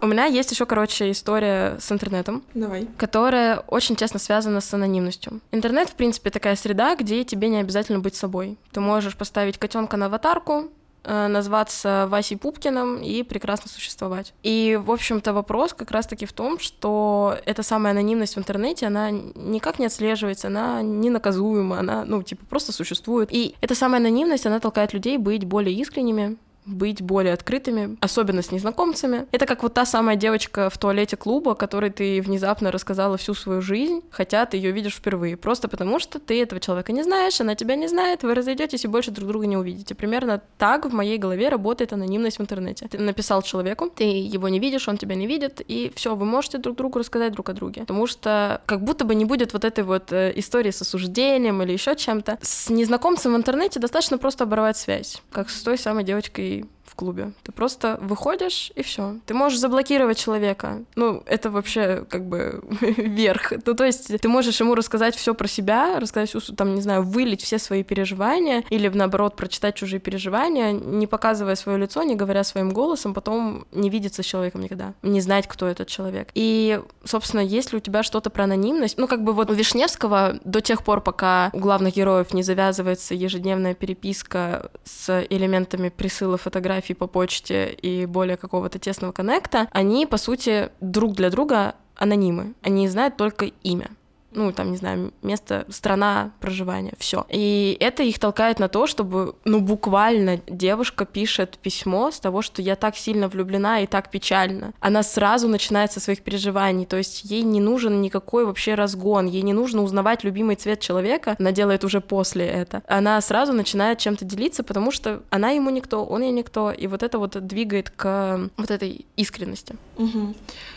У 0.00 0.06
меня 0.08 0.24
есть 0.24 0.50
еще, 0.50 0.66
короче, 0.66 1.12
история 1.12 1.76
с 1.78 1.92
интернетом, 1.92 2.42
Давай. 2.54 2.88
которая 2.96 3.60
очень 3.68 3.94
тесно 3.94 4.18
связана 4.18 4.60
с 4.60 4.74
анонимностью. 4.74 5.40
Интернет, 5.52 5.88
в 5.88 5.94
принципе, 5.94 6.30
такая 6.30 6.56
среда, 6.56 6.96
где 6.96 7.22
тебе 7.22 7.48
не 7.48 7.60
обязательно 7.60 8.00
быть 8.00 8.16
собой. 8.16 8.58
Ты 8.72 8.80
можешь 8.80 9.16
поставить 9.16 9.58
котенка 9.58 9.96
на 9.96 10.06
аватарку, 10.06 10.72
назваться 11.04 12.06
Васей 12.08 12.36
Пупкиным 12.36 13.02
и 13.02 13.22
прекрасно 13.22 13.68
существовать. 13.68 14.34
И, 14.42 14.78
в 14.82 14.90
общем-то, 14.90 15.32
вопрос 15.32 15.74
как 15.74 15.90
раз-таки 15.90 16.26
в 16.26 16.32
том, 16.32 16.58
что 16.58 17.36
эта 17.44 17.62
самая 17.62 17.92
анонимность 17.92 18.36
в 18.36 18.38
интернете, 18.38 18.86
она 18.86 19.10
никак 19.10 19.78
не 19.78 19.86
отслеживается, 19.86 20.48
она 20.48 20.82
не 20.82 21.10
наказуема, 21.10 21.80
она, 21.80 22.04
ну, 22.04 22.22
типа, 22.22 22.46
просто 22.46 22.72
существует. 22.72 23.28
И 23.32 23.54
эта 23.60 23.74
самая 23.74 24.00
анонимность, 24.00 24.46
она 24.46 24.60
толкает 24.60 24.92
людей 24.92 25.18
быть 25.18 25.44
более 25.44 25.74
искренними, 25.74 26.36
быть 26.64 27.02
более 27.02 27.34
открытыми, 27.34 27.96
особенно 28.00 28.42
с 28.42 28.52
незнакомцами. 28.52 29.26
Это 29.32 29.46
как 29.46 29.62
вот 29.62 29.74
та 29.74 29.84
самая 29.84 30.16
девочка 30.16 30.70
в 30.70 30.78
туалете 30.78 31.16
клуба, 31.16 31.54
которой 31.54 31.90
ты 31.90 32.20
внезапно 32.22 32.70
рассказала 32.70 33.16
всю 33.16 33.34
свою 33.34 33.62
жизнь, 33.62 34.02
хотя 34.10 34.46
ты 34.46 34.56
ее 34.56 34.70
видишь 34.70 34.94
впервые, 34.94 35.36
просто 35.36 35.68
потому 35.68 35.98
что 35.98 36.18
ты 36.18 36.40
этого 36.40 36.60
человека 36.60 36.92
не 36.92 37.02
знаешь, 37.02 37.40
она 37.40 37.54
тебя 37.54 37.74
не 37.76 37.88
знает, 37.88 38.22
вы 38.22 38.34
разойдетесь 38.34 38.84
и 38.84 38.88
больше 38.88 39.10
друг 39.10 39.28
друга 39.28 39.46
не 39.46 39.56
увидите. 39.56 39.94
Примерно 39.94 40.40
так 40.58 40.86
в 40.86 40.92
моей 40.92 41.18
голове 41.18 41.48
работает 41.48 41.92
анонимность 41.92 42.38
в 42.38 42.42
интернете. 42.42 42.88
Ты 42.88 42.98
написал 42.98 43.42
человеку, 43.42 43.90
ты 43.90 44.04
его 44.04 44.48
не 44.48 44.58
видишь, 44.58 44.88
он 44.88 44.98
тебя 44.98 45.14
не 45.14 45.26
видит, 45.26 45.60
и 45.66 45.92
все, 45.94 46.14
вы 46.14 46.24
можете 46.24 46.58
друг 46.58 46.76
другу 46.76 46.98
рассказать 46.98 47.32
друг 47.32 47.48
о 47.48 47.52
друге. 47.52 47.82
Потому 47.82 48.06
что 48.06 48.60
как 48.66 48.82
будто 48.82 49.04
бы 49.04 49.14
не 49.14 49.24
будет 49.24 49.52
вот 49.52 49.64
этой 49.64 49.84
вот 49.84 50.12
э, 50.12 50.32
истории 50.36 50.70
с 50.70 50.80
осуждением 50.82 51.62
или 51.62 51.72
еще 51.72 51.96
чем-то. 51.96 52.38
С 52.40 52.70
незнакомцем 52.70 53.34
в 53.34 53.36
интернете 53.36 53.80
достаточно 53.80 54.18
просто 54.18 54.44
оборвать 54.44 54.76
связь, 54.76 55.22
как 55.30 55.50
с 55.50 55.62
той 55.62 55.78
самой 55.78 56.04
девочкой 56.04 56.51
be 56.60 56.64
в 56.84 56.94
клубе. 56.94 57.32
Ты 57.42 57.52
просто 57.52 57.98
выходишь 58.02 58.70
и 58.74 58.82
все. 58.82 59.16
Ты 59.26 59.34
можешь 59.34 59.58
заблокировать 59.58 60.18
человека. 60.18 60.82
Ну, 60.94 61.22
это 61.26 61.50
вообще 61.50 62.04
как 62.08 62.26
бы 62.26 62.62
верх. 62.80 63.52
Ну, 63.64 63.74
то 63.74 63.84
есть 63.84 64.20
ты 64.20 64.28
можешь 64.28 64.60
ему 64.60 64.74
рассказать 64.74 65.16
все 65.16 65.34
про 65.34 65.48
себя, 65.48 66.00
рассказать, 66.00 66.34
там, 66.56 66.74
не 66.74 66.82
знаю, 66.82 67.02
вылить 67.02 67.42
все 67.42 67.58
свои 67.58 67.82
переживания 67.82 68.62
или, 68.68 68.88
наоборот, 68.88 69.36
прочитать 69.36 69.74
чужие 69.74 70.00
переживания, 70.00 70.72
не 70.72 71.06
показывая 71.06 71.54
свое 71.54 71.78
лицо, 71.78 72.02
не 72.02 72.14
говоря 72.14 72.44
своим 72.44 72.70
голосом, 72.70 73.14
потом 73.14 73.66
не 73.72 73.88
видеться 73.88 74.22
с 74.22 74.26
человеком 74.26 74.62
никогда, 74.62 74.94
не 75.02 75.20
знать, 75.20 75.46
кто 75.48 75.66
этот 75.66 75.88
человек. 75.88 76.28
И, 76.34 76.80
собственно, 77.04 77.40
есть 77.40 77.72
ли 77.72 77.78
у 77.78 77.80
тебя 77.80 78.02
что-то 78.02 78.28
про 78.28 78.44
анонимность? 78.44 78.98
Ну, 78.98 79.08
как 79.08 79.24
бы 79.24 79.32
вот 79.32 79.50
у 79.50 79.54
Вишневского 79.54 80.40
до 80.44 80.60
тех 80.60 80.84
пор, 80.84 81.00
пока 81.00 81.50
у 81.52 81.58
главных 81.58 81.94
героев 81.94 82.34
не 82.34 82.42
завязывается 82.42 83.14
ежедневная 83.14 83.74
переписка 83.74 84.70
с 84.84 85.24
элементами 85.30 85.88
присыла 85.88 86.36
фотографий 86.36 86.71
по 86.94 87.06
почте 87.06 87.70
и 87.70 88.06
более 88.06 88.36
какого-то 88.36 88.78
тесного 88.78 89.12
коннекта, 89.12 89.68
они, 89.72 90.06
по 90.06 90.16
сути, 90.16 90.70
друг 90.80 91.14
для 91.14 91.30
друга 91.30 91.74
анонимы. 91.94 92.54
Они 92.62 92.88
знают 92.88 93.16
только 93.16 93.46
имя 93.62 93.90
ну, 94.34 94.52
там, 94.52 94.70
не 94.70 94.76
знаю, 94.76 95.12
место, 95.22 95.64
страна 95.68 96.32
проживания, 96.40 96.94
все. 96.98 97.24
И 97.28 97.76
это 97.80 98.02
их 98.02 98.18
толкает 98.18 98.58
на 98.58 98.68
то, 98.68 98.86
чтобы, 98.86 99.34
ну, 99.44 99.60
буквально 99.60 100.40
девушка 100.46 101.04
пишет 101.04 101.58
письмо 101.58 102.10
с 102.10 102.20
того, 102.20 102.42
что 102.42 102.62
я 102.62 102.76
так 102.76 102.96
сильно 102.96 103.28
влюблена 103.28 103.80
и 103.80 103.86
так 103.86 104.10
печально. 104.10 104.72
Она 104.80 105.02
сразу 105.02 105.48
начинает 105.48 105.92
со 105.92 106.00
своих 106.00 106.22
переживаний, 106.22 106.86
то 106.86 106.96
есть 106.96 107.24
ей 107.24 107.42
не 107.42 107.60
нужен 107.60 108.00
никакой 108.00 108.44
вообще 108.44 108.74
разгон, 108.74 109.26
ей 109.26 109.42
не 109.42 109.52
нужно 109.52 109.82
узнавать 109.82 110.24
любимый 110.24 110.56
цвет 110.56 110.80
человека, 110.80 111.36
она 111.38 111.52
делает 111.52 111.84
уже 111.84 112.00
после 112.00 112.46
это. 112.46 112.82
Она 112.86 113.20
сразу 113.20 113.52
начинает 113.52 113.98
чем-то 113.98 114.24
делиться, 114.24 114.62
потому 114.62 114.90
что 114.90 115.22
она 115.30 115.50
ему 115.50 115.70
никто, 115.70 116.04
он 116.04 116.22
ей 116.22 116.32
никто, 116.32 116.70
и 116.70 116.86
вот 116.86 117.02
это 117.02 117.18
вот 117.18 117.46
двигает 117.46 117.90
к 117.90 118.50
вот 118.56 118.70
этой 118.70 119.06
искренности. 119.16 119.76
Угу. 119.96 120.34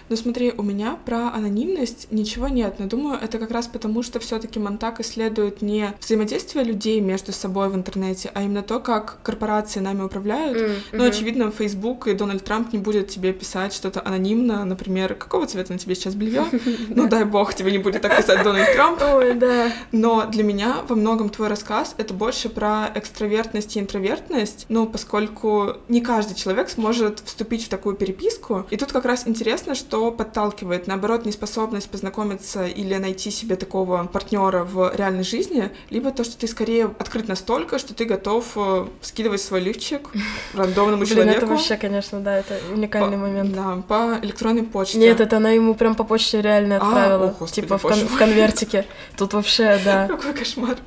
Ну 0.09 0.15
смотри, 0.15 0.53
у 0.55 0.63
меня 0.63 0.97
про 1.05 1.29
анонимность 1.33 2.11
ничего 2.11 2.47
нет, 2.47 2.75
но 2.79 2.87
думаю, 2.87 3.19
это 3.21 3.39
как 3.39 3.44
раз 3.51 3.67
потому, 3.67 4.03
что 4.03 4.19
все-таки 4.19 4.59
Монтак 4.59 4.99
исследует 4.99 5.61
не 5.61 5.93
взаимодействие 5.99 6.63
людей 6.63 6.99
между 7.01 7.31
собой 7.31 7.69
в 7.69 7.75
интернете, 7.75 8.31
а 8.33 8.43
именно 8.43 8.63
то, 8.63 8.79
как 8.79 9.19
корпорации 9.23 9.79
нами 9.79 10.01
управляют. 10.01 10.57
Mm-hmm. 10.57 10.75
Ну, 10.93 11.03
очевидно, 11.05 11.51
Facebook 11.51 12.07
и 12.07 12.13
Дональд 12.13 12.43
Трамп 12.43 12.73
не 12.73 12.79
будет 12.79 13.09
тебе 13.09 13.33
писать 13.33 13.73
что-то 13.73 14.01
анонимно, 14.03 14.65
например, 14.65 15.15
какого 15.15 15.47
цвета 15.47 15.73
на 15.73 15.79
тебе 15.79 15.95
сейчас 15.95 16.15
белье? 16.15 16.45
Ну, 16.89 17.07
дай 17.07 17.25
бог, 17.25 17.53
тебе 17.53 17.71
не 17.71 17.77
будет 17.77 18.01
так 18.01 18.15
писать 18.17 18.43
Дональд 18.43 18.73
Трамп. 18.73 19.01
Ой, 19.01 19.33
да. 19.33 19.71
Но 19.91 20.25
для 20.25 20.43
меня 20.43 20.77
во 20.87 20.95
многом 20.95 21.29
твой 21.29 21.47
рассказ— 21.47 21.95
это 21.97 22.13
больше 22.13 22.49
про 22.49 22.91
экстравертность 22.95 23.75
и 23.75 23.79
интровертность, 23.79 24.65
ну, 24.69 24.87
поскольку 24.87 25.77
не 25.87 26.01
каждый 26.01 26.35
человек 26.35 26.69
сможет 26.69 27.21
вступить 27.25 27.65
в 27.65 27.69
такую 27.69 27.95
переписку. 27.95 28.65
И 28.69 28.77
тут 28.77 28.91
как 28.91 29.05
раз 29.05 29.27
интересно, 29.27 29.75
что 29.75 30.11
подталкивает, 30.11 30.87
наоборот, 30.87 31.25
неспособность 31.25 31.89
познакомиться 31.89 32.65
или 32.65 32.95
найти 32.95 33.31
себе 33.35 33.55
такого 33.55 34.05
партнера 34.05 34.63
в 34.63 34.93
реальной 34.95 35.23
жизни, 35.23 35.69
либо 35.89 36.11
то, 36.11 36.23
что 36.23 36.37
ты 36.37 36.47
скорее 36.47 36.85
открыт 36.99 37.27
настолько, 37.27 37.77
что 37.79 37.93
ты 37.93 38.05
готов 38.05 38.45
э, 38.55 38.87
скидывать 39.01 39.41
свой 39.41 39.59
лифчик 39.61 40.09
рандомному 40.53 41.03
Блин, 41.03 41.13
человеку. 41.15 41.37
это 41.37 41.45
вообще, 41.47 41.75
конечно, 41.77 42.19
да, 42.19 42.37
это 42.37 42.59
уникальный 42.73 43.17
По- 43.17 43.23
момент. 43.23 43.53
Да, 43.53 43.83
по 43.87 44.19
электронной 44.21 44.63
почте. 44.63 44.97
Нет, 44.97 45.19
это 45.21 45.37
она 45.37 45.51
ему 45.51 45.75
прям 45.75 45.95
по 45.95 46.03
почте 46.03 46.41
реально 46.41 46.75
А, 46.75 46.87
отправила. 46.87 47.25
о, 47.29 47.35
господи, 47.39 47.61
типа 47.61 47.77
в, 47.77 47.81
кон- 47.81 48.07
в 48.07 48.17
конвертике. 48.17 48.85
Тут 49.17 49.33
вообще, 49.33 49.79
да. 49.83 50.07
Какой 50.09 50.33
кошмар. 50.33 50.77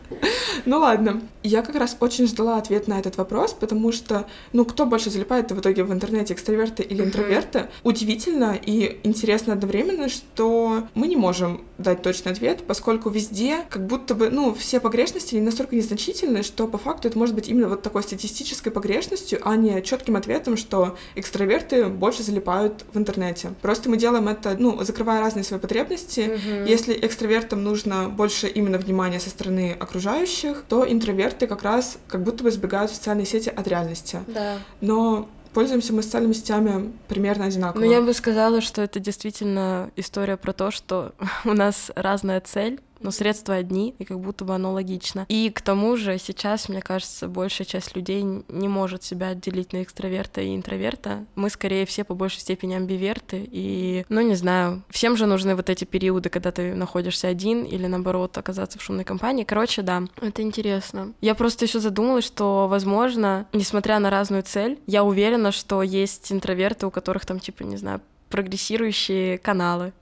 Ну 0.64 0.78
ладно. 0.78 1.22
Я 1.42 1.62
как 1.62 1.76
раз 1.76 1.96
очень 2.01 2.26
ждала 2.26 2.59
ответ 2.59 2.88
на 2.88 2.99
этот 2.99 3.16
вопрос, 3.16 3.53
потому 3.55 3.92
что, 3.92 4.26
ну, 4.53 4.64
кто 4.64 4.84
больше 4.86 5.09
залипает 5.09 5.51
в 5.51 5.59
итоге 5.61 5.82
в 5.84 5.92
интернете, 5.92 6.34
экстраверты 6.34 6.82
или 6.82 7.03
интроверты? 7.03 7.66
Удивительно 7.84 8.59
и 8.61 9.01
интересно 9.05 9.55
одновременно, 9.55 10.09
что 10.09 10.82
мы 10.94 11.07
не 11.07 11.16
можем 11.16 11.62
дать 11.78 12.03
точный 12.03 12.32
ответ, 12.32 12.38
поскольку 12.66 13.11
везде 13.11 13.59
как 13.70 13.86
будто 13.86 14.14
бы, 14.14 14.30
ну, 14.30 14.55
все 14.55 14.80
погрешности 14.80 15.34
не 15.34 15.41
настолько 15.41 15.76
незначительны, 15.76 16.43
что 16.43 16.66
по 16.66 16.78
факту 16.78 17.09
это 17.09 17.18
может 17.18 17.34
быть 17.34 17.49
именно 17.49 17.68
вот 17.68 17.82
такой 17.82 18.03
статистической 18.03 18.72
погрешностью, 18.72 19.41
а 19.43 19.57
не 19.57 19.82
четким 19.82 20.16
ответом, 20.16 20.57
что 20.57 20.97
экстраверты 21.14 21.86
больше 21.86 22.22
залипают 22.22 22.84
в 22.93 22.99
интернете. 22.99 23.53
Просто 23.62 23.89
мы 23.91 23.97
делаем 23.97 24.28
это, 24.28 24.57
ну, 24.59 24.82
закрывая 24.84 25.20
разные 25.20 25.45
свои 25.45 25.61
потребности, 25.61 26.20
Мгм. 26.39 26.64
если 26.64 26.99
экстравертам 27.01 27.62
нужно 27.62 28.09
больше 28.09 28.47
именно 28.49 28.78
внимания 28.78 29.20
со 29.20 29.30
стороны 29.30 29.76
окружающих, 29.78 30.64
то 30.68 30.91
интроверты 30.91 31.47
как 31.47 31.62
раз 31.62 31.99
как 32.09 32.22
будто 32.22 32.45
бы 32.45 32.51
сбегают 32.51 32.91
в 32.91 32.95
социальные 32.95 33.26
сети 33.26 33.49
от 33.49 33.66
реальности. 33.68 34.20
Да. 34.26 34.59
Но 34.80 35.28
пользуемся 35.53 35.92
мы 35.92 36.03
социальными 36.03 36.32
сетями 36.32 36.92
примерно 37.09 37.46
одинаково. 37.46 37.80
Ну, 37.80 37.90
я 37.90 38.01
бы 38.03 38.12
сказала, 38.14 38.61
что 38.61 38.82
это 38.82 39.01
действительно 39.01 39.90
история 39.96 40.36
про 40.36 40.53
то, 40.53 40.70
что 40.70 41.12
у 41.44 41.53
нас 41.53 41.90
разная 41.94 42.40
цель, 42.40 42.80
но 43.01 43.11
средства 43.11 43.55
одни, 43.55 43.94
и 43.99 44.05
как 44.05 44.20
будто 44.20 44.44
бы 44.44 44.55
оно 44.55 44.72
логично. 44.72 45.26
И 45.28 45.51
к 45.51 45.61
тому 45.61 45.96
же 45.96 46.18
сейчас, 46.18 46.68
мне 46.68 46.82
кажется, 46.82 47.28
большая 47.28 47.66
часть 47.66 47.94
людей 47.96 48.22
не 48.22 48.68
может 48.68 49.03
себя 49.03 49.28
отделить 49.28 49.72
на 49.72 49.82
экстраверта 49.82 50.40
и 50.40 50.55
интроверта. 50.55 51.24
Мы 51.34 51.51
скорее 51.51 51.86
все 51.86 52.05
по 52.05 52.14
большей 52.14 52.40
степени 52.40 52.74
амбиверты, 52.74 53.46
и, 53.51 54.05
ну, 54.09 54.20
не 54.20 54.34
знаю, 54.34 54.82
всем 54.90 55.16
же 55.16 55.26
нужны 55.26 55.55
вот 55.55 55.70
эти 55.70 55.84
периоды, 55.84 56.28
когда 56.28 56.53
ты 56.53 56.74
находишься 56.74 57.28
один, 57.28 57.64
или 57.64 57.86
наоборот, 57.86 58.36
оказаться 58.36 58.78
в 58.78 58.82
шумной 58.82 59.05
компании. 59.05 59.44
Короче, 59.44 59.82
да, 59.82 60.03
это 60.20 60.42
интересно. 60.42 61.12
Я 61.20 61.34
просто 61.34 61.64
еще 61.64 61.80
задумалась, 61.80 62.24
что, 62.24 62.68
возможно, 62.68 63.46
несмотря 63.53 63.99
на 63.99 64.11
разную 64.11 64.42
цель, 64.42 64.78
я 64.86 65.05
уверена, 65.05 65.53
что 65.53 65.82
есть 65.82 66.32
интроверты, 66.32 66.86
у 66.86 66.90
которых 66.90 67.26
там, 67.26 67.40
типа, 67.40 67.62
не 67.62 67.76
знаю, 67.76 68.01
прогрессирующие 68.28 69.38
каналы, 69.38 69.92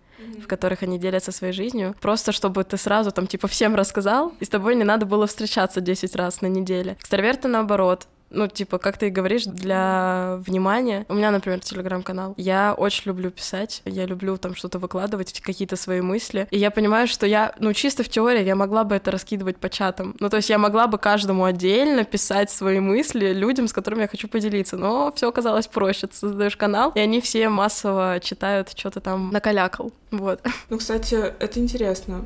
в 0.43 0.47
которых 0.47 0.83
они 0.83 0.99
делятся 0.99 1.33
своей 1.33 1.53
жизнью, 1.53 1.95
просто 2.01 2.33
чтобы 2.33 2.65
ты 2.65 2.77
сразу 2.77 3.11
там 3.11 3.27
типа 3.27 3.49
всем 3.49 3.75
рассказал, 3.75 4.33
и 4.41 4.45
с 4.45 4.49
тобой 4.49 4.75
не 4.75 4.85
надо 4.85 5.07
было 5.07 5.27
встречаться 5.27 5.81
10 5.81 6.17
раз 6.17 6.41
на 6.41 6.47
неделе. 6.47 6.97
Экстраверты 6.99 7.49
наоборот, 7.49 8.07
ну, 8.31 8.49
типа, 8.49 8.79
как 8.79 8.99
ты 8.99 9.11
говоришь, 9.11 9.45
для 9.45 10.37
внимания. 10.41 11.07
У 11.09 11.15
меня, 11.15 11.31
например, 11.31 11.61
телеграм-канал. 11.61 12.35
Я 12.37 12.75
очень 12.75 13.05
люблю 13.07 13.31
писать, 13.31 13.83
я 13.85 14.07
люблю 14.07 14.37
там 14.37 14.55
что-то 14.55 14.79
выкладывать, 14.79 15.41
какие-то 15.41 15.77
свои 15.77 16.01
мысли. 16.01 16.49
И 16.51 16.59
я 16.59 16.71
понимаю, 16.71 17.07
что 17.07 17.27
я, 17.27 17.55
ну, 17.59 17.73
чисто 17.73 18.03
в 18.03 18.09
теории 18.09 18.45
я 18.45 18.55
могла 18.55 18.85
бы 18.85 18.95
это 18.95 19.11
раскидывать 19.11 19.59
по 19.59 19.69
чатам. 19.69 20.17
Ну, 20.21 20.29
то 20.29 20.37
есть 20.37 20.51
я 20.51 20.59
могла 20.59 20.87
бы 20.87 20.99
каждому 20.99 21.45
отдельно 21.45 22.05
писать 22.05 22.51
свои 22.51 22.81
мысли 22.81 23.33
людям, 23.33 23.69
с 23.69 23.73
которыми 23.73 24.03
я 24.03 24.09
хочу 24.09 24.29
поделиться. 24.29 24.77
Но 24.77 25.13
все 25.15 25.29
оказалось 25.29 25.67
проще. 25.67 26.07
Ты 26.07 26.17
создаешь 26.17 26.57
канал, 26.57 26.93
и 26.95 27.01
они 27.01 27.21
все 27.21 27.49
массово 27.49 28.21
читают, 28.21 28.73
что 28.77 28.91
ты 28.91 29.01
там 29.01 29.31
накалякал. 29.31 29.93
Вот. 30.11 30.41
Ну, 30.69 30.79
кстати, 30.79 31.15
это 31.15 31.61
интересно. 31.61 32.25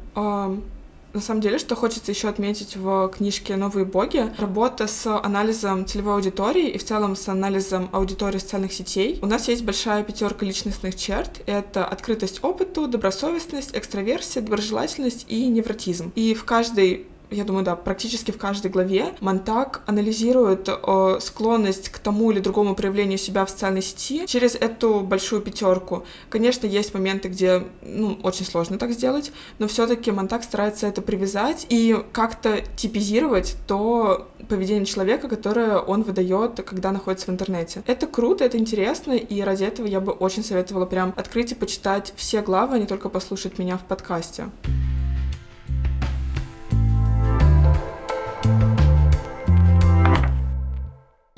На 1.12 1.20
самом 1.20 1.40
деле, 1.40 1.58
что 1.58 1.74
хочется 1.74 2.12
еще 2.12 2.28
отметить 2.28 2.76
в 2.76 3.08
книжке 3.08 3.56
«Новые 3.56 3.84
боги», 3.84 4.32
работа 4.38 4.86
с 4.86 5.06
анализом 5.06 5.84
целевой 5.84 6.14
аудитории 6.14 6.68
и 6.68 6.78
в 6.78 6.84
целом 6.84 7.16
с 7.16 7.28
анализом 7.28 7.88
аудитории 7.92 8.38
социальных 8.38 8.72
сетей. 8.72 9.18
У 9.20 9.26
нас 9.26 9.48
есть 9.48 9.64
большая 9.64 10.04
пятерка 10.04 10.46
личностных 10.46 10.94
черт. 10.94 11.42
Это 11.46 11.84
открытость 11.84 12.44
опыту, 12.44 12.86
добросовестность, 12.86 13.70
экстраверсия, 13.74 14.40
доброжелательность 14.40 15.26
и 15.28 15.46
невротизм. 15.48 16.12
И 16.14 16.34
в 16.34 16.44
каждой 16.44 17.06
я 17.30 17.44
думаю, 17.44 17.64
да, 17.64 17.76
практически 17.76 18.30
в 18.30 18.38
каждой 18.38 18.70
главе 18.70 19.14
Монтак 19.20 19.82
анализирует 19.86 20.68
э, 20.68 21.18
склонность 21.20 21.88
к 21.88 21.98
тому 21.98 22.30
или 22.30 22.40
другому 22.40 22.74
проявлению 22.74 23.18
себя 23.18 23.44
в 23.44 23.50
социальной 23.50 23.82
сети 23.82 24.26
через 24.26 24.54
эту 24.54 25.00
большую 25.00 25.40
пятерку. 25.42 26.04
Конечно, 26.28 26.66
есть 26.66 26.94
моменты, 26.94 27.28
где 27.28 27.64
ну, 27.82 28.18
очень 28.22 28.44
сложно 28.44 28.78
так 28.78 28.92
сделать, 28.92 29.32
но 29.58 29.68
все-таки 29.68 30.10
Монтак 30.10 30.44
старается 30.44 30.86
это 30.86 31.02
привязать 31.02 31.66
и 31.68 32.04
как-то 32.12 32.62
типизировать 32.76 33.56
то 33.66 34.28
поведение 34.48 34.86
человека, 34.86 35.28
которое 35.28 35.78
он 35.78 36.02
выдает, 36.02 36.62
когда 36.62 36.92
находится 36.92 37.26
в 37.26 37.30
интернете. 37.30 37.82
Это 37.86 38.06
круто, 38.06 38.44
это 38.44 38.58
интересно, 38.58 39.12
и 39.12 39.40
ради 39.42 39.64
этого 39.64 39.86
я 39.86 40.00
бы 40.00 40.12
очень 40.12 40.44
советовала 40.44 40.86
прям 40.86 41.14
открыть 41.16 41.52
и 41.52 41.54
почитать 41.54 42.12
все 42.16 42.42
главы, 42.42 42.76
а 42.76 42.78
не 42.78 42.86
только 42.86 43.08
послушать 43.08 43.58
меня 43.58 43.76
в 43.78 43.84
подкасте. 43.84 44.48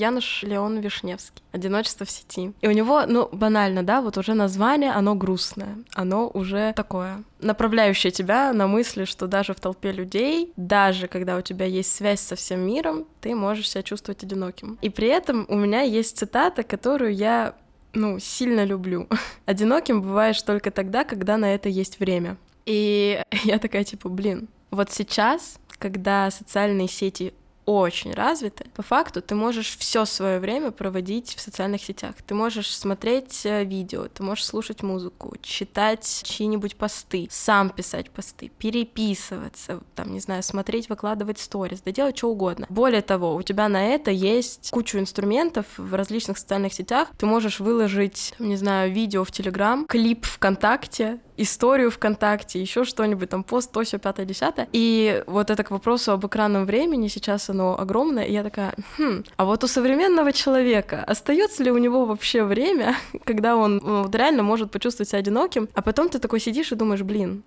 Януш 0.03 0.43
Леон 0.43 0.81
Вишневский. 0.81 1.43
«Одиночество 1.53 2.05
в 2.05 2.11
сети». 2.11 2.53
И 2.61 2.67
у 2.67 2.73
него, 2.73 3.05
ну, 3.07 3.29
банально, 3.31 3.83
да, 3.85 4.01
вот 4.01 4.19
уже 4.19 4.35
название, 4.35 4.91
оно 4.91 5.15
грустное, 5.15 5.79
оно 5.95 6.29
уже 6.35 6.73
такое, 6.75 7.23
направляющее 7.41 8.11
тебя 8.11 8.53
на 8.53 8.67
мысли, 8.67 9.05
что 9.05 9.29
даже 9.29 9.55
в 9.55 9.61
толпе 9.61 9.93
людей, 9.93 10.53
даже 10.57 11.07
когда 11.07 11.37
у 11.37 11.41
тебя 11.41 11.67
есть 11.67 11.95
связь 11.95 12.21
со 12.21 12.35
всем 12.35 12.61
миром, 12.67 13.07
ты 13.21 13.35
можешь 13.37 13.71
себя 13.71 13.83
чувствовать 13.85 14.25
одиноким. 14.25 14.77
И 14.83 14.91
при 14.91 15.07
этом 15.07 15.47
у 15.49 15.55
меня 15.57 15.83
есть 15.83 16.19
цитата, 16.19 16.65
которую 16.65 17.15
я 17.15 17.55
ну, 17.93 18.19
сильно 18.19 18.65
люблю. 18.65 19.09
Одиноким 19.47 20.03
бываешь 20.03 20.43
только 20.43 20.73
тогда, 20.73 21.05
когда 21.05 21.37
на 21.37 21.55
это 21.55 21.69
есть 21.69 22.01
время. 22.01 22.37
И 22.67 23.23
я 23.45 23.59
такая, 23.59 23.85
типа, 23.85 24.09
блин, 24.09 24.49
вот 24.73 24.91
сейчас, 24.91 25.59
когда 25.79 26.31
социальные 26.31 26.89
сети 26.89 27.35
очень 27.65 28.13
развиты, 28.13 28.67
по 28.75 28.83
факту 28.83 29.23
ты 29.23 29.35
можешь 29.35 29.77
все 29.77 30.05
свое 30.05 30.39
время 30.39 30.71
проводить 30.71 31.35
в 31.35 31.41
социальных 31.41 31.83
сетях. 31.83 32.15
Ты 32.27 32.35
можешь 32.35 32.77
смотреть 32.77 33.45
э, 33.45 33.65
видео, 33.65 34.09
ты 34.09 34.23
можешь 34.23 34.45
слушать 34.45 34.83
музыку, 34.83 35.37
читать 35.43 36.23
чьи-нибудь 36.25 36.77
посты, 36.77 37.29
сам 37.31 37.71
писать 37.71 38.11
посты, 38.11 38.51
переписываться, 38.59 39.81
там, 39.95 40.13
не 40.13 40.21
знаю, 40.21 40.43
смотреть, 40.43 40.89
выкладывать 40.89 41.39
сторис, 41.39 41.81
да 41.83 41.93
делать 41.93 42.19
что 42.19 42.31
угодно. 42.31 42.67
Более 42.69 43.03
того, 43.03 43.35
у 43.35 43.43
тебя 43.43 43.69
на 43.69 43.85
это 43.87 44.11
есть 44.11 44.71
кучу 44.71 44.99
инструментов 44.99 45.67
в 45.77 45.95
различных 45.95 46.39
социальных 46.39 46.73
сетях. 46.73 47.09
Ты 47.19 47.27
можешь 47.27 47.61
выложить, 47.61 48.35
не 48.39 48.57
знаю, 48.57 48.93
видео 48.93 49.25
в 49.25 49.31
Телеграм, 49.31 49.87
клип 49.87 50.27
ВКонтакте, 50.27 51.21
историю 51.43 51.91
ВКонтакте, 51.91 52.61
еще 52.61 52.85
что-нибудь, 52.85 53.31
там, 53.31 53.45
пост, 53.45 53.73
то, 53.73 53.83
все, 53.83 53.99
пятое, 53.99 54.27
десятое. 54.27 54.69
И 54.73 55.23
вот 55.27 55.51
это 55.51 55.65
к 55.65 55.71
вопросу 55.71 56.13
об 56.13 56.27
экранном 56.27 56.65
времени, 56.65 57.09
сейчас 57.09 57.51
оно 57.51 57.79
огромное, 57.79 58.25
и 58.25 58.33
я 58.33 58.43
такая, 58.43 58.75
хм, 58.99 59.25
а 59.37 59.45
вот 59.45 59.65
у 59.65 59.67
современного 59.67 60.33
человека 60.33 61.05
остается 61.05 61.63
ли 61.63 61.71
у 61.71 61.79
него 61.79 62.07
вообще 62.07 62.45
время, 62.45 62.97
когда 63.25 63.57
он 63.57 63.81
ну, 63.83 64.03
вот 64.03 64.15
реально 64.15 64.43
может 64.43 64.71
почувствовать 64.71 65.09
себя 65.09 65.19
одиноким, 65.19 65.69
а 65.75 65.83
потом 65.83 66.09
ты 66.09 66.19
такой 66.19 66.41
сидишь 66.41 66.73
и 66.73 66.77
думаешь, 66.77 67.03
блин, 67.03 67.43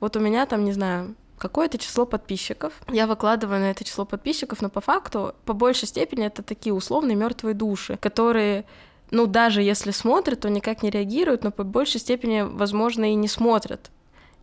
вот 0.00 0.16
у 0.16 0.20
меня 0.20 0.46
там, 0.46 0.64
не 0.64 0.72
знаю, 0.72 1.14
какое-то 1.38 1.78
число 1.78 2.04
подписчиков. 2.04 2.72
Я 2.88 3.06
выкладываю 3.06 3.60
на 3.60 3.70
это 3.70 3.84
число 3.84 4.04
подписчиков, 4.04 4.60
но 4.60 4.68
по 4.68 4.80
факту, 4.80 5.34
по 5.44 5.54
большей 5.54 5.88
степени, 5.88 6.26
это 6.26 6.42
такие 6.42 6.74
условные 6.74 7.16
мертвые 7.16 7.54
души, 7.54 7.96
которые 8.00 8.64
ну, 9.10 9.26
даже 9.26 9.62
если 9.62 9.90
смотрят, 9.90 10.40
то 10.40 10.50
никак 10.50 10.82
не 10.82 10.90
реагируют, 10.90 11.44
но 11.44 11.50
по 11.50 11.64
большей 11.64 12.00
степени, 12.00 12.42
возможно, 12.42 13.10
и 13.10 13.14
не 13.14 13.28
смотрят 13.28 13.90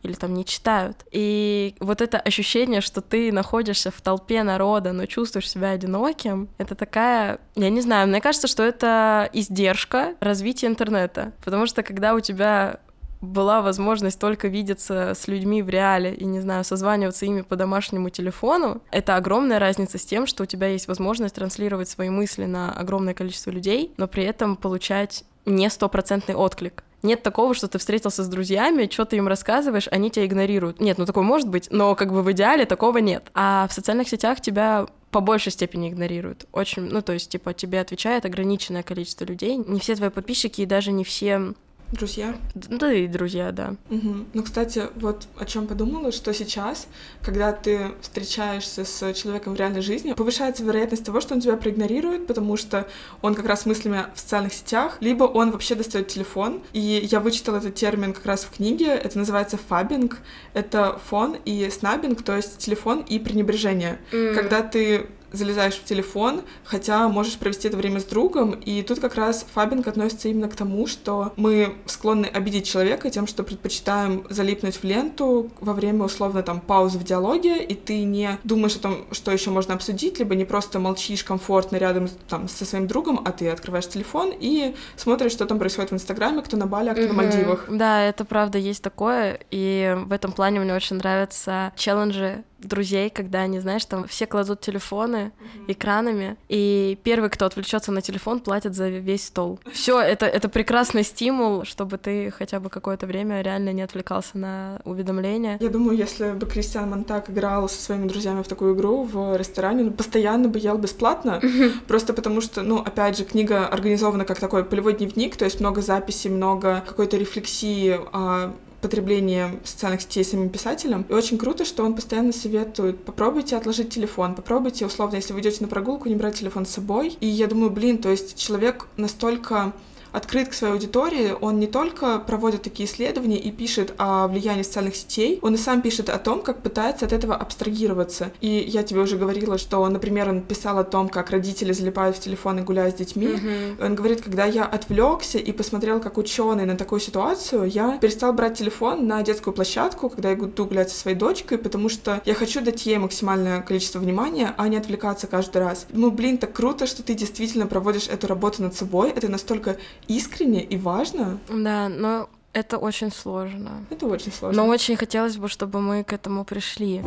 или 0.06 0.14
там 0.14 0.34
не 0.34 0.46
читают. 0.46 1.04
И 1.12 1.76
вот 1.80 2.02
это 2.02 2.20
ощущение, 2.20 2.82
что 2.82 3.02
ты 3.02 3.32
находишься 3.32 3.92
в 3.92 4.02
толпе 4.02 4.44
народа, 4.44 4.94
но 4.94 5.06
чувствуешь 5.06 5.50
себя 5.50 5.72
одиноким, 5.72 6.50
это 6.58 6.76
такая, 6.76 7.40
я 7.56 7.70
не 7.70 7.82
знаю, 7.82 8.08
мне 8.08 8.22
кажется, 8.22 8.48
что 8.48 8.64
это 8.64 9.30
издержка 9.34 10.16
развития 10.20 10.68
интернета. 10.68 11.34
Потому 11.44 11.66
что 11.66 11.84
когда 11.84 12.14
у 12.14 12.20
тебя 12.20 12.80
была 13.22 13.62
возможность 13.62 14.20
только 14.20 14.48
видеться 14.48 15.14
с 15.16 15.28
людьми 15.28 15.62
в 15.62 15.70
реале 15.70 16.14
и, 16.14 16.26
не 16.26 16.40
знаю, 16.40 16.64
созваниваться 16.64 17.26
ими 17.26 17.42
по 17.42 17.56
домашнему 17.56 18.10
телефону, 18.10 18.82
это 18.92 19.16
огромная 19.16 19.60
разница 19.60 19.98
с 19.98 20.06
тем, 20.06 20.28
что 20.28 20.44
у 20.44 20.46
тебя 20.46 20.68
есть 20.68 20.88
возможность 20.88 21.36
транслировать 21.36 21.90
свои 21.90 22.10
мысли 22.10 22.46
на 22.46 22.72
огромное 22.72 23.14
количество 23.14 23.52
людей, 23.52 23.94
но 23.98 24.08
при 24.08 24.24
этом 24.24 24.56
получать 24.56 25.24
не 25.46 25.70
стопроцентный 25.70 26.36
отклик. 26.36 26.84
Нет 27.06 27.22
такого, 27.22 27.54
что 27.54 27.68
ты 27.68 27.78
встретился 27.78 28.24
с 28.24 28.28
друзьями, 28.28 28.90
что 28.92 29.06
ты 29.06 29.18
им 29.18 29.28
рассказываешь, 29.28 29.88
они 29.92 30.10
тебя 30.10 30.26
игнорируют. 30.26 30.82
Нет, 30.82 30.98
ну 30.98 31.06
такое 31.06 31.24
может 31.24 31.48
быть, 31.48 31.68
но 31.70 31.94
как 31.94 32.12
бы 32.12 32.24
в 32.24 32.32
идеале 32.32 32.66
такого 32.66 32.98
нет. 32.98 33.30
А 33.36 33.68
в 33.70 33.74
социальных 33.74 34.10
сетях 34.10 34.42
тебя 34.42 34.88
по 35.12 35.20
большей 35.22 35.52
степени 35.52 35.90
игнорируют. 35.90 36.46
Очень, 36.52 36.90
ну 36.90 37.04
то 37.04 37.14
есть, 37.14 37.30
типа, 37.30 37.54
тебе 37.54 37.80
отвечает 37.80 38.26
ограниченное 38.26 38.82
количество 38.82 39.24
людей. 39.24 39.56
Не 39.56 39.80
все 39.80 39.96
твои 39.96 40.10
подписчики 40.10 40.62
и 40.62 40.66
даже 40.66 40.92
не 40.92 41.04
все 41.04 41.54
Друзья? 41.92 42.36
Да 42.56 42.92
и 42.92 43.08
друзья, 43.08 43.52
да. 43.52 43.76
Угу. 43.90 44.16
Ну, 44.34 44.44
кстати, 44.44 44.84
вот 44.96 45.28
о 45.38 45.46
чем 45.46 45.68
подумала, 45.68 46.12
что 46.12 46.34
сейчас, 46.34 46.88
когда 47.22 47.52
ты 47.52 47.92
встречаешься 48.02 48.86
с 48.86 49.14
человеком 49.14 49.54
в 49.54 49.58
реальной 49.58 49.82
жизни, 49.82 50.14
повышается 50.14 50.64
вероятность 50.64 51.06
того, 51.06 51.22
что 51.22 51.36
он 51.36 51.42
тебя 51.42 51.56
проигнорирует, 51.58 52.28
потому 52.28 52.58
что 52.58 52.88
он 53.22 53.36
как 53.36 53.46
раз 53.46 53.66
мыслями 53.66 54.06
в 54.14 54.20
социальных 54.20 54.54
сетях, 54.54 54.98
либо 55.00 55.26
он 55.26 55.52
вообще 55.52 55.76
достает 55.76 56.08
телефон. 56.08 56.62
И 56.74 57.08
я 57.10 57.20
вычитала 57.20 57.58
этот 57.58 57.76
термин 57.76 58.14
как 58.14 58.26
раз 58.26 58.44
в 58.44 58.52
книге, 58.52 58.88
это 58.88 59.18
называется 59.18 59.58
фабинг, 59.58 60.18
это 60.54 61.00
фон 61.06 61.38
и 61.46 61.70
снабинг, 61.70 62.24
то 62.24 62.36
есть 62.36 62.58
телефон 62.58 63.02
и 63.02 63.20
пренебрежение. 63.20 64.00
Mm. 64.12 64.34
Когда 64.34 64.64
ты 64.64 65.08
залезаешь 65.36 65.76
в 65.76 65.84
телефон, 65.84 66.42
хотя 66.64 67.08
можешь 67.08 67.38
провести 67.38 67.68
это 67.68 67.78
время 67.78 68.00
с 68.00 68.06
другом, 68.06 68.52
и 68.52 68.82
тут 68.82 69.00
как 69.00 69.16
раз 69.16 69.46
фабинг 69.54 69.88
относится 69.88 70.30
именно 70.30 70.50
к 70.50 70.56
тому, 70.56 70.88
что 70.88 71.34
мы 71.36 71.76
склонны 71.86 72.26
обидеть 72.26 72.68
человека 72.68 73.10
тем, 73.10 73.28
что 73.28 73.44
предпочитаем 73.44 74.26
залипнуть 74.30 74.76
в 74.76 74.84
ленту 74.84 75.50
во 75.60 75.74
время 75.74 76.06
условно 76.06 76.44
там 76.44 76.60
паузы 76.60 76.98
в 76.98 77.04
диалоге, 77.04 77.64
и 77.64 77.76
ты 77.76 78.04
не 78.04 78.38
думаешь 78.44 78.76
о 78.76 78.80
том, 78.80 79.06
что 79.12 79.32
еще 79.32 79.50
можно 79.50 79.74
обсудить, 79.74 80.20
либо 80.20 80.36
не 80.36 80.46
просто 80.46 80.80
молчишь 80.80 81.24
комфортно 81.24 81.78
рядом 81.78 82.08
там 82.28 82.48
со 82.48 82.66
своим 82.66 82.88
другом, 82.88 83.22
а 83.26 83.32
ты 83.32 83.50
открываешь 83.50 83.88
телефон 83.88 84.34
и 84.40 84.76
смотришь, 84.96 85.32
что 85.32 85.46
там 85.46 85.60
происходит 85.60 85.92
в 85.92 85.96
Инстаграме, 85.96 86.42
кто 86.42 86.58
на 86.58 86.68
Бали, 86.68 86.90
а 86.90 86.94
кто 86.94 87.04
mm-hmm. 87.04 87.08
на 87.08 87.14
Мальдивах. 87.14 87.66
Да, 87.70 88.04
это 88.04 88.26
правда 88.26 88.58
есть 88.58 88.82
такое, 88.82 89.40
и 89.52 89.96
в 90.06 90.12
этом 90.12 90.32
плане 90.32 90.60
мне 90.60 90.74
очень 90.74 90.98
нравятся 90.98 91.74
челленджи 91.76 92.44
друзей, 92.68 93.10
когда 93.10 93.42
они, 93.42 93.60
знаешь, 93.60 93.86
там 93.86 94.08
все 94.08 94.26
кладут 94.26 94.62
телефоны 94.62 95.32
mm-hmm. 95.40 95.72
экранами, 95.72 96.38
и 96.50 96.98
первый, 97.04 97.30
кто 97.30 97.46
отвлечется 97.46 97.92
на 97.92 98.02
телефон, 98.02 98.40
платит 98.40 98.76
за 98.76 98.90
весь 98.90 99.26
стол. 99.28 99.60
Все, 99.72 100.00
это, 100.00 100.26
это 100.26 100.50
прекрасный 100.50 101.04
стимул, 101.04 101.66
чтобы 101.66 101.98
ты 101.98 102.32
хотя 102.32 102.60
бы 102.60 102.70
какое-то 102.70 103.06
время 103.08 103.42
реально 103.42 103.74
не 103.74 103.82
отвлекался 103.82 104.38
на 104.38 104.82
уведомления. 104.86 105.58
Я 105.60 105.70
думаю, 105.70 105.98
если 105.98 106.32
бы 106.32 106.46
Кристиан 106.46 106.90
Монтак 106.90 107.30
играл 107.30 107.70
со 107.70 107.82
своими 107.82 108.08
друзьями 108.08 108.44
в 108.44 108.48
такую 108.48 108.76
игру 108.76 109.04
в 109.04 109.36
ресторане, 109.38 109.84
он 109.84 109.94
постоянно 109.94 110.48
бы 110.48 110.60
ел 110.60 110.78
бесплатно, 110.78 111.40
mm-hmm. 111.42 111.86
просто 111.88 112.14
потому 112.14 112.42
что, 112.42 112.62
ну, 112.62 112.78
опять 112.78 113.18
же, 113.18 113.26
книга 113.26 113.68
организована 113.68 114.26
как 114.26 114.40
такой 114.40 114.64
полевой 114.64 114.94
дневник, 114.94 115.36
то 115.36 115.46
есть 115.46 115.60
много 115.60 115.82
записей, 115.82 116.30
много 116.30 116.84
какой-то 116.88 117.18
рефлексии 117.18 118.00
о 118.12 118.54
потребление 118.86 119.60
социальных 119.64 120.02
сетей 120.02 120.24
самим 120.24 120.50
писателем. 120.50 121.08
И 121.10 121.14
очень 121.14 121.40
круто, 121.40 121.66
что 121.66 121.84
он 121.84 121.96
постоянно 121.96 122.32
советует, 122.32 123.04
попробуйте 123.04 123.58
отложить 123.58 123.90
телефон, 123.90 124.36
попробуйте, 124.36 124.86
условно, 124.86 125.16
если 125.16 125.34
вы 125.34 125.40
идете 125.40 125.58
на 125.62 125.68
прогулку, 125.68 126.08
не 126.08 126.14
брать 126.14 126.36
телефон 126.36 126.68
с 126.68 126.70
собой. 126.70 127.18
И 127.20 127.26
я 127.26 127.48
думаю, 127.48 127.72
блин, 127.72 127.98
то 127.98 128.12
есть 128.12 128.38
человек 128.38 128.86
настолько 128.96 129.74
открыт 130.16 130.50
к 130.50 130.54
своей 130.54 130.74
аудитории, 130.74 131.36
он 131.40 131.60
не 131.60 131.68
только 131.68 132.20
проводит 132.20 132.64
такие 132.64 132.88
исследования 132.88 133.38
и 133.38 133.52
пишет 133.52 133.94
о 133.98 134.28
влиянии 134.28 134.64
социальных 134.64 134.96
сетей, 134.96 135.40
он 135.42 135.56
и 135.56 135.58
сам 135.58 135.82
пишет 135.82 136.10
о 136.10 136.18
том, 136.18 136.42
как 136.42 136.62
пытается 136.62 137.06
от 137.06 137.14
этого 137.14 137.36
абстрагироваться. 137.36 138.32
И 138.42 138.48
я 138.68 138.84
тебе 138.84 139.02
уже 139.02 139.18
говорила, 139.18 139.58
что, 139.58 139.88
например, 139.88 140.30
он 140.30 140.42
писал 140.42 140.80
о 140.80 140.84
том, 140.84 141.10
как 141.10 141.32
родители 141.32 141.74
залипают 141.74 142.16
в 142.16 142.20
телефон 142.20 142.60
и 142.60 142.62
гуляют 142.62 142.96
с 142.96 143.00
детьми. 143.00 143.28
Mm-hmm. 143.28 143.86
Он 143.86 143.96
говорит, 143.96 144.22
когда 144.22 144.46
я 144.46 144.66
отвлекся 144.66 145.38
и 145.38 145.52
посмотрел, 145.52 146.00
как 146.00 146.18
ученый 146.18 146.66
на 146.66 146.78
такую 146.78 147.00
ситуацию, 147.00 147.66
я 147.66 147.98
перестал 147.98 148.32
брать 148.34 148.58
телефон 148.58 149.08
на 149.08 149.22
детскую 149.22 149.54
площадку, 149.54 150.10
когда 150.10 150.30
я 150.30 150.36
иду 150.36 150.66
гулять 150.66 150.90
со 150.90 150.98
своей 150.98 151.18
дочкой, 151.18 151.58
потому 151.58 151.90
что 151.90 152.22
я 152.26 152.34
хочу 152.34 152.62
дать 152.62 152.86
ей 152.86 152.98
максимальное 152.98 153.62
количество 153.62 154.00
внимания, 154.00 154.54
а 154.58 154.68
не 154.70 154.78
отвлекаться 154.78 155.28
каждый 155.28 155.62
раз. 155.62 155.88
Ну, 155.90 156.12
блин, 156.12 156.38
так 156.38 156.54
круто, 156.54 156.88
что 156.88 157.04
ты 157.04 157.14
действительно 157.14 157.68
проводишь 157.68 158.08
эту 158.08 158.28
работу 158.28 158.64
над 158.64 158.76
собой. 158.76 159.12
Это 159.12 159.30
настолько 159.30 159.78
искренне 160.08 160.64
и 160.64 160.78
важно. 160.78 161.40
Да, 161.50 161.90
но 161.90 162.30
это 162.54 162.78
очень 162.78 163.12
сложно. 163.12 163.86
Это 163.90 164.06
очень 164.06 164.32
сложно. 164.32 164.64
Но 164.64 164.70
очень 164.70 164.96
хотелось 164.96 165.38
бы, 165.38 165.50
чтобы 165.50 165.82
мы 165.82 166.04
к 166.04 166.14
этому 166.14 166.46
пришли. 166.46 167.02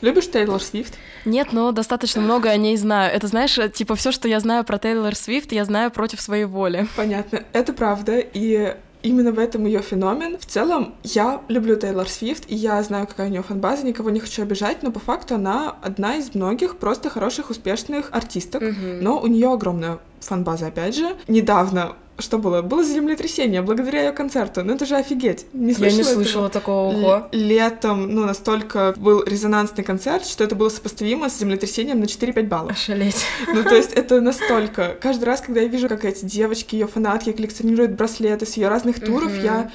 Любишь 0.00 0.28
Тейлор 0.28 0.60
Свифт? 0.60 0.98
Нет, 1.24 1.52
но 1.52 1.70
достаточно 1.70 2.20
много 2.20 2.50
о 2.50 2.56
ней 2.56 2.76
знаю. 2.76 3.14
Это, 3.14 3.28
знаешь, 3.28 3.56
типа 3.72 3.94
все, 3.94 4.10
что 4.10 4.26
я 4.26 4.40
знаю 4.40 4.64
про 4.64 4.78
Тейлор 4.78 5.14
Свифт, 5.14 5.52
я 5.52 5.64
знаю 5.64 5.92
против 5.92 6.20
своей 6.20 6.44
воли. 6.44 6.88
Понятно. 6.96 7.44
Это 7.52 7.72
правда. 7.72 8.18
И 8.18 8.76
именно 9.02 9.32
в 9.32 9.38
этом 9.38 9.66
ее 9.66 9.80
феномен. 9.80 10.38
В 10.38 10.46
целом, 10.46 10.94
я 11.02 11.40
люблю 11.48 11.76
Тейлор 11.76 12.08
Свифт, 12.08 12.44
и 12.48 12.54
я 12.54 12.82
знаю, 12.82 13.06
какая 13.06 13.28
у 13.28 13.30
нее 13.30 13.42
фан-база, 13.42 13.86
никого 13.86 14.10
не 14.10 14.20
хочу 14.20 14.42
обижать, 14.42 14.82
но 14.82 14.90
по 14.90 15.00
факту 15.00 15.34
она 15.34 15.76
одна 15.82 16.16
из 16.16 16.34
многих 16.34 16.76
просто 16.76 17.10
хороших, 17.10 17.50
успешных 17.50 18.08
артисток, 18.12 18.62
mm-hmm. 18.62 19.00
но 19.00 19.20
у 19.20 19.26
нее 19.26 19.52
огромная 19.52 19.98
фан-база, 20.20 20.66
опять 20.66 20.96
же. 20.96 21.16
Недавно 21.28 21.96
что 22.22 22.38
было? 22.38 22.62
Было 22.62 22.84
землетрясение 22.84 23.62
благодаря 23.62 24.06
ее 24.06 24.12
концерту. 24.12 24.62
Ну 24.64 24.74
это 24.74 24.86
же 24.86 24.96
офигеть. 24.96 25.46
Не 25.52 25.72
Я 25.72 25.90
не 25.92 26.02
слышала 26.02 26.46
этого? 26.46 26.60
такого. 26.60 26.94
Ого. 26.94 27.28
Летом, 27.32 28.08
ну, 28.14 28.24
настолько 28.24 28.94
был 28.96 29.22
резонансный 29.24 29.84
концерт, 29.84 30.26
что 30.26 30.44
это 30.44 30.54
было 30.54 30.68
сопоставимо 30.68 31.28
с 31.28 31.38
землетрясением 31.38 32.00
на 32.00 32.04
4-5 32.04 32.48
баллов. 32.48 32.72
Ошалеть. 32.72 33.24
Ну, 33.52 33.62
то 33.62 33.74
есть 33.74 33.92
это 33.92 34.20
настолько. 34.20 34.96
Каждый 35.00 35.24
раз, 35.24 35.40
когда 35.40 35.60
я 35.60 35.68
вижу, 35.68 35.88
как 35.88 36.04
эти 36.04 36.24
девочки, 36.24 36.74
ее 36.74 36.86
фанатки 36.86 37.32
коллекционируют 37.32 37.92
браслеты 37.92 38.46
с 38.46 38.56
ее 38.56 38.68
разных 38.68 39.00
туров, 39.00 39.32
mm-hmm. 39.32 39.44
я 39.44 39.70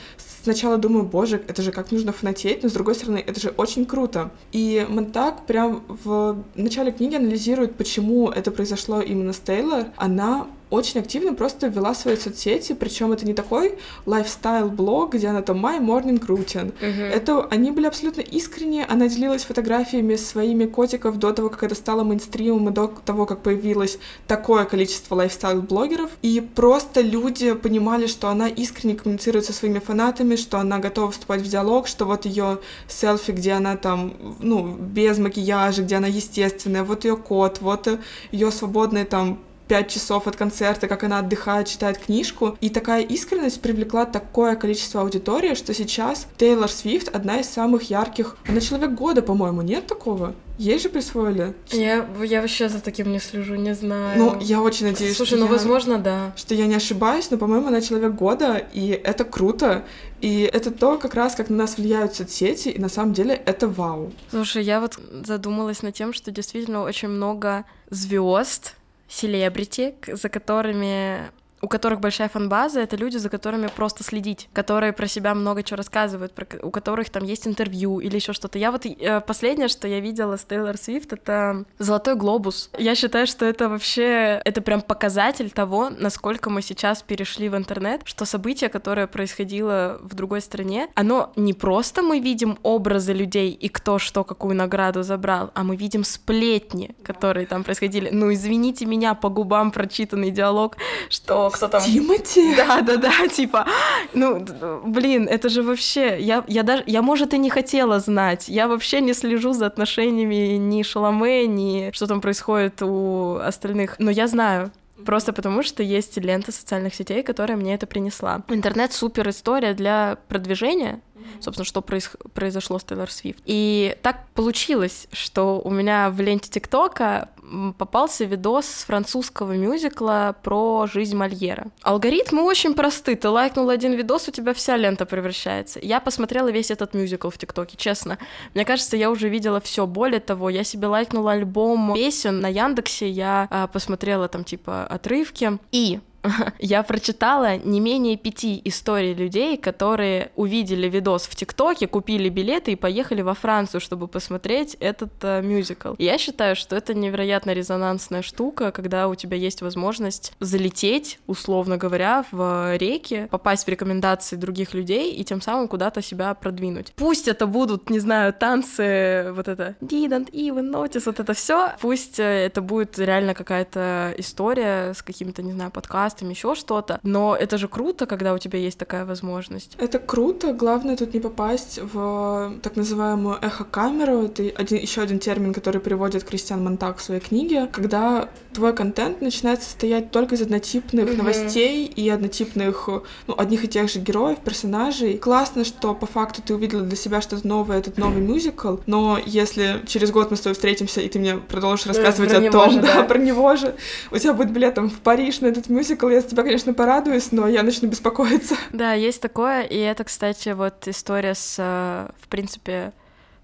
сначала 0.48 0.78
думаю, 0.78 1.04
боже, 1.04 1.41
это 1.48 1.62
же 1.62 1.72
как 1.72 1.91
нужно 1.91 2.14
фанатеть, 2.14 2.64
но 2.64 2.70
с 2.70 2.72
другой 2.72 2.95
стороны, 2.95 3.24
это 3.26 3.39
же 3.39 3.50
очень 3.58 3.86
круто. 3.86 4.32
И 4.54 4.86
Монтак 4.88 5.45
прям 5.45 5.84
в 5.89 6.43
начале 6.56 6.91
книги 6.91 7.16
анализирует, 7.16 7.76
почему 7.76 8.30
это 8.30 8.52
произошло 8.52 9.02
именно 9.02 9.34
с 9.34 9.39
Тейлор. 9.39 9.88
Она 9.98 10.48
очень 10.70 10.99
активно 10.99 11.34
просто 11.34 11.68
вела 11.68 11.93
свои 11.93 12.18
соцсети, 12.18 12.74
причем 12.74 13.11
это 13.11 13.26
не 13.26 13.34
такой 13.34 13.78
лайфстайл-блог, 14.05 15.13
где 15.13 15.28
она 15.28 15.41
там 15.41 15.65
my 15.65 15.80
morning 15.80 16.20
routine. 16.26 16.74
Uh-huh. 16.82 17.09
Это 17.09 17.45
они 17.45 17.72
были 17.72 17.88
абсолютно 17.88 18.22
искренние, 18.22 18.86
она 18.86 19.07
делилась 19.07 19.43
фотографиями 19.43 20.15
своими 20.15 20.65
котиков 20.65 21.18
до 21.18 21.32
того, 21.32 21.49
как 21.49 21.63
это 21.63 21.76
стало 21.76 22.03
мейнстримом, 22.03 22.70
и 22.70 22.72
до 22.72 22.88
того, 23.05 23.26
как 23.26 23.41
появилось 23.41 23.97
такое 24.28 24.65
количество 24.65 25.15
лайфстайл-блогеров, 25.15 26.09
и 26.22 26.41
просто 26.41 27.01
люди 27.01 27.53
понимали, 27.53 28.07
что 28.07 28.30
она 28.30 28.47
искренне 28.47 28.95
коммуницирует 28.95 29.45
со 29.45 29.53
своими 29.53 29.80
фанатами, 29.80 30.36
что 30.36 30.59
она 30.59 30.80
готова 30.80 31.11
вступать 31.11 31.41
в 31.41 31.49
диалог, 31.49 31.88
что 31.88 32.05
вот 32.05 32.26
ее 32.26 32.59
селфи, 32.88 33.32
где 33.32 33.53
она 33.53 33.78
там, 33.78 34.13
ну, 34.39 34.76
без 34.76 35.18
макияжа, 35.18 35.84
где 35.84 35.95
она 35.95 36.07
естественная, 36.07 36.84
вот 36.84 37.05
ее 37.05 37.15
кот, 37.15 37.59
вот 37.61 37.88
ее 38.32 38.51
свободные 38.51 39.05
там 39.05 39.39
пять 39.68 39.89
часов 39.89 40.28
от 40.28 40.36
концерта, 40.36 40.88
как 40.88 41.03
она 41.03 41.20
отдыхает, 41.20 41.68
читает 41.68 41.97
книжку. 41.97 42.57
И 42.61 42.70
такая 42.70 43.03
искренность 43.03 43.61
привлекла 43.61 44.05
такое 44.05 44.55
количество 44.55 45.01
аудитории, 45.01 45.55
что 45.55 45.74
сейчас 45.74 46.28
Тейлор 46.38 46.70
Свифт 46.70 47.09
одна 47.09 47.39
из 47.39 47.49
самых 47.49 47.89
ярких. 47.89 48.38
Она 48.47 48.61
человек 48.61 48.91
года, 48.91 49.22
по-моему, 49.22 49.61
нет 49.61 49.88
такого? 49.88 50.36
Ей 50.57 50.80
же 50.80 50.89
присвоили. 50.89 51.53
Я, 51.70 52.07
я 52.24 52.41
вообще 52.41 52.68
за 52.68 52.82
таким 52.82 53.11
не 53.11 53.20
слежу, 53.20 53.55
не 53.55 53.76
знаю. 53.76 54.18
Ну, 54.18 54.38
я 54.41 54.59
очень 54.59 54.88
надеюсь, 54.88 55.15
Слушай, 55.15 55.36
что 55.36 55.38
ну, 55.38 55.45
я, 55.45 55.51
возможно, 55.51 55.99
да. 55.99 56.34
Что 56.36 56.55
я 56.55 56.65
не 56.65 56.74
ошибаюсь, 56.74 57.30
но, 57.30 57.38
по-моему, 57.38 57.68
она 57.68 57.80
человек 57.80 58.15
года, 58.15 58.65
и 58.74 58.89
это 58.89 59.24
круто. 59.24 59.86
И 60.20 60.49
это 60.51 60.72
то, 60.72 60.97
как 60.97 61.13
раз, 61.13 61.36
как 61.36 61.49
на 61.51 61.57
нас 61.57 61.78
влияют 61.78 62.15
соцсети, 62.15 62.70
и 62.70 62.80
на 62.80 62.89
самом 62.89 63.13
деле 63.13 63.36
это 63.45 63.68
вау. 63.68 64.11
Слушай, 64.32 64.63
я 64.63 64.82
вот 64.82 64.99
задумалась 65.26 65.84
над 65.84 65.93
тем, 65.93 66.11
что 66.11 66.32
действительно 66.32 66.82
очень 66.82 67.09
много 67.09 67.65
звезд 67.91 68.74
селебрити, 69.08 69.93
за 70.08 70.30
которыми 70.30 71.32
у 71.62 71.68
которых 71.68 71.99
большая 71.99 72.30
фанбаза, 72.30 72.82
это 72.82 72.95
люди, 72.95 73.18
за 73.18 73.30
которыми 73.30 73.68
просто 73.68 74.03
следить, 74.03 74.49
которые 74.53 74.93
про 74.93 75.08
себя 75.08 75.34
много 75.34 75.64
чего 75.64 75.78
рассказывают, 75.78 76.34
про, 76.34 76.45
у 76.62 76.72
которых 76.72 77.10
там 77.10 77.24
есть 77.24 77.47
интервью 77.47 77.99
или 77.99 78.16
еще 78.16 78.34
что-то. 78.34 78.60
Я 78.60 78.72
вот 78.72 78.86
э, 78.86 79.22
последнее, 79.22 79.68
что 79.68 79.88
я 79.88 79.99
видела 79.99 80.38
с 80.38 80.43
Тейлор 80.43 80.78
Свифт, 80.78 81.14
это 81.14 81.66
«Золотой 81.80 82.16
глобус». 82.16 82.70
Я 82.78 82.95
считаю, 82.95 83.28
что 83.28 83.45
это 83.45 83.70
вообще, 83.70 84.41
это 84.45 84.62
прям 84.62 84.82
показатель 84.82 85.49
того, 85.49 85.89
насколько 85.89 86.49
мы 86.49 86.62
сейчас 86.62 87.01
перешли 87.01 87.49
в 87.49 87.55
интернет, 87.55 88.01
что 88.05 88.26
событие, 88.26 88.70
которое 88.70 89.08
происходило 89.08 89.99
в 90.01 90.14
другой 90.14 90.41
стране, 90.41 90.89
оно 90.95 91.32
не 91.36 91.53
просто 91.53 92.01
мы 92.03 92.20
видим 92.20 92.60
образы 92.64 93.14
людей 93.14 93.51
и 93.51 93.70
кто 93.70 93.97
что, 93.99 94.24
какую 94.24 94.55
награду 94.55 95.03
забрал, 95.03 95.51
а 95.55 95.64
мы 95.64 95.76
видим 95.76 96.03
сплетни, 96.03 96.95
которые 97.03 97.47
там 97.47 97.64
происходили. 97.64 98.10
Ну, 98.12 98.32
извините 98.32 98.86
меня, 98.86 99.16
по 99.16 99.30
губам 99.30 99.72
прочитанный 99.72 100.32
диалог, 100.32 100.78
что 101.10 101.47
кто 101.50 101.68
там... 101.68 101.82
Тимати? 101.82 102.56
Да, 102.58 102.82
да, 102.82 102.98
да, 102.98 103.28
типа, 103.32 103.66
ну, 104.14 104.45
блин, 104.86 105.28
это 105.30 105.50
же 105.50 105.62
вообще, 105.62 106.20
я, 106.20 106.43
я 106.48 106.64
даже, 106.64 106.84
я, 106.88 107.02
может, 107.02 107.34
и 107.34 107.38
не 107.38 107.50
хотела 107.50 108.00
знать, 108.00 108.50
я 108.50 108.68
вообще 108.68 109.02
не 109.02 109.14
слежу 109.14 109.54
за 109.54 109.66
отношениями 109.68 110.58
ни 110.58 110.84
Шаломе, 110.84 111.48
ни 111.48 111.91
что 111.93 112.08
там 112.08 112.22
происходит 112.22 112.82
у 112.82 113.36
остальных, 113.36 113.95
но 114.00 114.12
я 114.12 114.28
знаю, 114.28 114.72
Просто 115.06 115.32
потому, 115.32 115.62
что 115.64 115.84
есть 115.84 116.18
лента 116.18 116.52
социальных 116.52 116.95
сетей, 116.95 117.22
которая 117.22 117.58
мне 117.58 117.76
это 117.76 117.86
принесла. 117.86 118.41
Интернет 118.50 118.93
супер 118.93 119.30
история 119.30 119.74
для 119.74 120.18
продвижения, 120.28 121.02
собственно, 121.40 121.66
что 121.66 121.82
проис... 121.82 122.12
произошло 122.34 122.80
с 122.80 122.84
Тейлор 122.84 123.12
Свифт. 123.12 123.42
И 123.46 123.98
так 124.02 124.28
получилось, 124.34 125.08
что 125.12 125.62
у 125.64 125.70
меня 125.70 126.10
в 126.10 126.20
ленте 126.22 126.50
ТикТока 126.50 127.30
попался 127.78 128.26
видос 128.26 128.66
с 128.66 128.84
французского 128.84 129.54
мюзикла 129.54 130.36
про 130.44 130.88
жизнь 130.88 131.16
Мольера. 131.16 131.68
Алгоритмы 131.82 132.44
очень 132.44 132.74
просты. 132.74 133.16
Ты 133.16 133.30
лайкнул 133.30 133.70
один 133.70 133.94
видос, 133.94 134.28
у 134.28 134.32
тебя 134.32 134.54
вся 134.54 134.76
лента 134.76 135.06
превращается. 135.06 135.80
Я 135.82 136.00
посмотрела 136.00 136.50
весь 136.50 136.72
этот 136.72 136.94
мюзикл 136.94 137.30
в 137.30 137.38
ТикТоке, 137.38 137.78
честно. 137.78 138.18
Мне 138.54 138.66
кажется, 138.66 138.98
я 138.98 139.10
уже 139.10 139.30
видела 139.30 139.62
все. 139.62 139.88
Более 139.88 140.20
того, 140.20 140.50
я 140.50 140.64
себе 140.64 140.88
лайкнула 140.88 141.32
альбом 141.32 141.94
песен 141.94 142.42
на 142.42 142.48
Яндексе, 142.48 143.10
я 143.10 143.48
а, 143.50 143.68
посмотрела 143.68 144.28
там 144.28 144.44
типа 144.44 144.86
отрывки. 144.86 145.58
И 145.72 146.00
я 146.60 146.84
прочитала 146.84 147.58
не 147.58 147.80
менее 147.80 148.18
пяти 148.18 148.62
историй 148.66 149.14
людей, 149.14 149.58
которые 149.58 150.32
увидели 150.36 150.90
видос 150.90 151.28
в 151.28 151.36
ТикТоке, 151.36 151.88
купили 151.88 152.30
билеты 152.30 152.74
и 152.74 152.76
поехали 152.76 153.22
во 153.22 153.34
Францию, 153.34 153.82
чтобы 153.82 154.08
посмотреть 154.08 154.76
этот 154.80 155.12
э, 155.22 155.42
мюзикл. 155.42 155.94
Я 155.98 156.18
считаю, 156.18 156.56
что 156.56 156.76
это 156.76 156.94
невероятно 156.94 157.52
резонансная 157.52 158.22
штука, 158.22 158.72
когда 158.72 159.08
у 159.08 159.16
тебя 159.16 159.38
есть 159.38 159.62
возможность 159.62 160.34
залететь, 160.40 161.20
условно 161.28 161.78
говоря, 161.78 162.26
в 162.32 162.78
реки, 162.78 163.28
попасть 163.30 163.66
в 163.66 163.70
рекомендации 163.70 164.36
других 164.36 164.74
людей 164.74 165.14
и 165.14 165.24
тем 165.24 165.42
самым 165.42 165.68
куда-то 165.68 166.02
себя 166.02 166.34
продвинуть. 166.34 166.94
Пусть 166.96 167.28
это 167.28 167.46
будут, 167.46 167.90
не 167.90 168.00
знаю, 168.00 168.34
танцы, 168.34 169.32
вот 169.34 169.48
это 169.48 169.76
didn't 169.82 170.32
even 170.32 170.72
notice, 170.72 171.04
вот 171.06 171.20
это 171.20 171.34
все. 171.34 171.74
Пусть 171.80 172.20
э, 172.20 172.24
это 172.24 172.62
будет 172.62 172.98
реально 173.00 173.34
какая-то 173.34 174.14
история 174.18 174.94
с 174.94 175.02
каким-то, 175.02 175.42
не 175.42 175.52
знаю, 175.52 175.72
подкастом, 175.72 176.16
подкастом, 176.18 176.30
еще 176.30 176.55
что-то. 176.55 176.99
Но 177.03 177.36
это 177.36 177.57
же 177.57 177.68
круто, 177.68 178.05
когда 178.05 178.34
у 178.34 178.38
тебя 178.38 178.59
есть 178.59 178.78
такая 178.78 179.05
возможность. 179.05 179.76
Это 179.80 179.99
круто. 179.99 180.53
Главное 180.53 180.95
тут 180.95 181.13
не 181.13 181.20
попасть 181.20 181.80
в 181.93 182.53
так 182.61 182.76
называемую 182.76 183.38
эхо-камеру. 183.41 184.24
Это 184.24 184.43
один, 184.55 184.80
еще 184.80 185.01
один 185.01 185.20
термин, 185.20 185.53
который 185.53 185.82
приводит 185.82 186.24
Кристиан 186.24 186.63
Монтак 186.63 186.97
в 186.97 187.01
своей 187.01 187.22
книге, 187.22 187.68
когда 187.72 188.30
твой 188.53 188.74
контент 188.74 189.22
начинает 189.22 189.61
состоять 189.61 190.11
только 190.11 190.36
из 190.36 190.41
однотипных 190.41 191.09
mm-hmm. 191.09 191.18
новостей 191.18 191.86
и 191.86 192.09
однотипных, 192.09 192.89
ну, 193.28 193.36
одних 193.38 193.63
и 193.63 193.68
тех 193.68 193.89
же 193.89 193.99
героев, 193.99 194.39
персонажей. 194.39 195.18
Классно, 195.18 195.63
что 195.63 195.93
по 195.93 196.05
факту 196.05 196.41
ты 196.41 196.55
увидела 196.55 196.82
для 196.82 196.97
себя 196.97 197.22
что-то 197.22 197.47
новое, 197.47 197.78
этот 197.78 197.97
новый 197.97 198.22
мюзикл, 198.22 198.78
но 198.88 199.20
если 199.26 199.82
через 199.86 200.11
год 200.11 200.32
мы 200.32 200.38
с 200.38 200.41
тобой 200.41 200.55
встретимся, 200.55 201.01
и 201.01 201.09
ты 201.09 201.20
мне 201.20 201.38
продолжишь 201.38 201.86
э, 201.86 201.89
рассказывать 201.89 202.32
про 202.32 202.47
о 202.47 202.51
том, 202.51 202.72
же, 202.72 202.82
да, 202.82 202.95
да, 202.95 203.03
про 203.03 203.18
него 203.20 203.55
же, 203.55 203.76
у 204.11 204.18
тебя 204.18 204.34
будет 204.34 204.51
билет 204.51 204.74
там 204.74 204.89
в 204.89 204.99
Париж 204.99 205.41
на 205.41 205.47
этот 205.47 205.70
мюзикл, 205.70 206.07
мюзикл, 206.08 206.10
я 206.10 206.22
тебя, 206.22 206.43
конечно, 206.43 206.74
порадуюсь, 206.74 207.32
но 207.32 207.47
я 207.47 207.64
начну 207.64 207.89
беспокоиться. 207.89 208.55
Да, 208.72 208.93
есть 208.93 209.22
такое, 209.22 209.64
и 209.64 209.78
это, 209.78 210.03
кстати, 210.03 210.49
вот 210.49 210.88
история 210.88 211.36
с, 211.36 211.55
э, 211.58 212.10
в 212.20 212.28
принципе, 212.28 212.93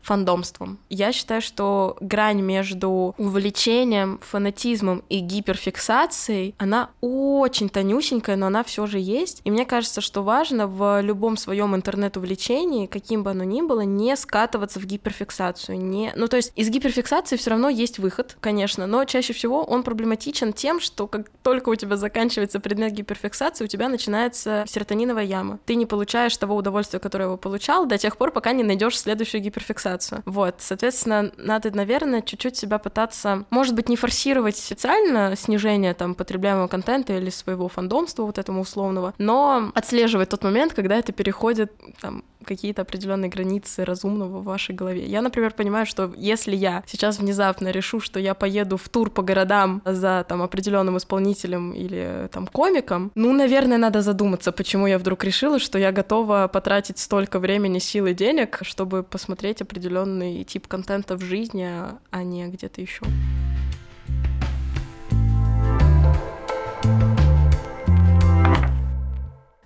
фандомством. 0.03 0.79
Я 0.89 1.11
считаю, 1.11 1.41
что 1.41 1.95
грань 2.01 2.41
между 2.41 3.15
увлечением, 3.17 4.19
фанатизмом 4.21 5.03
и 5.09 5.19
гиперфиксацией, 5.19 6.55
она 6.57 6.89
очень 6.99 7.69
тонюсенькая, 7.69 8.35
но 8.35 8.47
она 8.47 8.63
все 8.63 8.85
же 8.85 8.99
есть. 8.99 9.41
И 9.45 9.51
мне 9.51 9.65
кажется, 9.65 10.01
что 10.01 10.21
важно 10.21 10.67
в 10.67 11.01
любом 11.01 11.37
своем 11.37 11.73
интернет-увлечении, 11.75 12.85
каким 12.85 13.23
бы 13.23 13.31
оно 13.31 13.45
ни 13.45 13.61
было, 13.61 13.81
не 13.81 14.15
скатываться 14.17 14.79
в 14.79 14.85
гиперфиксацию. 14.85 15.79
Не... 15.79 16.11
Ну, 16.15 16.27
то 16.27 16.35
есть 16.35 16.51
из 16.55 16.69
гиперфиксации 16.69 17.37
все 17.37 17.51
равно 17.51 17.69
есть 17.69 17.97
выход, 17.97 18.35
конечно, 18.41 18.85
но 18.87 19.05
чаще 19.05 19.31
всего 19.31 19.63
он 19.63 19.83
проблематичен 19.83 20.51
тем, 20.51 20.81
что 20.81 21.07
как 21.07 21.29
только 21.43 21.69
у 21.69 21.75
тебя 21.75 21.95
заканчивается 21.95 22.59
предмет 22.59 22.91
гиперфиксации, 22.91 23.63
у 23.63 23.67
тебя 23.67 23.87
начинается 23.87 24.65
серотониновая 24.67 25.23
яма. 25.23 25.59
Ты 25.65 25.75
не 25.75 25.85
получаешь 25.85 26.35
того 26.35 26.55
удовольствия, 26.57 26.99
которое 26.99 27.25
его 27.25 27.37
получал, 27.37 27.85
до 27.85 27.97
тех 27.97 28.17
пор, 28.17 28.31
пока 28.31 28.51
не 28.51 28.63
найдешь 28.63 28.99
следующую 28.99 29.41
гиперфиксацию 29.41 29.92
пытаться. 29.93 30.23
Вот, 30.25 30.55
соответственно, 30.59 31.31
надо, 31.37 31.71
наверное, 31.71 32.21
чуть-чуть 32.21 32.55
себя 32.55 32.79
пытаться, 32.79 33.45
может 33.49 33.75
быть, 33.75 33.89
не 33.89 33.95
форсировать 33.95 34.57
специально 34.57 35.35
снижение 35.35 35.93
там 35.93 36.15
потребляемого 36.15 36.67
контента 36.67 37.13
или 37.13 37.29
своего 37.29 37.67
фандомства 37.67 38.23
вот 38.23 38.37
этому 38.37 38.61
условного, 38.61 39.13
но 39.17 39.71
отслеживать 39.75 40.29
тот 40.29 40.43
момент, 40.43 40.73
когда 40.73 40.95
это 40.95 41.11
переходит 41.11 41.71
там 42.01 42.23
какие-то 42.43 42.81
определенные 42.81 43.29
границы 43.29 43.85
разумного 43.85 44.39
в 44.39 44.43
вашей 44.43 44.75
голове. 44.75 45.05
Я, 45.05 45.21
например, 45.21 45.53
понимаю, 45.53 45.85
что 45.85 46.13
если 46.15 46.55
я 46.55 46.83
сейчас 46.87 47.19
внезапно 47.19 47.69
решу, 47.69 47.99
что 47.99 48.19
я 48.19 48.33
поеду 48.33 48.77
в 48.77 48.89
тур 48.89 49.09
по 49.09 49.21
городам 49.21 49.81
за 49.85 50.25
там 50.27 50.41
определенным 50.41 50.97
исполнителем 50.97 51.71
или 51.71 52.29
там 52.31 52.47
комиком, 52.47 53.11
ну, 53.15 53.33
наверное, 53.33 53.77
надо 53.77 54.01
задуматься, 54.01 54.51
почему 54.51 54.87
я 54.87 54.97
вдруг 54.97 55.23
решила, 55.23 55.59
что 55.59 55.77
я 55.77 55.91
готова 55.91 56.49
потратить 56.51 56.99
столько 56.99 57.39
времени, 57.39 57.79
сил 57.79 58.05
и 58.07 58.13
денег, 58.13 58.59
чтобы 58.61 59.03
посмотреть 59.03 59.61
определенный 59.61 60.43
тип 60.43 60.67
контента 60.67 61.15
в 61.15 61.21
жизни, 61.21 61.69
а 62.11 62.23
не 62.23 62.47
где-то 62.47 62.81
еще. 62.81 63.03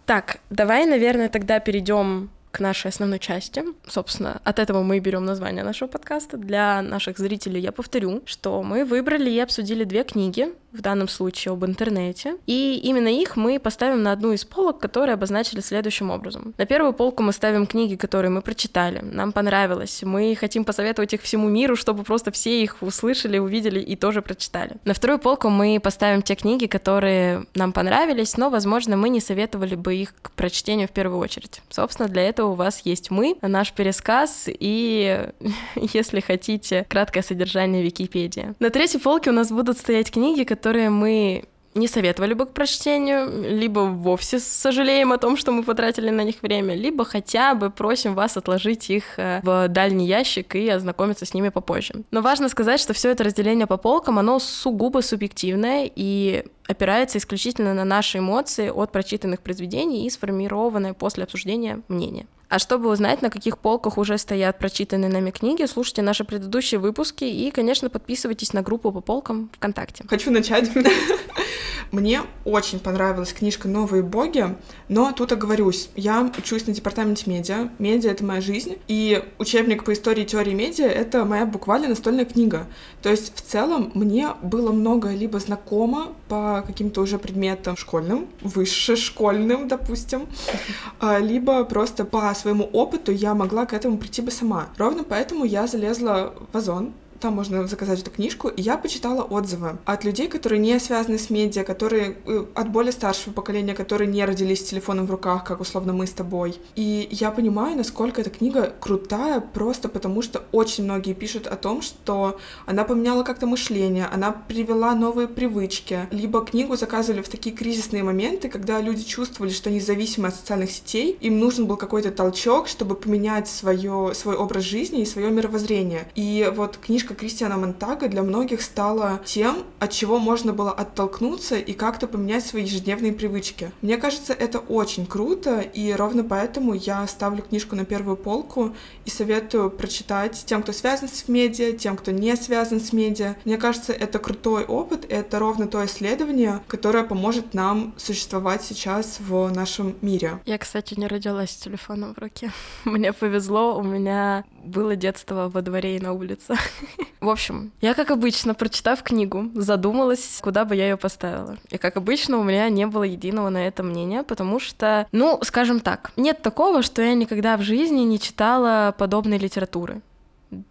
Так, 0.07 0.39
давай, 0.49 0.85
наверное, 0.85 1.27
тогда 1.27 1.59
перейдем 1.59 2.29
к 2.57 2.59
нашей 2.59 2.87
основной 2.87 3.19
части. 3.19 3.63
Собственно, 3.87 4.41
от 4.43 4.57
этого 4.57 4.81
мы 4.81 4.97
и 4.97 4.99
берем 4.99 5.25
название 5.25 5.63
нашего 5.63 5.87
подкаста. 5.87 6.37
Для 6.37 6.81
наших 6.81 7.19
зрителей 7.19 7.61
я 7.61 7.71
повторю, 7.71 8.23
что 8.25 8.63
мы 8.63 8.83
выбрали 8.83 9.29
и 9.29 9.37
обсудили 9.39 9.83
две 9.83 10.03
книги, 10.03 10.55
в 10.77 10.81
данном 10.81 11.07
случае 11.07 11.53
об 11.53 11.65
интернете. 11.65 12.35
И 12.45 12.79
именно 12.83 13.07
их 13.07 13.35
мы 13.35 13.59
поставим 13.59 14.03
на 14.03 14.11
одну 14.11 14.31
из 14.31 14.45
полок, 14.45 14.79
которые 14.79 15.13
обозначили 15.15 15.59
следующим 15.59 16.11
образом. 16.11 16.53
На 16.57 16.65
первую 16.65 16.93
полку 16.93 17.23
мы 17.23 17.33
ставим 17.33 17.65
книги, 17.65 17.95
которые 17.95 18.31
мы 18.31 18.41
прочитали, 18.41 18.99
нам 19.01 19.31
понравилось, 19.31 20.03
мы 20.03 20.35
хотим 20.35 20.63
посоветовать 20.63 21.13
их 21.13 21.21
всему 21.21 21.49
миру, 21.49 21.75
чтобы 21.75 22.03
просто 22.03 22.31
все 22.31 22.61
их 22.61 22.77
услышали, 22.81 23.37
увидели 23.37 23.79
и 23.79 23.95
тоже 23.95 24.21
прочитали. 24.21 24.75
На 24.85 24.93
вторую 24.93 25.19
полку 25.19 25.49
мы 25.49 25.79
поставим 25.81 26.21
те 26.21 26.35
книги, 26.35 26.67
которые 26.67 27.45
нам 27.55 27.73
понравились, 27.73 28.37
но, 28.37 28.49
возможно, 28.49 28.97
мы 28.97 29.09
не 29.09 29.19
советовали 29.19 29.75
бы 29.75 29.95
их 29.95 30.13
к 30.21 30.31
прочтению 30.31 30.87
в 30.87 30.91
первую 30.91 31.19
очередь. 31.19 31.61
Собственно, 31.69 32.07
для 32.07 32.23
этого 32.23 32.51
у 32.51 32.53
вас 32.53 32.81
есть 32.83 33.11
мы, 33.11 33.37
наш 33.41 33.73
пересказ 33.73 34.45
и, 34.47 35.29
если 35.75 36.19
хотите, 36.19 36.85
краткое 36.89 37.23
содержание 37.23 37.83
Википедии. 37.83 38.53
На 38.59 38.69
третьей 38.69 38.99
полке 38.99 39.29
у 39.29 39.33
нас 39.33 39.51
будут 39.51 39.77
стоять 39.77 40.11
книги, 40.11 40.43
которые 40.43 40.66
которые 40.67 40.89
мы 40.89 41.45
не 41.75 41.87
советовали 41.87 42.33
бы 42.33 42.45
к 42.45 42.51
прочтению, 42.51 43.57
либо 43.57 43.79
вовсе 43.79 44.39
сожалеем 44.39 45.13
о 45.13 45.17
том, 45.17 45.37
что 45.37 45.53
мы 45.53 45.63
потратили 45.63 46.09
на 46.09 46.25
них 46.25 46.41
время, 46.41 46.75
либо 46.75 47.05
хотя 47.05 47.55
бы 47.55 47.69
просим 47.69 48.15
вас 48.15 48.35
отложить 48.35 48.89
их 48.89 49.17
э, 49.17 49.39
в 49.43 49.69
дальний 49.69 50.07
ящик 50.07 50.55
и 50.55 50.67
ознакомиться 50.67 51.25
с 51.25 51.33
ними 51.33 51.49
попозже. 51.49 51.93
Но 52.11 52.21
важно 52.21 52.49
сказать, 52.49 52.81
что 52.81 52.93
все 52.93 53.11
это 53.11 53.23
разделение 53.23 53.65
по 53.65 53.77
полкам, 53.77 54.19
оно 54.19 54.39
сугубо 54.39 55.01
субъективное 55.01 55.89
и 55.95 56.43
опирается 56.67 57.17
исключительно 57.17 57.73
на 57.73 57.85
наши 57.85 58.17
эмоции 58.17 58.69
от 58.69 58.91
прочитанных 58.91 59.39
произведений 59.39 60.05
и 60.05 60.09
сформированное 60.09 60.93
после 60.93 61.23
обсуждения 61.23 61.79
мнение. 61.87 62.27
А 62.49 62.59
чтобы 62.59 62.89
узнать, 62.89 63.21
на 63.21 63.29
каких 63.29 63.57
полках 63.57 63.97
уже 63.97 64.17
стоят 64.17 64.57
прочитанные 64.57 65.09
нами 65.09 65.31
книги, 65.31 65.65
слушайте 65.65 66.01
наши 66.01 66.23
предыдущие 66.23 66.79
выпуски 66.79 67.25
и, 67.25 67.51
конечно, 67.51 67.89
подписывайтесь 67.89 68.53
на 68.53 68.61
группу 68.61 68.91
по 68.91 69.01
полкам 69.01 69.49
ВКонтакте. 69.53 70.05
Хочу 70.07 70.31
начать. 70.31 70.69
Мне 71.91 72.21
очень 72.45 72.79
понравилась 72.79 73.33
книжка 73.33 73.67
«Новые 73.67 74.03
боги», 74.03 74.55
но 74.89 75.11
тут 75.11 75.31
оговорюсь, 75.31 75.89
я 75.95 76.31
учусь 76.37 76.67
на 76.67 76.73
департаменте 76.73 77.29
медиа, 77.29 77.69
медиа— 77.79 78.11
это 78.11 78.25
моя 78.25 78.41
жизнь, 78.41 78.77
и 78.87 79.23
учебник 79.37 79.83
по 79.83 79.93
истории 79.93 80.23
и 80.23 80.25
теории 80.25 80.53
медиа— 80.53 80.85
это 80.87 81.25
моя 81.25 81.45
буквально 81.45 81.89
настольная 81.89 82.25
книга. 82.25 82.67
То 83.01 83.09
есть 83.09 83.35
в 83.35 83.41
целом 83.41 83.91
мне 83.93 84.29
было 84.41 84.71
много 84.71 85.09
либо 85.09 85.39
знакомо 85.39 86.13
по 86.27 86.63
каким-то 86.65 87.01
уже 87.01 87.17
предметам 87.17 87.77
школьным, 87.77 88.27
высшешкольным, 88.41 89.67
допустим, 89.67 90.27
а, 90.99 91.19
либо 91.19 91.63
просто 91.63 92.05
по 92.05 92.33
своему 92.33 92.65
опыту 92.65 93.11
я 93.11 93.33
могла 93.33 93.65
к 93.65 93.73
этому 93.73 93.97
прийти 93.97 94.21
бы 94.21 94.31
сама. 94.31 94.67
Ровно 94.77 95.03
поэтому 95.03 95.45
я 95.45 95.67
залезла 95.67 96.33
в 96.51 96.57
Озон, 96.57 96.93
там 97.19 97.35
можно 97.35 97.67
заказать 97.67 98.01
эту 98.01 98.11
книжку, 98.11 98.47
и 98.47 98.61
я 98.61 98.77
почитала 98.77 99.23
отзывы 99.23 99.77
от 99.85 100.03
людей, 100.03 100.27
которые 100.27 100.59
не 100.59 100.79
связаны 100.79 101.17
с 101.17 101.29
медиа, 101.29 101.63
которые 101.63 102.17
э, 102.25 102.45
от 102.53 102.71
более 102.71 102.91
старшего 102.91 103.33
поколения, 103.33 103.73
которые 103.73 104.07
не 104.07 104.23
родились 104.25 104.61
с 104.61 104.69
телефоном 104.69 105.05
в 105.05 105.11
руках, 105.11 105.43
как 105.43 105.61
условно 105.61 105.93
мы 105.93 106.07
с 106.07 106.11
тобой. 106.11 106.59
И 106.75 107.07
я 107.11 107.31
понимаю, 107.31 107.77
насколько 107.77 108.21
эта 108.21 108.29
книга 108.29 108.73
крутая, 108.79 109.39
просто 109.39 109.89
потому 109.89 110.21
что 110.21 110.43
очень 110.51 110.83
многие 110.83 111.13
пишут 111.13 111.47
о 111.47 111.55
том, 111.55 111.81
что 111.81 112.39
она 112.65 112.83
поменяла 112.83 113.23
как-то 113.23 113.47
мышление, 113.47 114.05
она 114.05 114.31
привела 114.31 114.93
новые 114.95 115.27
привычки, 115.27 116.07
либо 116.11 116.45
книгу 116.45 116.75
заказывали 116.75 117.21
в 117.21 117.29
такие 117.29 117.55
кризисные 117.55 118.03
моменты, 118.03 118.49
когда 118.49 118.79
люди 118.81 119.03
чувствовали, 119.03 119.51
что 119.51 119.69
они 119.69 119.79
зависимы 119.79 120.29
от 120.29 120.35
социальных 120.35 120.71
сетей, 120.71 121.17
им 121.21 121.39
нужен 121.39 121.65
был 121.65 121.77
какой-то 121.77 122.11
толчок, 122.11 122.67
чтобы 122.67 122.95
поменять 122.95 123.47
свое, 123.47 124.13
свой 124.13 124.35
образ 124.35 124.63
жизни 124.63 125.01
и 125.01 125.05
свое 125.05 125.29
мировоззрение. 125.31 126.07
И 126.15 126.51
вот 126.55 126.77
книжка 126.77 127.06
книжка 127.07 127.15
Кристиана 127.15 127.57
Монтага 127.57 128.07
для 128.09 128.21
многих 128.21 128.61
стала 128.61 129.19
тем, 129.25 129.63
от 129.79 129.91
чего 129.91 130.19
можно 130.19 130.53
было 130.53 130.71
оттолкнуться 130.71 131.55
и 131.55 131.73
как-то 131.73 132.07
поменять 132.07 132.45
свои 132.45 132.63
ежедневные 132.63 133.13
привычки. 133.13 133.71
Мне 133.81 133.97
кажется, 133.97 134.33
это 134.33 134.59
очень 134.59 135.05
круто, 135.05 135.61
и 135.61 135.93
ровно 135.93 136.23
поэтому 136.23 136.73
я 136.73 137.07
ставлю 137.07 137.43
книжку 137.43 137.75
на 137.75 137.85
первую 137.85 138.17
полку 138.17 138.75
и 139.05 139.09
советую 139.09 139.69
прочитать 139.69 140.43
тем, 140.45 140.63
кто 140.63 140.73
связан 140.73 141.07
с 141.07 141.27
медиа, 141.29 141.73
тем, 141.73 141.95
кто 141.95 142.11
не 142.11 142.35
связан 142.35 142.79
с 142.79 142.91
медиа. 142.93 143.35
Мне 143.45 143.57
кажется, 143.57 143.93
это 143.93 144.19
крутой 144.19 144.65
опыт, 144.65 145.05
это 145.09 145.39
ровно 145.39 145.67
то 145.67 145.85
исследование, 145.85 146.59
которое 146.67 147.03
поможет 147.03 147.53
нам 147.53 147.93
существовать 147.97 148.63
сейчас 148.63 149.19
в 149.19 149.49
нашем 149.49 149.95
мире. 150.01 150.39
Я, 150.45 150.57
кстати, 150.57 150.99
не 150.99 151.07
родилась 151.07 151.51
с 151.51 151.55
телефоном 151.55 152.13
в 152.13 152.17
руке. 152.17 152.51
Мне 152.85 153.13
повезло, 153.13 153.77
у 153.77 153.83
меня 153.83 154.43
было 154.67 154.95
детство 154.95 155.49
во 155.49 155.61
дворе 155.61 155.97
и 155.97 155.99
на 155.99 156.13
улице. 156.13 156.55
В 157.19 157.29
общем, 157.29 157.71
я, 157.81 157.93
как 157.93 158.11
обычно, 158.11 158.53
прочитав 158.53 159.01
книгу, 159.03 159.49
задумалась, 159.55 160.39
куда 160.41 160.65
бы 160.65 160.75
я 160.75 160.89
ее 160.89 160.97
поставила. 160.97 161.57
И, 161.69 161.77
как 161.77 161.97
обычно, 161.97 162.37
у 162.37 162.43
меня 162.43 162.69
не 162.69 162.85
было 162.85 163.03
единого 163.03 163.49
на 163.49 163.67
это 163.67 163.83
мнения, 163.83 164.23
потому 164.23 164.59
что, 164.59 165.07
ну, 165.11 165.39
скажем 165.43 165.79
так, 165.79 166.11
нет 166.15 166.41
такого, 166.41 166.83
что 166.83 167.01
я 167.01 167.13
никогда 167.13 167.57
в 167.57 167.61
жизни 167.61 168.01
не 168.01 168.19
читала 168.19 168.93
подобной 168.97 169.37
литературы. 169.37 170.01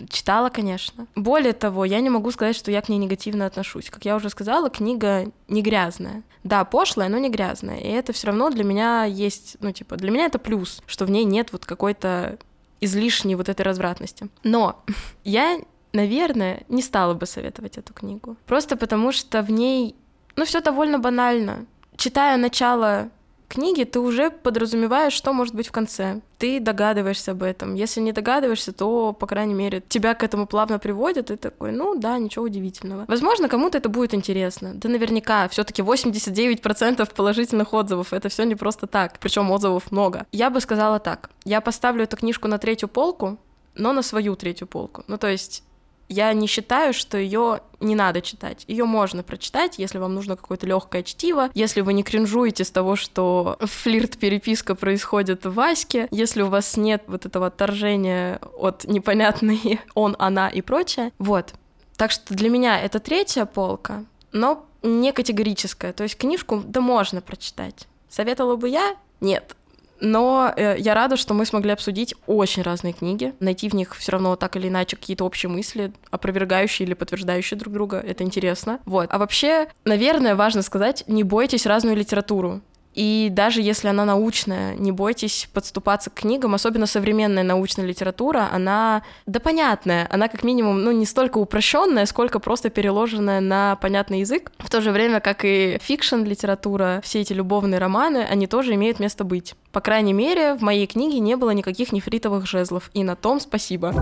Читала, 0.08 0.48
конечно. 0.48 1.06
Более 1.14 1.52
того, 1.52 1.84
я 1.84 2.00
не 2.00 2.08
могу 2.08 2.30
сказать, 2.30 2.56
что 2.56 2.70
я 2.70 2.80
к 2.80 2.88
ней 2.88 2.96
негативно 2.96 3.44
отношусь. 3.44 3.90
Как 3.90 4.04
я 4.06 4.16
уже 4.16 4.30
сказала, 4.30 4.70
книга 4.70 5.30
не 5.48 5.60
грязная. 5.60 6.22
Да, 6.44 6.64
пошлая, 6.64 7.08
но 7.10 7.18
не 7.18 7.28
грязная. 7.28 7.78
И 7.78 7.88
это 7.88 8.12
все 8.14 8.28
равно 8.28 8.48
для 8.50 8.64
меня 8.64 9.04
есть, 9.04 9.56
ну, 9.60 9.72
типа, 9.72 9.96
для 9.96 10.10
меня 10.10 10.26
это 10.26 10.38
плюс, 10.38 10.82
что 10.86 11.04
в 11.04 11.10
ней 11.10 11.24
нет 11.24 11.52
вот 11.52 11.66
какой-то 11.66 12.38
излишней 12.80 13.34
вот 13.34 13.48
этой 13.48 13.62
развратности. 13.62 14.28
Но 14.42 14.82
я, 15.24 15.58
наверное, 15.92 16.64
не 16.68 16.82
стала 16.82 17.14
бы 17.14 17.26
советовать 17.26 17.78
эту 17.78 17.92
книгу. 17.94 18.36
Просто 18.46 18.76
потому 18.76 19.12
что 19.12 19.42
в 19.42 19.50
ней, 19.50 19.94
ну, 20.36 20.44
все 20.44 20.60
довольно 20.60 20.98
банально. 20.98 21.66
Читая 21.96 22.36
начало 22.36 23.10
книги 23.48 23.84
ты 23.84 24.00
уже 24.00 24.30
подразумеваешь, 24.30 25.12
что 25.12 25.32
может 25.32 25.54
быть 25.54 25.68
в 25.68 25.72
конце. 25.72 26.20
Ты 26.38 26.60
догадываешься 26.60 27.32
об 27.32 27.42
этом. 27.42 27.74
Если 27.74 28.00
не 28.00 28.12
догадываешься, 28.12 28.72
то, 28.72 29.12
по 29.12 29.26
крайней 29.26 29.54
мере, 29.54 29.82
тебя 29.88 30.14
к 30.14 30.22
этому 30.22 30.46
плавно 30.46 30.78
приводят, 30.78 31.30
и 31.30 31.36
такой, 31.36 31.72
ну 31.72 31.94
да, 31.98 32.18
ничего 32.18 32.44
удивительного. 32.44 33.04
Возможно, 33.08 33.48
кому-то 33.48 33.78
это 33.78 33.88
будет 33.88 34.14
интересно. 34.14 34.72
Да 34.74 34.88
наверняка, 34.88 35.48
все 35.48 35.64
таки 35.64 35.82
89% 35.82 37.14
положительных 37.14 37.72
отзывов. 37.72 38.12
Это 38.12 38.28
все 38.28 38.44
не 38.44 38.54
просто 38.54 38.86
так. 38.86 39.18
Причем 39.18 39.50
отзывов 39.50 39.90
много. 39.90 40.26
Я 40.32 40.50
бы 40.50 40.60
сказала 40.60 40.98
так. 40.98 41.30
Я 41.44 41.60
поставлю 41.60 42.04
эту 42.04 42.16
книжку 42.16 42.48
на 42.48 42.58
третью 42.58 42.88
полку, 42.88 43.38
но 43.74 43.92
на 43.92 44.02
свою 44.02 44.36
третью 44.36 44.66
полку. 44.66 45.04
Ну, 45.06 45.18
то 45.18 45.28
есть 45.28 45.62
я 46.08 46.32
не 46.32 46.46
считаю, 46.46 46.92
что 46.92 47.18
ее 47.18 47.60
не 47.80 47.94
надо 47.94 48.20
читать. 48.20 48.64
Ее 48.68 48.84
можно 48.84 49.22
прочитать, 49.22 49.78
если 49.78 49.98
вам 49.98 50.14
нужно 50.14 50.36
какое-то 50.36 50.66
легкое 50.66 51.02
чтиво, 51.02 51.50
если 51.54 51.80
вы 51.80 51.92
не 51.92 52.02
кринжуете 52.02 52.64
с 52.64 52.70
того, 52.70 52.96
что 52.96 53.58
флирт-переписка 53.60 54.74
происходит 54.74 55.44
в 55.44 55.54
Ваське, 55.54 56.08
если 56.10 56.42
у 56.42 56.48
вас 56.48 56.76
нет 56.76 57.04
вот 57.06 57.26
этого 57.26 57.46
отторжения 57.46 58.40
от 58.58 58.84
непонятной 58.84 59.80
он, 59.94 60.16
она 60.18 60.48
и 60.48 60.60
прочее. 60.60 61.12
Вот. 61.18 61.54
Так 61.96 62.10
что 62.10 62.34
для 62.34 62.50
меня 62.50 62.80
это 62.80 63.00
третья 63.00 63.46
полка, 63.46 64.04
но 64.32 64.66
не 64.82 65.12
категорическая. 65.12 65.92
То 65.92 66.02
есть 66.02 66.16
книжку 66.16 66.62
да 66.64 66.80
можно 66.80 67.20
прочитать. 67.20 67.88
Советовала 68.08 68.56
бы 68.56 68.68
я? 68.68 68.96
Нет. 69.20 69.55
Но 70.00 70.52
э, 70.56 70.76
я 70.78 70.94
рада, 70.94 71.16
что 71.16 71.34
мы 71.34 71.46
смогли 71.46 71.72
обсудить 71.72 72.14
очень 72.26 72.62
разные 72.62 72.92
книги, 72.92 73.34
найти 73.40 73.68
в 73.68 73.74
них 73.74 73.94
все 73.96 74.12
равно 74.12 74.36
так 74.36 74.56
или 74.56 74.68
иначе 74.68 74.96
какие-то 74.96 75.24
общие 75.24 75.50
мысли, 75.50 75.92
опровергающие 76.10 76.86
или 76.86 76.94
подтверждающие 76.94 77.58
друг 77.58 77.72
друга. 77.72 77.98
Это 77.98 78.24
интересно. 78.24 78.80
Вот. 78.84 79.08
А 79.10 79.18
вообще, 79.18 79.68
наверное, 79.84 80.34
важно 80.34 80.62
сказать, 80.62 81.04
не 81.06 81.22
бойтесь 81.22 81.66
разную 81.66 81.96
литературу. 81.96 82.60
И 82.96 83.28
даже 83.30 83.60
если 83.60 83.88
она 83.88 84.06
научная, 84.06 84.74
не 84.74 84.90
бойтесь 84.90 85.48
подступаться 85.52 86.08
к 86.08 86.14
книгам, 86.14 86.54
особенно 86.54 86.86
современная 86.86 87.44
научная 87.44 87.84
литература, 87.84 88.48
она, 88.50 89.02
да 89.26 89.38
понятная, 89.38 90.08
она 90.10 90.28
как 90.28 90.42
минимум, 90.42 90.82
ну, 90.82 90.92
не 90.92 91.04
столько 91.04 91.36
упрощенная, 91.36 92.06
сколько 92.06 92.40
просто 92.40 92.70
переложенная 92.70 93.40
на 93.40 93.76
понятный 93.76 94.20
язык. 94.20 94.50
В 94.58 94.70
то 94.70 94.80
же 94.80 94.92
время, 94.92 95.20
как 95.20 95.44
и 95.44 95.78
fiction 95.82 96.22
литература, 96.22 97.00
все 97.04 97.20
эти 97.20 97.34
любовные 97.34 97.78
романы, 97.78 98.26
они 98.28 98.46
тоже 98.46 98.74
имеют 98.74 98.98
место 98.98 99.24
быть. 99.24 99.54
По 99.72 99.82
крайней 99.82 100.14
мере, 100.14 100.54
в 100.54 100.62
моей 100.62 100.86
книге 100.86 101.18
не 101.18 101.36
было 101.36 101.50
никаких 101.50 101.92
нефритовых 101.92 102.46
жезлов, 102.46 102.90
и 102.94 103.04
на 103.04 103.14
том 103.14 103.40
спасибо. 103.40 103.92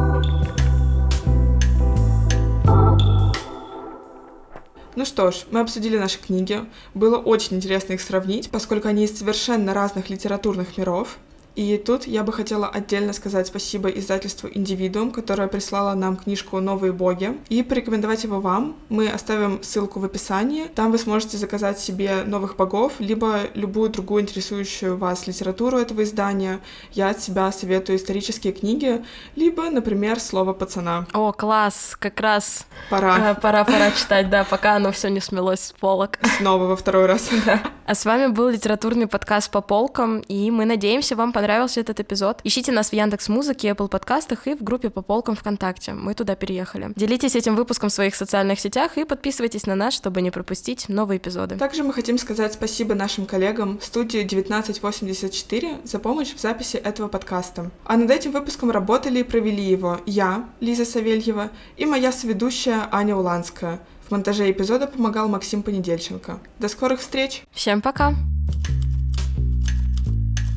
Ну 4.96 5.04
что 5.04 5.32
ж, 5.32 5.44
мы 5.50 5.58
обсудили 5.58 5.98
наши 5.98 6.18
книги. 6.18 6.60
Было 6.94 7.18
очень 7.18 7.56
интересно 7.56 7.94
их 7.94 8.00
сравнить, 8.00 8.50
поскольку 8.50 8.86
они 8.86 9.04
из 9.04 9.18
совершенно 9.18 9.74
разных 9.74 10.08
литературных 10.08 10.78
миров. 10.78 11.18
И 11.54 11.78
тут 11.78 12.06
я 12.06 12.24
бы 12.24 12.32
хотела 12.32 12.66
отдельно 12.66 13.12
сказать 13.12 13.46
спасибо 13.46 13.88
издательству 13.88 14.50
«Индивидуум», 14.52 15.12
которое 15.12 15.46
прислало 15.46 15.94
нам 15.94 16.16
книжку 16.16 16.58
«Новые 16.60 16.92
боги», 16.92 17.38
и 17.48 17.62
порекомендовать 17.62 18.24
его 18.24 18.40
вам. 18.40 18.76
Мы 18.88 19.08
оставим 19.08 19.62
ссылку 19.62 20.00
в 20.00 20.04
описании. 20.04 20.66
Там 20.66 20.90
вы 20.90 20.98
сможете 20.98 21.36
заказать 21.36 21.78
себе 21.78 22.24
новых 22.26 22.56
богов, 22.56 22.94
либо 22.98 23.42
любую 23.54 23.90
другую 23.90 24.22
интересующую 24.22 24.96
вас 24.96 25.28
литературу 25.28 25.78
этого 25.78 26.02
издания. 26.02 26.58
Я 26.92 27.10
от 27.10 27.20
себя 27.20 27.52
советую 27.52 27.98
исторические 27.98 28.52
книги, 28.52 29.04
либо, 29.36 29.70
например, 29.70 30.18
«Слово 30.18 30.54
пацана». 30.54 31.06
О, 31.12 31.32
класс! 31.32 31.96
Как 32.00 32.18
раз 32.20 32.66
пора. 32.90 33.30
Э, 33.30 33.34
пора, 33.40 33.64
пора 33.64 33.92
читать, 33.92 34.28
да, 34.28 34.44
пока 34.44 34.74
оно 34.74 34.90
все 34.90 35.08
не 35.08 35.20
смелось 35.20 35.60
с 35.60 35.72
полок. 35.72 36.18
Снова 36.38 36.64
во 36.64 36.76
второй 36.76 37.06
раз. 37.06 37.30
Да. 37.44 37.60
А 37.84 37.94
с 37.94 38.06
вами 38.06 38.28
был 38.28 38.48
литературный 38.48 39.06
подкаст 39.06 39.50
по 39.50 39.60
полкам, 39.60 40.20
и 40.20 40.50
мы 40.50 40.64
надеемся, 40.64 41.14
вам 41.14 41.32
понравилось 41.32 41.43
понравился 41.44 41.80
этот 41.80 42.00
эпизод, 42.00 42.40
ищите 42.42 42.72
нас 42.72 42.88
в 42.88 42.92
Яндекс 42.94 43.28
Музыке, 43.28 43.68
Apple 43.68 43.88
подкастах 43.88 44.46
и 44.46 44.54
в 44.54 44.62
группе 44.62 44.88
по 44.88 45.02
полкам 45.02 45.36
ВКонтакте. 45.36 45.92
Мы 45.92 46.14
туда 46.14 46.36
переехали. 46.36 46.90
Делитесь 46.96 47.36
этим 47.36 47.54
выпуском 47.54 47.90
в 47.90 47.92
своих 47.92 48.14
социальных 48.14 48.58
сетях 48.60 48.96
и 48.96 49.04
подписывайтесь 49.04 49.66
на 49.66 49.74
нас, 49.74 49.92
чтобы 49.92 50.22
не 50.22 50.30
пропустить 50.30 50.88
новые 50.88 51.18
эпизоды. 51.18 51.58
Также 51.58 51.82
мы 51.82 51.92
хотим 51.92 52.16
сказать 52.16 52.54
спасибо 52.54 52.94
нашим 52.94 53.26
коллегам 53.26 53.78
студии 53.82 54.20
1984 54.24 55.80
за 55.84 55.98
помощь 55.98 56.32
в 56.34 56.40
записи 56.40 56.78
этого 56.78 57.08
подкаста. 57.08 57.70
А 57.84 57.98
над 57.98 58.10
этим 58.10 58.32
выпуском 58.32 58.70
работали 58.70 59.18
и 59.18 59.22
провели 59.22 59.62
его 59.62 60.00
я, 60.06 60.46
Лиза 60.60 60.86
Савельева, 60.86 61.50
и 61.76 61.84
моя 61.84 62.10
соведущая 62.10 62.88
Аня 62.90 63.16
Уланская. 63.16 63.80
В 64.08 64.12
монтаже 64.12 64.50
эпизода 64.50 64.86
помогал 64.86 65.28
Максим 65.28 65.62
Понедельченко. 65.62 66.38
До 66.58 66.68
скорых 66.68 67.00
встреч! 67.00 67.42
Всем 67.52 67.82
пока! 67.82 68.14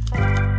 Thank 0.10 0.40
you 0.40 0.57